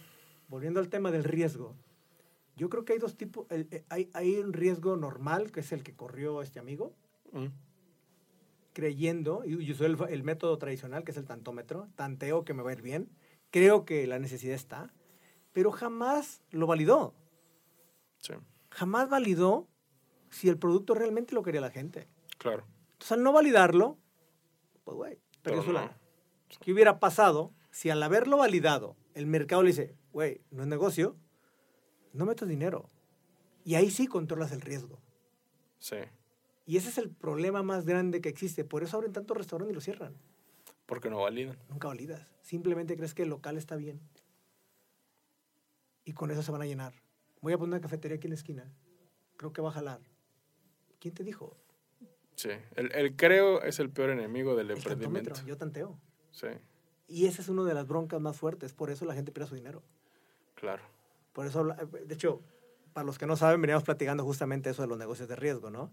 volviendo 0.48 0.79
al 0.79 0.88
tema 0.88 1.11
del 1.11 1.25
riesgo, 1.25 1.75
yo 2.62 2.70
creo 2.70 2.85
que 2.85 2.92
hay 2.92 3.01
dos 3.01 3.16
tipos. 3.16 3.44
Eh, 3.51 3.85
hay, 3.88 4.09
hay, 4.14 4.37
un 4.37 4.53
riesgo 4.53 4.96
normal, 4.96 5.51
que 5.51 5.59
es 5.59 5.72
el 5.72 5.83
que 5.83 5.96
corrió 5.96 6.42
este 6.42 6.61
amigo, 6.61 6.94
mm. 7.33 7.46
creyendo, 8.72 9.44
y 9.44 9.68
usó 9.72 9.85
el, 9.85 9.98
el, 10.09 10.22
método 10.22 10.57
tradicional, 10.59 11.03
que 11.03 11.11
es 11.11 11.16
el 11.16 11.25
tantómetro, 11.25 11.88
tanteo 11.96 12.44
que 12.44 12.55
me 12.55 12.62
va 12.62 12.70
a 12.70 12.75
ir 12.75 12.81
bien, 12.81 13.11
creo 13.51 13.85
que 13.85 14.07
la 14.07 14.20
necesidad 14.20 14.55
está, 14.55 14.94
pero 15.53 15.72
jamás 15.72 16.40
lo 16.53 16.68
validó. 16.68 17.16
Sí. 18.18 18.35
Jamás 18.70 19.11
validó 19.11 19.66
si 20.31 20.48
el 20.48 20.57
producto 20.57 20.94
realmente 20.94 21.35
lo 21.35 21.42
quería 21.42 21.61
la 21.61 21.70
gente. 21.70 22.07
Claro. 22.38 22.64
Entonces, 22.92 23.11
al 23.11 23.25
no 23.25 23.33
validarlo, 23.33 23.98
pues, 24.85 24.96
güey, 24.96 25.18
pero 25.42 25.64
¿Qué 26.61 26.72
hubiera 26.72 27.01
pasado 27.01 27.53
si 27.72 27.90
al 27.90 28.01
haberlo 28.05 28.37
validado, 28.37 28.94
el 29.14 29.27
mercado 29.27 29.64
le 29.64 29.70
dice, 29.70 29.96
güey, 30.12 30.42
no 30.53 30.62
es 30.62 30.68
negocio, 30.68 31.16
no 32.12 32.27
metas 32.27 32.48
dinero. 32.48 32.88
Y 33.64 33.75
ahí 33.77 33.90
sí 33.90 34.07
controlas 34.07 34.53
el 34.53 34.61
riesgo. 34.61 34.98
Sí. 35.79 35.96
Y 36.66 36.77
ese 36.77 36.88
es 36.90 36.98
el 36.98 37.11
problema 37.11 37.62
más 37.62 37.87
grande 37.87 38.20
que 38.20 38.29
existe. 38.29 38.64
Por 38.64 38.83
eso 38.83 38.96
abren 38.96 39.12
tantos 39.12 39.37
restaurantes 39.37 39.72
y 39.72 39.75
los 39.75 39.85
cierran. 39.85 40.14
Porque 40.87 41.11
no 41.11 41.20
validan. 41.20 41.59
Nunca 41.68 41.88
validas. 41.88 42.27
Simplemente 42.42 42.96
crees 42.96 43.14
que 43.14 43.22
el 43.22 43.29
local 43.31 43.57
está 43.57 43.77
bien. 43.77 44.01
Y 46.05 46.12
con 46.12 46.31
eso 46.31 46.42
se 46.42 46.51
van 46.53 46.62
a 46.62 46.66
llenar. 46.66 46.94
Voy 47.40 47.53
a 47.53 47.59
poner 47.59 47.75
una 47.75 47.81
cafetería 47.81 48.16
aquí 48.16 48.27
en 48.27 48.31
la 48.33 48.37
esquina. 48.37 48.72
Creo 49.37 49.53
que 49.53 49.62
va 49.62 49.68
a 49.70 49.72
jalar. 49.72 50.01
¿Quién 51.01 51.14
te 51.14 51.25
dijo? 51.25 51.57
Sí. 52.37 52.51
El, 52.77 52.92
el 52.94 53.16
creo 53.16 53.62
es 53.62 53.79
el 53.79 53.90
peor 53.90 54.11
enemigo 54.11 54.55
del 54.57 54.70
El 54.70 54.77
emprendimiento. 54.77 55.35
yo 55.46 55.57
tanteo. 55.57 55.98
Sí, 56.31 56.46
Y 57.09 57.27
esa 57.27 57.42
es 57.42 57.48
una 57.48 57.62
de 57.64 57.75
las 57.75 57.87
broncas 57.87 58.20
más 58.20 58.37
fuertes. 58.38 58.72
Por 58.72 58.90
eso 58.90 59.05
la 59.05 59.14
gente 59.14 59.33
pierde 59.33 59.48
su 59.51 59.55
dinero. 59.55 59.83
claro. 60.55 60.83
Por 61.33 61.47
eso, 61.47 61.61
habla- 61.61 61.77
de 61.77 62.14
hecho, 62.14 62.40
para 62.92 63.05
los 63.07 63.18
que 63.18 63.27
no 63.27 63.37
saben, 63.37 63.61
veníamos 63.61 63.85
platicando 63.85 64.25
justamente 64.25 64.71
eso 64.71 64.83
de 64.83 64.88
los 64.88 64.99
negocios 64.99 65.29
de 65.29 65.37
riesgo, 65.37 65.71
¿no? 65.71 65.92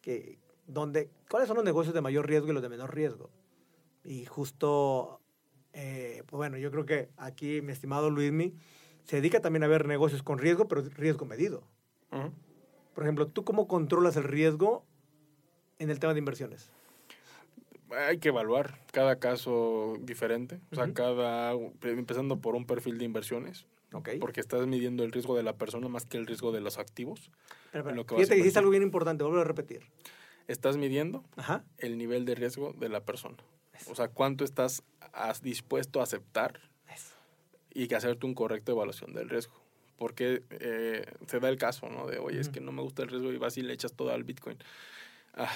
Que, 0.00 0.38
donde, 0.66 1.10
¿Cuáles 1.28 1.48
son 1.48 1.56
los 1.56 1.64
negocios 1.64 1.94
de 1.94 2.00
mayor 2.00 2.26
riesgo 2.26 2.48
y 2.48 2.52
los 2.54 2.62
de 2.62 2.68
menor 2.68 2.94
riesgo? 2.94 3.30
Y 4.04 4.24
justo, 4.24 5.20
eh, 5.74 6.22
pues 6.26 6.38
bueno, 6.38 6.56
yo 6.56 6.70
creo 6.70 6.86
que 6.86 7.10
aquí 7.16 7.60
mi 7.60 7.72
estimado 7.72 8.08
Luismi 8.10 8.54
se 9.04 9.16
dedica 9.16 9.40
también 9.40 9.64
a 9.64 9.66
ver 9.68 9.86
negocios 9.86 10.22
con 10.22 10.38
riesgo, 10.38 10.68
pero 10.68 10.82
riesgo 10.82 11.26
medido. 11.26 11.62
Ujú. 12.12 12.32
Por 12.94 13.04
ejemplo, 13.04 13.26
¿tú 13.28 13.44
cómo 13.44 13.68
controlas 13.68 14.16
el 14.16 14.24
riesgo 14.24 14.84
en 15.78 15.90
el 15.90 15.98
tema 15.98 16.14
de 16.14 16.18
inversiones? 16.20 16.70
Hay 17.90 18.18
que 18.18 18.28
evaluar 18.28 18.78
cada 18.92 19.18
caso 19.18 19.96
diferente. 20.00 20.60
O 20.70 20.76
sea, 20.76 20.84
Ujú. 20.84 20.94
cada. 20.94 21.52
Empezando 21.82 22.40
por 22.40 22.54
un 22.54 22.64
perfil 22.64 22.98
de 22.98 23.04
inversiones. 23.04 23.66
Porque 24.20 24.40
estás 24.40 24.66
midiendo 24.66 25.04
el 25.04 25.12
riesgo 25.12 25.36
de 25.36 25.42
la 25.42 25.56
persona 25.56 25.88
más 25.88 26.06
que 26.06 26.16
el 26.16 26.26
riesgo 26.26 26.52
de 26.52 26.60
los 26.60 26.78
activos. 26.78 27.30
Pero, 27.72 27.84
pero, 27.84 27.96
lo 27.96 28.06
que 28.06 28.14
fíjate 28.14 28.34
que 28.34 28.38
invertir. 28.38 28.58
algo 28.58 28.70
bien 28.70 28.82
importante, 28.82 29.24
vuelvo 29.24 29.40
a 29.40 29.44
repetir. 29.44 29.82
Estás 30.46 30.76
midiendo 30.76 31.24
Ajá. 31.36 31.64
el 31.78 31.98
nivel 31.98 32.24
de 32.24 32.34
riesgo 32.34 32.72
de 32.72 32.88
la 32.88 33.04
persona. 33.04 33.36
O 33.88 33.94
sea, 33.94 34.08
cuánto 34.08 34.44
estás 34.44 34.82
dispuesto 35.42 36.00
a 36.00 36.04
aceptar 36.04 36.60
Eso. 36.92 37.14
y 37.72 37.88
que 37.88 37.96
hacerte 37.96 38.26
un 38.26 38.34
correcto 38.34 38.72
evaluación 38.72 39.12
del 39.12 39.28
riesgo. 39.28 39.54
Porque 39.96 40.42
eh, 40.50 41.04
se 41.26 41.40
da 41.40 41.48
el 41.48 41.58
caso, 41.58 41.88
¿no? 41.88 42.06
De, 42.06 42.18
oye, 42.18 42.40
es 42.40 42.48
que 42.48 42.60
no 42.60 42.72
me 42.72 42.82
gusta 42.82 43.02
el 43.02 43.08
riesgo 43.08 43.32
y 43.32 43.38
vas 43.38 43.56
y 43.58 43.62
le 43.62 43.72
echas 43.72 43.92
todo 43.94 44.12
al 44.12 44.24
Bitcoin. 44.24 44.58
Ah. 45.34 45.50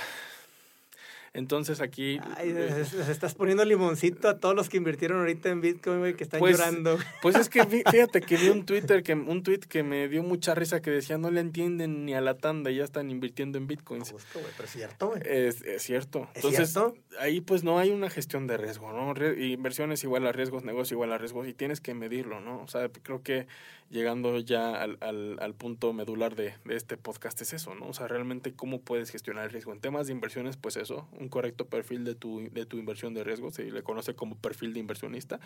Entonces 1.34 1.80
aquí... 1.80 2.20
Ay, 2.36 2.50
eh, 2.50 2.54
les, 2.78 2.92
les 2.94 3.08
estás 3.08 3.34
poniendo 3.34 3.64
limoncito 3.64 4.28
a 4.28 4.38
todos 4.38 4.54
los 4.54 4.68
que 4.68 4.76
invirtieron 4.76 5.18
ahorita 5.18 5.48
en 5.50 5.60
Bitcoin, 5.60 5.98
güey, 5.98 6.14
que 6.14 6.22
están 6.22 6.38
Pues, 6.38 6.56
llorando. 6.56 6.96
Pues 7.22 7.34
es 7.34 7.48
que 7.48 7.62
fí- 7.64 7.82
fíjate 7.90 8.20
que 8.20 8.36
vi 8.36 8.48
un 8.50 8.64
Twitter 8.64 9.02
que 9.02 9.14
un 9.14 9.42
tweet 9.42 9.58
que 9.68 9.82
me 9.82 10.08
dio 10.08 10.22
mucha 10.22 10.54
risa 10.54 10.80
que 10.80 10.92
decía 10.92 11.18
no 11.18 11.32
le 11.32 11.40
entienden 11.40 12.04
ni 12.06 12.14
a 12.14 12.20
la 12.20 12.36
tanda 12.38 12.70
y 12.70 12.76
ya 12.76 12.84
están 12.84 13.10
invirtiendo 13.10 13.58
en 13.58 13.66
bitcoins. 13.66 14.12
Justo, 14.12 14.38
güey, 14.38 14.52
pero 14.56 14.64
es 14.66 14.70
cierto, 14.72 15.08
güey. 15.08 15.22
Es, 15.24 15.60
es 15.62 15.82
cierto. 15.82 16.28
¿Es 16.34 16.44
Entonces, 16.44 16.70
cierto? 16.72 16.94
ahí 17.18 17.40
pues 17.40 17.64
no 17.64 17.80
hay 17.80 17.90
una 17.90 18.10
gestión 18.10 18.46
de 18.46 18.56
riesgo, 18.56 18.92
¿no? 18.92 19.12
Inversiones 19.36 20.04
igual 20.04 20.26
a 20.28 20.32
riesgos, 20.32 20.64
negocio 20.64 20.94
igual 20.94 21.12
a 21.12 21.18
riesgos 21.18 21.48
y 21.48 21.52
tienes 21.52 21.80
que 21.80 21.94
medirlo, 21.94 22.40
¿no? 22.40 22.62
O 22.62 22.68
sea, 22.68 22.88
creo 23.02 23.22
que 23.24 23.48
llegando 23.90 24.38
ya 24.40 24.74
al, 24.80 24.96
al, 25.00 25.36
al 25.40 25.54
punto 25.54 25.92
medular 25.92 26.34
de, 26.34 26.54
de 26.64 26.76
este 26.76 26.96
podcast 26.96 27.40
es 27.42 27.52
eso, 27.52 27.74
¿no? 27.74 27.86
O 27.88 27.92
sea, 27.92 28.08
realmente 28.08 28.52
cómo 28.54 28.80
puedes 28.80 29.10
gestionar 29.10 29.44
el 29.44 29.50
riesgo. 29.50 29.72
En 29.72 29.80
temas 29.80 30.06
de 30.06 30.12
inversiones, 30.12 30.56
pues 30.56 30.76
eso, 30.76 31.06
un 31.24 31.28
correcto 31.28 31.66
perfil 31.66 32.04
de 32.04 32.14
tu, 32.14 32.48
de 32.52 32.66
tu 32.66 32.78
inversión 32.78 33.14
de 33.14 33.24
riesgo, 33.24 33.50
se 33.50 33.64
le 33.70 33.82
conoce 33.82 34.14
como 34.14 34.36
perfil 34.36 34.72
de 34.72 34.80
inversionista. 34.80 35.40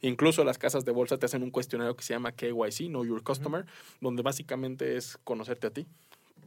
Incluso 0.00 0.42
las 0.42 0.58
casas 0.58 0.84
de 0.84 0.90
bolsa 0.90 1.18
te 1.18 1.26
hacen 1.26 1.42
un 1.42 1.50
cuestionario 1.50 1.94
que 1.94 2.02
se 2.02 2.14
llama 2.14 2.32
KYC, 2.32 2.88
Know 2.88 3.04
Your 3.04 3.22
Customer, 3.22 3.66
donde 4.00 4.22
básicamente 4.22 4.96
es 4.96 5.18
conocerte 5.22 5.68
a 5.68 5.70
ti, 5.70 5.86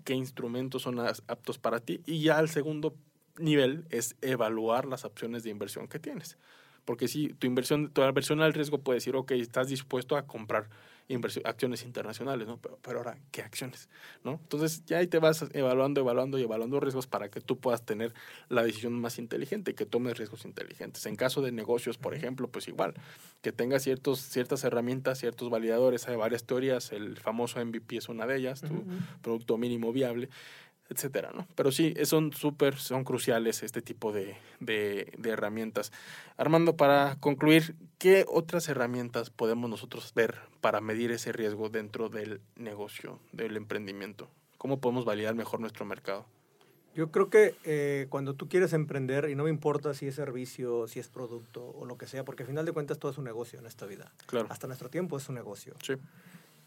qué 0.04 0.14
instrumentos 0.14 0.82
son 0.82 1.00
aptos 1.00 1.58
para 1.58 1.80
ti 1.80 2.02
y 2.06 2.22
ya 2.22 2.40
el 2.40 2.50
segundo 2.50 2.96
nivel 3.38 3.86
es 3.90 4.16
evaluar 4.22 4.86
las 4.86 5.06
opciones 5.06 5.44
de 5.44 5.52
inversión 5.52 5.88
que 5.88 6.00
tienes. 6.00 6.38
Porque 6.84 7.08
si 7.08 7.30
tu 7.30 7.48
inversión, 7.48 7.92
tu 7.92 8.02
aversión 8.02 8.42
al 8.42 8.54
riesgo 8.54 8.80
puede 8.80 8.98
decir, 8.98 9.16
ok, 9.16 9.32
estás 9.32 9.70
dispuesto 9.70 10.18
a 10.18 10.28
comprar 10.28 10.70
inversión, 10.70 10.95
acciones 11.44 11.84
internacionales, 11.84 12.48
¿no? 12.48 12.58
Pero, 12.58 12.80
pero 12.82 13.00
ahora, 13.00 13.18
¿qué 13.32 13.42
acciones? 13.42 13.90
¿No? 14.24 14.40
Entonces 14.42 14.84
ya 14.86 14.98
ahí 14.98 15.08
te 15.08 15.20
vas 15.20 15.46
evaluando, 15.54 16.02
evaluando 16.02 16.40
y 16.40 16.44
evaluando 16.44 16.80
riesgos 16.80 17.08
para 17.08 17.30
que 17.30 17.42
tú 17.42 17.60
puedas 17.60 17.86
tener 17.86 18.14
la 18.50 18.64
decisión 18.64 18.94
más 18.94 19.20
inteligente, 19.20 19.76
que 19.76 19.86
tomes 19.86 20.18
riesgos 20.18 20.46
inteligentes. 20.46 21.06
En 21.06 21.16
caso 21.16 21.42
de 21.42 21.52
negocios, 21.52 21.98
por 21.98 22.16
ejemplo, 22.16 22.48
pues 22.48 22.68
igual, 22.68 22.94
que 23.42 23.52
tengas 23.52 23.84
ciertos, 23.84 24.20
ciertas 24.20 24.64
herramientas, 24.64 25.20
ciertos 25.20 25.50
validadores, 25.50 26.08
hay 26.08 26.16
varias 26.16 26.46
teorías, 26.46 26.92
el 26.92 27.18
famoso 27.18 27.64
MVP 27.64 27.98
es 27.98 28.10
una 28.10 28.26
de 28.26 28.38
ellas, 28.38 28.62
tu 28.62 28.84
producto 29.22 29.58
mínimo 29.58 29.94
viable, 29.94 30.30
etcétera, 30.90 31.32
¿no? 31.34 31.48
Pero 31.56 31.72
sí, 31.72 31.94
son 32.04 32.32
súper, 32.34 32.78
son 32.78 33.04
cruciales 33.04 33.64
este 33.64 33.82
tipo 33.82 34.12
de, 34.12 34.38
de, 34.60 35.12
de 35.18 35.30
herramientas. 35.30 35.92
Armando, 36.38 36.78
para 36.78 37.18
concluir, 37.20 37.76
¿qué 37.98 38.26
otras 38.28 38.68
herramientas 38.68 39.30
podemos 39.30 39.70
nosotros 39.70 40.14
ver 40.14 40.40
para 40.62 40.82
medir 40.82 41.12
ese 41.12 41.32
riesgo 41.32 41.70
dentro 41.70 42.10
del 42.10 42.42
negocio, 42.56 43.20
del 43.32 43.58
emprendimiento? 43.58 44.30
¿Cómo 44.58 44.80
podemos 44.80 45.06
validar 45.06 45.36
mejor 45.36 45.60
nuestro 45.60 45.86
mercado? 45.86 46.26
Yo 46.96 47.12
creo 47.12 47.30
que 47.30 47.56
eh, 47.66 48.08
cuando 48.10 48.36
tú 48.36 48.48
quieres 48.48 48.72
emprender, 48.72 49.30
y 49.30 49.36
no 49.36 49.44
me 49.44 49.50
importa 49.50 49.94
si 49.94 50.08
es 50.08 50.16
servicio, 50.16 50.88
si 50.88 51.02
es 51.02 51.10
producto 51.10 51.62
o 51.62 51.86
lo 51.86 51.98
que 51.98 52.08
sea, 52.08 52.24
porque 52.24 52.44
al 52.44 52.48
final 52.48 52.66
de 52.66 52.72
cuentas 52.72 53.00
todo 53.00 53.12
es 53.12 53.18
un 53.18 53.26
negocio 53.26 53.60
en 53.60 53.66
esta 53.66 53.86
vida. 53.86 54.14
Claro. 54.28 54.48
Hasta 54.50 54.68
nuestro 54.68 54.90
tiempo 54.90 55.18
es 55.18 55.28
un 55.28 55.36
negocio. 55.36 55.74
Sí. 55.84 55.96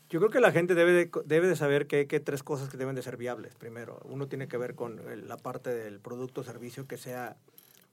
Yo 0.09 0.21
creo 0.21 0.31
que 0.31 0.40
la 0.40 0.53
gente 0.53 0.75
debe 0.75 0.92
de, 0.92 1.11
debe 1.25 1.49
de 1.49 1.57
saber 1.57 1.87
que 1.87 1.97
hay 1.97 2.07
que 2.07 2.21
tres 2.21 2.42
cosas 2.42 2.68
que 2.68 2.77
deben 2.77 2.94
de 2.94 3.03
ser 3.03 3.16
viables. 3.16 3.55
Primero, 3.55 4.01
uno 4.05 4.27
tiene 4.27 4.49
que 4.49 4.57
ver 4.57 4.75
con 4.75 5.01
la 5.29 5.37
parte 5.37 5.75
del 5.75 6.01
producto 6.01 6.40
o 6.40 6.44
servicio 6.44 6.87
que 6.87 6.97
sea 6.97 7.37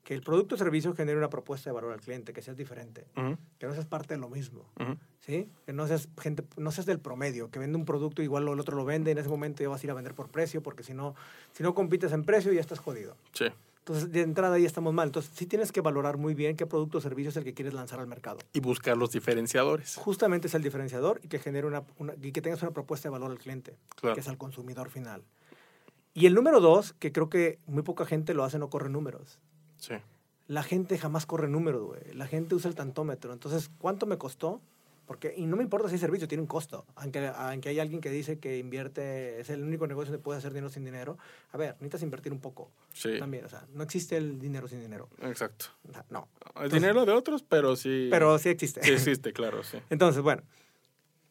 que 0.06 0.14
el 0.14 0.22
producto 0.22 0.54
o 0.54 0.58
servicio 0.58 0.94
genere 0.94 1.18
una 1.18 1.30
propuesta 1.30 1.72
de 1.72 1.74
valor 1.74 1.92
al 1.92 2.00
cliente, 2.00 2.32
que 2.32 2.44
sea 2.44 2.54
diferente, 2.54 3.08
que 3.58 3.66
no 3.66 3.74
seas 3.74 3.88
parte 3.88 4.14
de 4.14 4.20
lo 4.20 4.30
mismo. 4.30 4.64
¿sí? 5.20 5.50
Que 5.66 5.74
no 5.74 5.88
seas 5.88 6.08
gente, 6.22 6.44
no 6.58 6.72
seas 6.72 6.86
del 6.86 7.00
promedio, 7.00 7.50
que 7.50 7.58
vende 7.58 7.76
un 7.76 7.86
producto 7.86 8.22
igual 8.22 8.48
el 8.48 8.60
otro 8.60 8.78
lo 8.78 8.86
vende 8.86 9.10
y 9.10 9.14
en 9.14 9.18
ese 9.18 9.30
momento 9.30 9.64
ya 9.64 9.70
vas 9.70 9.82
a 9.82 9.86
ir 9.88 9.92
a 9.92 9.96
vender 9.96 10.14
por 10.14 10.30
precio, 10.30 10.62
porque 10.62 10.84
si 10.84 10.94
no, 10.94 11.16
si 11.54 11.64
no 11.64 11.74
compites 11.74 12.12
en 12.12 12.24
precio 12.24 12.54
ya 12.54 12.62
estás 12.62 12.78
jodido. 12.78 13.18
Sí. 13.34 13.46
Entonces, 13.88 14.12
de 14.12 14.22
entrada 14.22 14.56
ahí 14.56 14.66
estamos 14.66 14.96
mal. 14.96 15.10
Entonces, 15.10 15.32
sí 15.36 15.46
tienes 15.46 15.72
que 15.72 15.80
valorar 15.82 16.18
muy 16.18 16.34
bien 16.34 16.56
qué 16.58 16.66
producto 16.66 16.98
o 16.98 17.02
servicio 17.02 17.30
es 17.30 17.38
el 17.38 17.44
que 17.44 17.54
quieres 17.54 17.76
lanzar 17.76 18.00
al 18.00 18.08
mercado. 18.08 18.40
Y 18.52 18.60
buscar 18.60 18.98
los 18.98 19.12
diferenciadores. 19.12 19.96
Justamente 19.98 20.48
es 20.48 20.56
el 20.56 20.64
diferenciador 20.64 21.20
y 21.22 21.28
que 21.28 21.38
genere 21.38 21.68
una, 21.68 21.84
una- 22.00 22.16
y 22.20 22.32
que 22.32 22.42
tengas 22.42 22.64
una 22.64 22.72
propuesta 22.72 23.08
de 23.08 23.12
valor 23.12 23.30
al 23.30 23.38
cliente, 23.38 23.78
Claro. 23.96 24.16
que 24.16 24.22
es 24.22 24.28
al 24.28 24.40
consumidor 24.40 24.90
final. 24.90 25.22
Y 26.16 26.26
el 26.26 26.34
número 26.34 26.62
dos, 26.62 26.94
que 26.94 27.12
creo 27.12 27.30
que 27.30 27.60
muy 27.68 27.84
poca 27.84 28.08
gente 28.08 28.34
lo 28.34 28.44
hace, 28.44 28.58
no 28.58 28.72
corre 28.72 28.90
números. 28.90 29.38
Sí. 29.78 29.94
La 30.48 30.64
gente 30.64 30.98
jamás 30.98 31.28
corre 31.28 31.48
números, 31.48 31.84
güey. 31.84 32.02
La 32.16 32.26
gente 32.26 32.56
usa 32.56 32.70
el 32.70 32.76
tantómetro. 32.76 33.34
Entonces, 33.34 33.70
¿cuánto 33.78 34.08
me 34.08 34.18
costó? 34.18 34.62
Porque, 35.06 35.34
y 35.38 35.46
no 35.46 35.56
me 35.56 35.64
importa 35.64 35.88
si 35.88 35.96
el 35.96 36.00
servicio 36.00 36.28
tiene 36.28 36.42
un 36.42 36.48
costo. 36.48 36.86
Aunque, 36.96 37.28
aunque 37.28 37.70
hay 37.70 37.80
alguien 37.80 38.02
que 38.02 38.10
dice 38.10 38.40
que 38.40 38.58
invierte, 38.58 39.40
es 39.40 39.50
el 39.52 39.62
único 39.64 39.86
negocio 39.86 40.12
donde 40.12 40.24
puedes 40.24 40.40
hacer 40.40 40.52
dinero 40.54 40.70
sin 40.70 40.84
dinero. 40.84 41.18
A 41.52 41.58
ver, 41.58 41.74
necesitas 41.76 42.02
invertir 42.02 42.32
un 42.34 42.40
poco 42.40 42.72
Sí. 42.94 43.20
también. 43.20 43.46
O 43.46 43.50
sea, 43.50 43.68
no 43.74 43.84
existe 43.84 44.18
el 44.18 44.40
dinero 44.40 44.68
sin 44.68 44.80
dinero. 44.82 45.08
Exacto. 45.22 45.66
O 45.88 45.92
sea, 45.94 46.06
no. 46.10 46.28
El 46.60 46.72
dinero 46.72 47.06
de 47.06 47.12
otros, 47.12 47.44
pero 47.44 47.76
sí. 47.76 48.08
Pero 48.10 48.40
sí 48.40 48.50
existe. 48.50 48.82
Sí 48.84 48.92
existe, 48.94 49.32
claro, 49.32 49.64
sí. 49.64 49.78
Entonces, 49.92 50.22
bueno, 50.24 50.42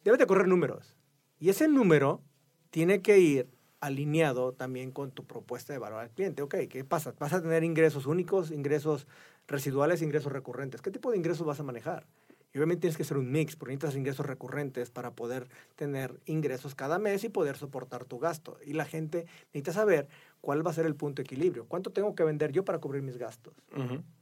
debes 0.05 0.19
de 0.21 0.27
correr 0.27 0.47
números. 0.47 0.95
Y 1.41 1.49
ese 1.49 1.67
número 1.67 2.23
tiene 2.71 3.03
que 3.03 3.19
ir 3.19 3.49
alineado 3.81 4.53
también 4.53 4.93
con 4.93 5.11
tu 5.11 5.27
propuesta 5.27 5.73
de 5.73 5.79
valor 5.79 5.99
al 6.01 6.11
cliente. 6.11 6.43
Ok, 6.43 6.55
¿qué 6.71 6.85
pasa? 6.85 7.13
¿Vas 7.19 7.33
a 7.33 7.43
tener 7.43 7.65
ingresos 7.65 8.07
únicos, 8.07 8.51
ingresos 8.51 9.07
residuales, 9.47 10.01
ingresos 10.01 10.33
recurrentes? 10.33 10.81
¿Qué 10.81 10.91
tipo 10.91 11.11
de 11.11 11.19
ingresos 11.19 11.47
vas 11.47 11.61
a 11.61 11.65
manejar? 11.65 12.07
Y 12.55 12.59
obviamente 12.59 12.83
tienes 12.83 12.97
que 12.97 13.03
hacer 13.03 13.17
un 13.19 13.33
mix, 13.33 13.57
porque 13.57 13.73
necesitas 13.75 13.97
ingresos 13.97 14.25
recurrentes 14.27 14.91
para 14.91 15.11
poder 15.11 15.49
tener 15.75 16.21
ingresos 16.25 16.77
cada 16.77 17.01
mes 17.01 17.25
y 17.25 17.29
poder 17.29 17.57
soportar 17.57 18.05
tu 18.05 18.21
gasto. 18.21 18.57
Y 18.65 18.75
la 18.75 18.85
gente 18.85 19.27
necesita 19.47 19.73
saber 19.73 20.09
cuál 20.41 20.65
va 20.65 20.71
a 20.71 20.75
ser 20.75 20.87
el 20.87 20.95
punto 20.95 21.21
de 21.21 21.25
equilibrio. 21.25 21.67
¿Cuánto 21.67 21.91
tengo 21.91 22.15
que 22.15 22.23
vender 22.23 22.53
yo 22.53 22.65
para 22.65 22.79
cubrir 22.79 23.03
mis 23.03 23.17
gastos? 23.19 23.55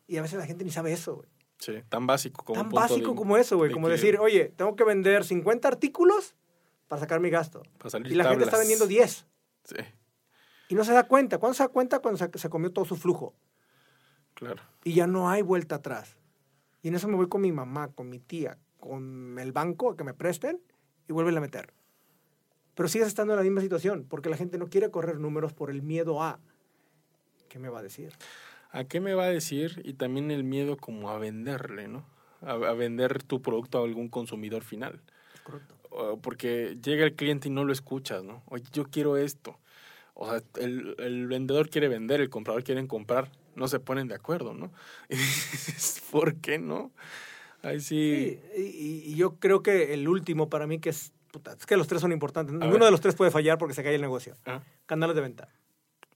Y 0.09 0.17
a 0.17 0.23
veces 0.23 0.39
la 0.39 0.47
gente 0.47 0.65
ni 0.65 0.71
sabe 0.71 0.93
eso, 0.93 1.17
güey. 1.17 1.29
Sí, 1.59 1.75
tan 1.91 2.07
básico 2.07 2.43
como 2.43 2.59
Tan 2.59 2.71
punto 2.71 2.81
básico 2.81 3.11
de- 3.11 3.17
como 3.17 3.37
eso, 3.37 3.57
güey. 3.59 3.69
de 3.69 3.75
Como 3.75 3.89
decir, 3.91 4.19
oye, 4.19 4.53
tengo 4.57 4.75
que 4.77 4.85
vender 4.85 5.25
50 5.25 5.69
artículos 5.69 6.35
para 6.89 7.01
sacar 7.01 7.21
mi 7.21 7.29
gasto. 7.29 7.63
Y 8.07 8.15
la 8.15 8.25
gente 8.31 8.45
está 8.45 8.57
vendiendo 8.59 8.87
10. 8.87 9.27
Sí, 9.65 9.77
Y 10.71 10.75
no 10.75 10.85
se 10.85 10.93
da 10.95 11.07
cuenta. 11.07 11.37
¿Cuándo 11.37 11.55
se 11.55 11.63
da 11.65 11.69
cuenta? 11.69 11.99
Cuando 12.01 12.17
se, 12.17 12.31
se 12.39 12.49
comió 12.49 12.73
todo 12.73 12.87
su 12.87 12.97
flujo. 12.97 13.35
claro. 14.35 14.63
Y 14.85 14.95
ya 14.95 15.07
no 15.07 15.29
hay 15.31 15.43
vuelta 15.43 15.77
atrás. 15.77 16.17
Y 16.83 16.89
en 16.89 16.97
eso 16.97 17.09
me 17.09 17.15
voy 17.15 17.29
con 17.29 17.41
mi 17.41 17.53
mamá, 17.53 17.89
con 17.89 18.09
mi 18.09 18.19
tía, 18.19 18.59
con 18.81 19.39
el 19.39 19.53
banco 19.53 19.91
a 19.91 19.97
que 19.97 20.05
me 20.05 20.15
presten 20.15 20.61
y 21.09 21.13
vuelven 21.13 21.37
a 21.37 21.41
meter. 21.41 21.73
Pero 22.75 22.89
sigues 22.89 23.09
estando 23.09 23.35
en 23.35 23.39
la 23.39 23.45
misma 23.45 23.61
situación, 23.61 24.07
porque 24.09 24.31
la 24.31 24.37
gente 24.37 24.59
no 24.59 24.69
quiere 24.69 24.91
correr 24.91 25.19
números 25.19 25.53
por 25.53 25.71
el 25.71 25.83
miedo 25.83 26.23
a. 26.23 26.41
¿Qué 27.49 27.59
me 27.59 27.69
va 27.69 27.81
a 27.81 27.83
decir? 27.83 28.13
¿A 28.71 28.85
qué 28.85 29.01
me 29.01 29.15
va 29.15 29.25
a 29.25 29.29
decir? 29.29 29.83
Y 29.85 29.95
también 29.95 30.31
el 30.31 30.43
miedo 30.43 30.77
como 30.77 31.11
a 31.11 31.19
venderle, 31.19 31.89
¿no? 31.89 32.05
A, 32.41 32.53
a 32.53 32.73
vender 32.73 33.23
tu 33.23 33.43
producto 33.43 33.79
a 33.79 33.85
algún 33.85 34.09
consumidor 34.09 34.65
final. 34.65 35.01
Correcto. 35.45 35.77
Porque 36.23 36.79
llega 36.83 37.05
el 37.05 37.15
cliente 37.15 37.49
y 37.49 37.51
no 37.51 37.65
lo 37.65 37.73
escuchas, 37.73 38.25
¿no? 38.25 38.43
Oye, 38.47 38.65
yo 38.73 38.85
quiero 38.85 39.19
esto. 39.19 39.59
O 40.15 40.27
sea, 40.27 40.43
el, 40.59 40.95
el 40.99 41.27
vendedor 41.27 41.69
quiere 41.69 41.89
vender, 41.89 42.23
el 42.23 42.31
comprador 42.31 42.65
quiere 42.65 42.87
comprar, 42.87 43.31
no 43.55 43.69
se 43.69 43.81
ponen 43.81 44.09
de 44.09 44.15
acuerdo, 44.15 44.55
¿no? 44.55 44.73
Y 45.09 45.17
dices, 45.17 46.03
¿por 46.11 46.37
qué 46.37 46.59
no? 46.59 46.93
Ahí 47.63 47.81
sí. 47.81 48.41
sí 48.55 48.61
y, 48.61 49.13
y, 49.13 49.15
yo 49.15 49.37
creo 49.37 49.63
que 49.63 49.95
el 49.95 50.09
último 50.09 50.49
para 50.49 50.67
mí 50.67 50.79
que 50.81 50.91
es, 50.91 51.13
puta, 51.31 51.53
es 51.53 51.65
que 51.67 51.77
los 51.77 51.87
tres 51.87 52.01
son 52.01 52.13
importantes. 52.13 52.55
Ninguno 52.55 52.85
de 52.85 52.91
los 52.91 53.01
tres 53.01 53.15
puede 53.15 53.31
fallar 53.31 53.59
porque 53.59 53.75
se 53.75 53.83
cae 53.83 53.95
el 53.95 54.01
negocio. 54.01 54.37
Ah, 54.47 54.63
Canales 54.87 55.15
de 55.15 55.23
venta. 55.23 55.49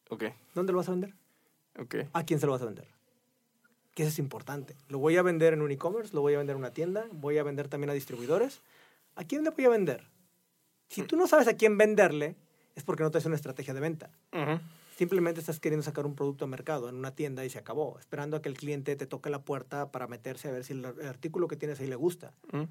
ok, 0.08 0.24
¿Dónde 0.54 0.72
lo 0.72 0.78
vas 0.78 0.88
a 0.88 0.92
vender? 0.92 1.14
ok. 1.78 1.94
¿A 2.12 2.24
quién 2.24 2.40
se 2.40 2.46
lo 2.46 2.52
vas 2.52 2.62
a 2.62 2.66
vender? 2.66 2.88
Que 3.94 4.02
eso 4.02 4.10
es 4.10 4.18
importante. 4.18 4.76
¿Lo 4.88 4.98
voy 4.98 5.16
a 5.16 5.22
vender 5.22 5.52
en 5.54 5.62
un 5.62 5.70
e-commerce? 5.70 6.12
¿Lo 6.14 6.20
voy 6.20 6.34
a 6.34 6.38
vender 6.38 6.54
en 6.54 6.60
una 6.60 6.72
tienda? 6.72 7.06
¿Voy 7.12 7.38
a 7.38 7.42
vender 7.42 7.68
también 7.68 7.90
a 7.90 7.94
distribuidores? 7.94 8.60
¿A 9.14 9.24
quién 9.24 9.44
le 9.44 9.50
voy 9.50 9.64
a 9.64 9.68
vender? 9.70 10.04
Si 10.88 11.02
tú 11.02 11.16
no 11.16 11.26
sabes 11.26 11.48
a 11.48 11.56
quién 11.56 11.78
venderle, 11.78 12.36
es 12.74 12.84
porque 12.84 13.02
no 13.02 13.10
te 13.10 13.18
hace 13.18 13.28
una 13.28 13.36
estrategia 13.36 13.72
de 13.72 13.80
venta. 13.80 14.10
Ujú, 14.32 14.60
Simplemente 14.96 15.40
estás 15.40 15.60
queriendo 15.60 15.82
sacar 15.84 16.06
un 16.06 16.14
producto 16.14 16.46
al 16.46 16.50
mercado 16.50 16.88
en 16.88 16.94
una 16.96 17.14
tienda 17.14 17.44
y 17.44 17.50
se 17.50 17.58
acabó, 17.58 17.98
esperando 17.98 18.38
a 18.38 18.40
que 18.40 18.48
el 18.48 18.56
cliente 18.56 18.96
te 18.96 19.06
toque 19.06 19.28
la 19.28 19.42
puerta 19.42 19.92
para 19.92 20.06
meterse 20.06 20.48
a 20.48 20.52
ver 20.52 20.64
si 20.64 20.72
el, 20.72 20.86
artículo 20.86 21.48
que 21.48 21.56
tienes 21.56 21.78
ahí 21.80 21.86
le 21.86 21.96
gusta. 21.96 22.32
ujú, 22.50 22.66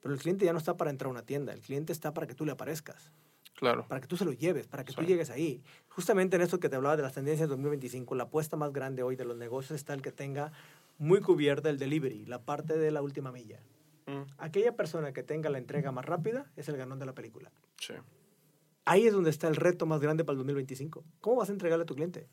Pero 0.00 0.14
el 0.14 0.20
cliente 0.20 0.44
ya 0.44 0.52
no 0.52 0.58
está 0.58 0.76
para 0.76 0.90
entrar 0.92 1.08
a 1.08 1.10
una 1.10 1.22
tienda, 1.26 1.52
el 1.52 1.60
cliente 1.60 1.92
está 1.92 2.14
para 2.14 2.28
que 2.28 2.34
tú 2.36 2.44
le 2.46 2.52
aparezcas, 2.52 3.10
Claro. 3.56 3.86
para 3.88 4.00
que 4.00 4.06
tú 4.06 4.16
se 4.16 4.24
lo 4.24 4.32
lleves, 4.32 4.68
para 4.68 4.84
que 4.84 4.92
tú 4.92 5.02
llegues 5.02 5.30
ahí. 5.30 5.64
Justamente 5.88 6.36
en 6.36 6.42
eso 6.42 6.60
que 6.60 6.68
te 6.68 6.76
hablaba 6.76 6.96
de 6.96 7.02
las 7.02 7.12
tendencias 7.14 7.48
de 7.48 7.50
2025, 7.56 8.14
la 8.14 8.24
apuesta 8.24 8.56
más 8.56 8.72
grande 8.72 9.02
hoy 9.02 9.16
de 9.16 9.24
los 9.24 9.36
negocios 9.36 9.72
está 9.76 9.94
el 9.94 10.02
que 10.02 10.12
tenga 10.12 10.52
muy 10.98 11.20
cubierta 11.20 11.70
el 11.70 11.78
delivery, 11.78 12.24
la 12.26 12.40
parte 12.40 12.78
de 12.78 12.92
la 12.92 13.02
última 13.02 13.32
milla. 13.32 13.58
Mm, 14.06 14.22
Aquella 14.38 14.76
persona 14.76 15.12
que 15.12 15.24
tenga 15.24 15.50
la 15.50 15.58
entrega 15.58 15.90
más 15.90 16.04
rápida 16.04 16.52
es 16.54 16.68
el 16.68 16.76
ganón 16.76 17.00
de 17.00 17.06
la 17.06 17.14
película. 17.14 17.50
Sí. 17.80 17.94
Ahí 18.84 19.06
es 19.06 19.12
donde 19.12 19.30
está 19.30 19.48
el 19.48 19.56
reto 19.56 19.86
más 19.86 20.00
grande 20.00 20.24
para 20.24 20.34
el 20.34 20.38
2025. 20.38 21.04
¿Cómo 21.20 21.36
vas 21.36 21.48
a 21.48 21.52
entregarle 21.52 21.84
a 21.84 21.86
tu 21.86 21.94
cliente? 21.94 22.28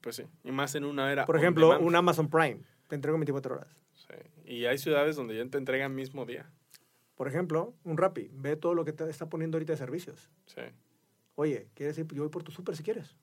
Pues 0.00 0.16
sí. 0.16 0.24
Y 0.44 0.52
más 0.52 0.74
en 0.74 0.84
una 0.84 1.10
era. 1.10 1.26
Por 1.26 1.36
ejemplo, 1.36 1.78
un 1.78 1.94
Amazon 1.94 2.28
Prime, 2.28 2.60
te 2.88 2.94
entrego 2.94 3.16
en 3.16 3.20
24 3.20 3.54
horas. 3.54 3.76
Sí. 3.94 4.14
Y 4.44 4.66
hay 4.66 4.78
ciudades 4.78 5.16
donde 5.16 5.36
ya 5.36 5.48
te 5.48 5.58
entregan 5.58 5.94
mismo 5.94 6.26
día. 6.26 6.50
Por 7.16 7.28
ejemplo, 7.28 7.74
un 7.84 7.98
Rappi, 7.98 8.30
ve 8.32 8.56
todo 8.56 8.74
lo 8.74 8.84
que 8.84 8.92
te 8.92 9.08
está 9.08 9.28
poniendo 9.28 9.56
ahorita 9.56 9.72
de 9.72 9.76
servicios. 9.76 10.30
Sí. 10.46 10.62
Oye, 11.34 11.68
¿quieres 11.74 11.96
ir? 11.98 12.06
Yo 12.08 12.22
voy 12.22 12.30
por 12.30 12.42
tu 12.42 12.50
súper 12.50 12.76
si 12.76 12.82
quieres. 12.82 13.16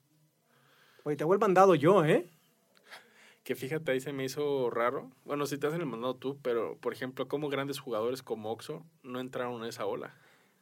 Oye, 1.04 1.16
te 1.16 1.24
hago 1.24 1.34
el 1.34 1.40
mandado 1.40 1.76
yo, 1.76 2.06
¿eh? 2.06 2.30
Que 3.44 3.56
fíjate, 3.56 3.92
ahí 3.92 4.00
se 4.00 4.14
me 4.14 4.26
hizo 4.26 4.70
raro. 4.70 5.12
Bueno, 5.26 5.46
si 5.46 5.58
te 5.58 5.68
hacen 5.68 5.82
el 5.82 5.88
mandado 5.88 6.16
tú, 6.16 6.40
pero 6.42 6.78
por 6.78 6.94
ejemplo, 6.94 7.28
como 7.28 7.50
grandes 7.50 7.80
jugadores 7.80 8.22
como 8.22 8.52
Oxxo 8.52 8.86
no 9.04 9.20
entraron 9.20 9.62
en 9.64 9.70
esa 9.70 9.86
ola. 9.86 10.16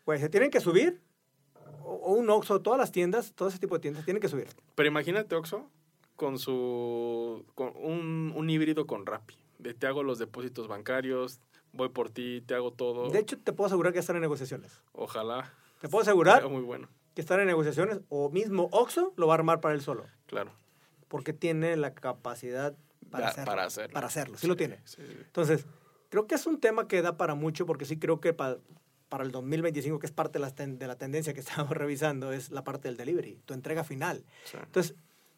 Pues 0.05 0.21
se 0.21 0.29
tienen 0.29 0.51
que 0.51 0.61
subir. 0.61 1.01
O, 1.83 2.13
un 2.13 2.29
Oxxo, 2.29 2.61
todas 2.61 2.79
las 2.79 2.91
tiendas, 2.91 3.33
todo 3.33 3.49
ese 3.49 3.59
tipo 3.59 3.75
de 3.75 3.81
tiendas 3.81 4.05
tienen 4.05 4.21
que 4.21 4.29
subir. 4.29 4.47
Pero 4.75 4.87
imagínate 4.87 5.35
Oxxo 5.35 5.69
con 6.15 6.39
su 6.39 7.45
con 7.55 7.73
un, 7.77 8.33
un 8.35 8.49
híbrido 8.49 8.87
con 8.87 9.05
Rappi. 9.05 9.35
De 9.59 9.73
te 9.73 9.87
hago 9.87 10.03
los 10.03 10.19
depósitos 10.19 10.67
bancarios, 10.67 11.39
voy 11.73 11.89
por 11.89 12.09
ti, 12.09 12.41
te 12.45 12.53
hago 12.55 12.71
todo. 12.71 13.09
De 13.09 13.19
hecho, 13.19 13.37
te 13.39 13.53
puedo 13.53 13.65
asegurar 13.67 13.93
que 13.93 13.99
están 13.99 14.15
en 14.15 14.21
negociaciones. 14.21 14.81
Ojalá. 14.93 15.53
Te 15.81 15.89
puedo 15.89 16.01
asegurar 16.01 16.47
muy 16.49 16.61
bueno. 16.63 16.87
que 17.13 17.21
están 17.21 17.39
en 17.39 17.47
negociaciones 17.47 17.99
o 18.09 18.29
mismo 18.29 18.69
Oxxo 18.71 19.13
lo 19.17 19.27
va 19.27 19.33
a 19.33 19.37
armar 19.37 19.59
para 19.61 19.73
él 19.75 19.81
solo. 19.81 20.05
Claro. 20.27 20.51
Porque 21.07 21.33
tiene 21.33 21.75
la 21.77 21.93
capacidad 21.93 22.75
para, 23.09 23.25
Da- 23.25 23.29
hacerlo, 23.31 23.51
para 23.51 23.63
hacerlo. 23.65 23.93
Para 23.93 24.07
hacerlo, 24.07 24.37
sí, 24.37 24.47
lo 24.47 24.55
tiene. 24.55 24.79
Sí, 24.85 25.01
Entonces, 25.01 25.65
creo 26.09 26.27
que 26.27 26.35
es 26.35 26.45
un 26.45 26.59
tema 26.59 26.87
que 26.87 27.01
da 27.01 27.15
para 27.17 27.33
mucho, 27.35 27.65
porque 27.65 27.85
sí 27.85 27.97
creo 27.97 28.19
que 28.19 28.33
pa- 28.33 28.57
para 29.09 29.23
el 29.23 29.31
2025, 29.31 29.99
que 29.99 30.05
es 30.05 30.11
parte 30.11 30.33
de 30.39 30.45
la, 30.45 30.53
ten- 30.53 30.77
de 30.79 30.87
la 30.87 30.97
tendencia 30.97 31.33
que 31.33 31.39
estamos 31.47 31.71
revisando, 31.71 32.31
es 32.33 32.51
la 32.51 32.63
parte 32.63 32.87
del 32.87 32.97
delivery, 32.97 33.41
tu 33.45 33.53
entrega 33.53 33.83
final. 33.83 34.25
sí. 34.45 34.57
Entonces, 34.61 34.95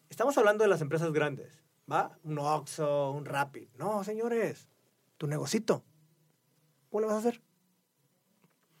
estamos 0.08 0.36
hablando 0.38 0.64
de 0.64 0.68
las 0.68 0.80
empresas 0.80 1.12
grandes, 1.12 1.62
¿va? 1.90 2.18
Un 2.24 2.38
Oxxo, 2.38 3.12
un 3.12 3.24
Rappi. 3.24 3.68
No, 3.76 4.02
señores, 4.04 4.68
tu 5.16 5.26
negocito. 5.26 5.84
¿Cómo 6.90 7.02
le 7.02 7.06
vas 7.06 7.16
a 7.16 7.28
hacer? 7.28 7.40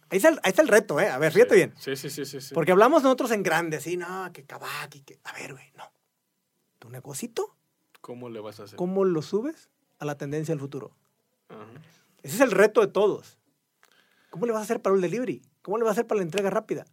Ahí 0.08 0.16
está 0.16 0.30
el, 0.30 0.40
ahí 0.42 0.50
está 0.50 0.62
el 0.62 0.68
reto, 0.68 0.98
¿eh? 0.98 1.08
A 1.08 1.18
ver, 1.18 1.32
fíjate 1.32 1.50
Sí. 1.50 1.56
bien. 1.56 1.74
Sí, 1.78 1.94
sí, 1.94 2.10
sí, 2.10 2.24
sí. 2.24 2.40
sí. 2.40 2.52
Porque 2.54 2.72
hablamos 2.72 3.04
nosotros 3.04 3.30
en 3.30 3.44
grandes, 3.44 3.84
sí, 3.84 3.96
no, 3.96 4.28
que 4.32 4.44
Kabaki, 4.44 5.02
que... 5.02 5.20
A 5.22 5.32
ver, 5.34 5.52
güey, 5.52 5.70
no. 5.76 5.84
¿Tu 6.80 6.90
negocito? 6.90 7.56
¿Cómo 8.00 8.28
le 8.28 8.40
vas 8.40 8.58
a 8.58 8.64
hacer? 8.64 8.76
¿Cómo 8.76 9.04
lo 9.04 9.22
subes 9.22 9.70
a 10.00 10.04
la 10.04 10.16
tendencia 10.16 10.52
del 10.52 10.60
futuro? 10.60 10.96
Ajá. 11.48 11.64
Ese 12.22 12.34
es 12.34 12.40
el 12.40 12.50
reto 12.50 12.80
de 12.80 12.88
todos. 12.88 13.38
¿Cómo 14.30 14.46
le 14.46 14.52
vas 14.52 14.60
a 14.60 14.64
hacer 14.64 14.80
para 14.80 14.94
el 14.94 15.02
delivery? 15.02 15.42
¿Cómo 15.62 15.76
le 15.78 15.84
vas 15.84 15.90
a 15.90 15.92
hacer 15.92 16.06
para 16.06 16.18
la 16.18 16.22
entrega 16.24 16.50
rápida? 16.50 16.84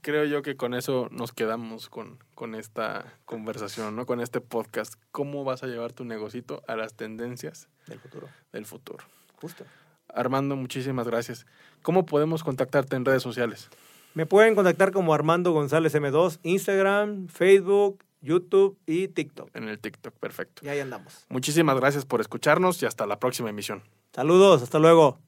Creo 0.00 0.24
yo 0.24 0.42
que 0.42 0.56
con 0.56 0.74
eso 0.74 1.08
nos 1.12 1.32
quedamos 1.32 1.88
con, 1.88 2.18
con 2.34 2.56
esta 2.56 3.04
conversación, 3.24 3.94
¿no? 3.94 4.04
Con 4.04 4.20
este 4.20 4.40
podcast. 4.40 4.94
¿Cómo 5.12 5.44
vas 5.44 5.62
a 5.62 5.68
llevar 5.68 5.92
tu 5.92 6.04
negocito 6.04 6.62
a 6.66 6.74
las 6.74 6.94
tendencias 6.94 7.68
Del 7.86 8.00
futuro. 8.00 8.28
del 8.52 8.66
futuro? 8.66 9.04
Justo. 9.40 9.64
Armando, 10.08 10.56
muchísimas 10.56 11.06
gracias. 11.06 11.46
¿Cómo 11.82 12.04
podemos 12.04 12.42
contactarte 12.42 12.96
en 12.96 13.04
redes 13.04 13.22
sociales? 13.22 13.70
Me 14.14 14.26
pueden 14.26 14.54
contactar 14.56 14.90
como 14.92 15.14
Armando 15.14 15.52
González 15.52 15.94
M2, 15.94 16.40
Instagram, 16.42 17.28
Facebook, 17.28 18.04
YouTube 18.20 18.76
y 18.86 19.08
TikTok. 19.08 19.54
En 19.54 19.68
el 19.68 19.78
TikTok, 19.78 20.14
perfecto. 20.14 20.66
Y 20.66 20.68
ahí 20.68 20.80
andamos. 20.80 21.24
Muchísimas 21.28 21.76
gracias 21.76 22.04
por 22.04 22.20
escucharnos 22.20 22.82
y 22.82 22.86
hasta 22.86 23.06
la 23.06 23.18
próxima 23.20 23.50
emisión. 23.50 23.82
Saludos, 24.12 24.62
hasta 24.62 24.78
luego. 24.80 25.18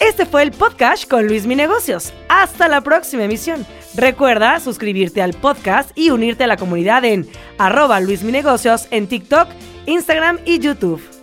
Este 0.00 0.26
fue 0.26 0.42
el 0.42 0.52
podcast 0.52 1.08
con 1.08 1.26
Luis 1.26 1.46
Mi 1.46 1.54
Negocios. 1.54 2.12
Hasta 2.28 2.68
la 2.68 2.80
próxima 2.80 3.24
emisión. 3.24 3.66
Recuerda 3.94 4.60
suscribirte 4.60 5.22
al 5.22 5.34
podcast 5.34 5.90
y 5.94 6.10
unirte 6.10 6.44
a 6.44 6.46
la 6.46 6.56
comunidad 6.56 7.04
en 7.04 7.26
arroba 7.58 8.00
Luis 8.00 8.22
Mi 8.22 8.32
Negocios 8.32 8.88
en 8.90 9.06
TikTok, 9.06 9.48
Instagram 9.86 10.38
y 10.44 10.58
YouTube. 10.58 11.15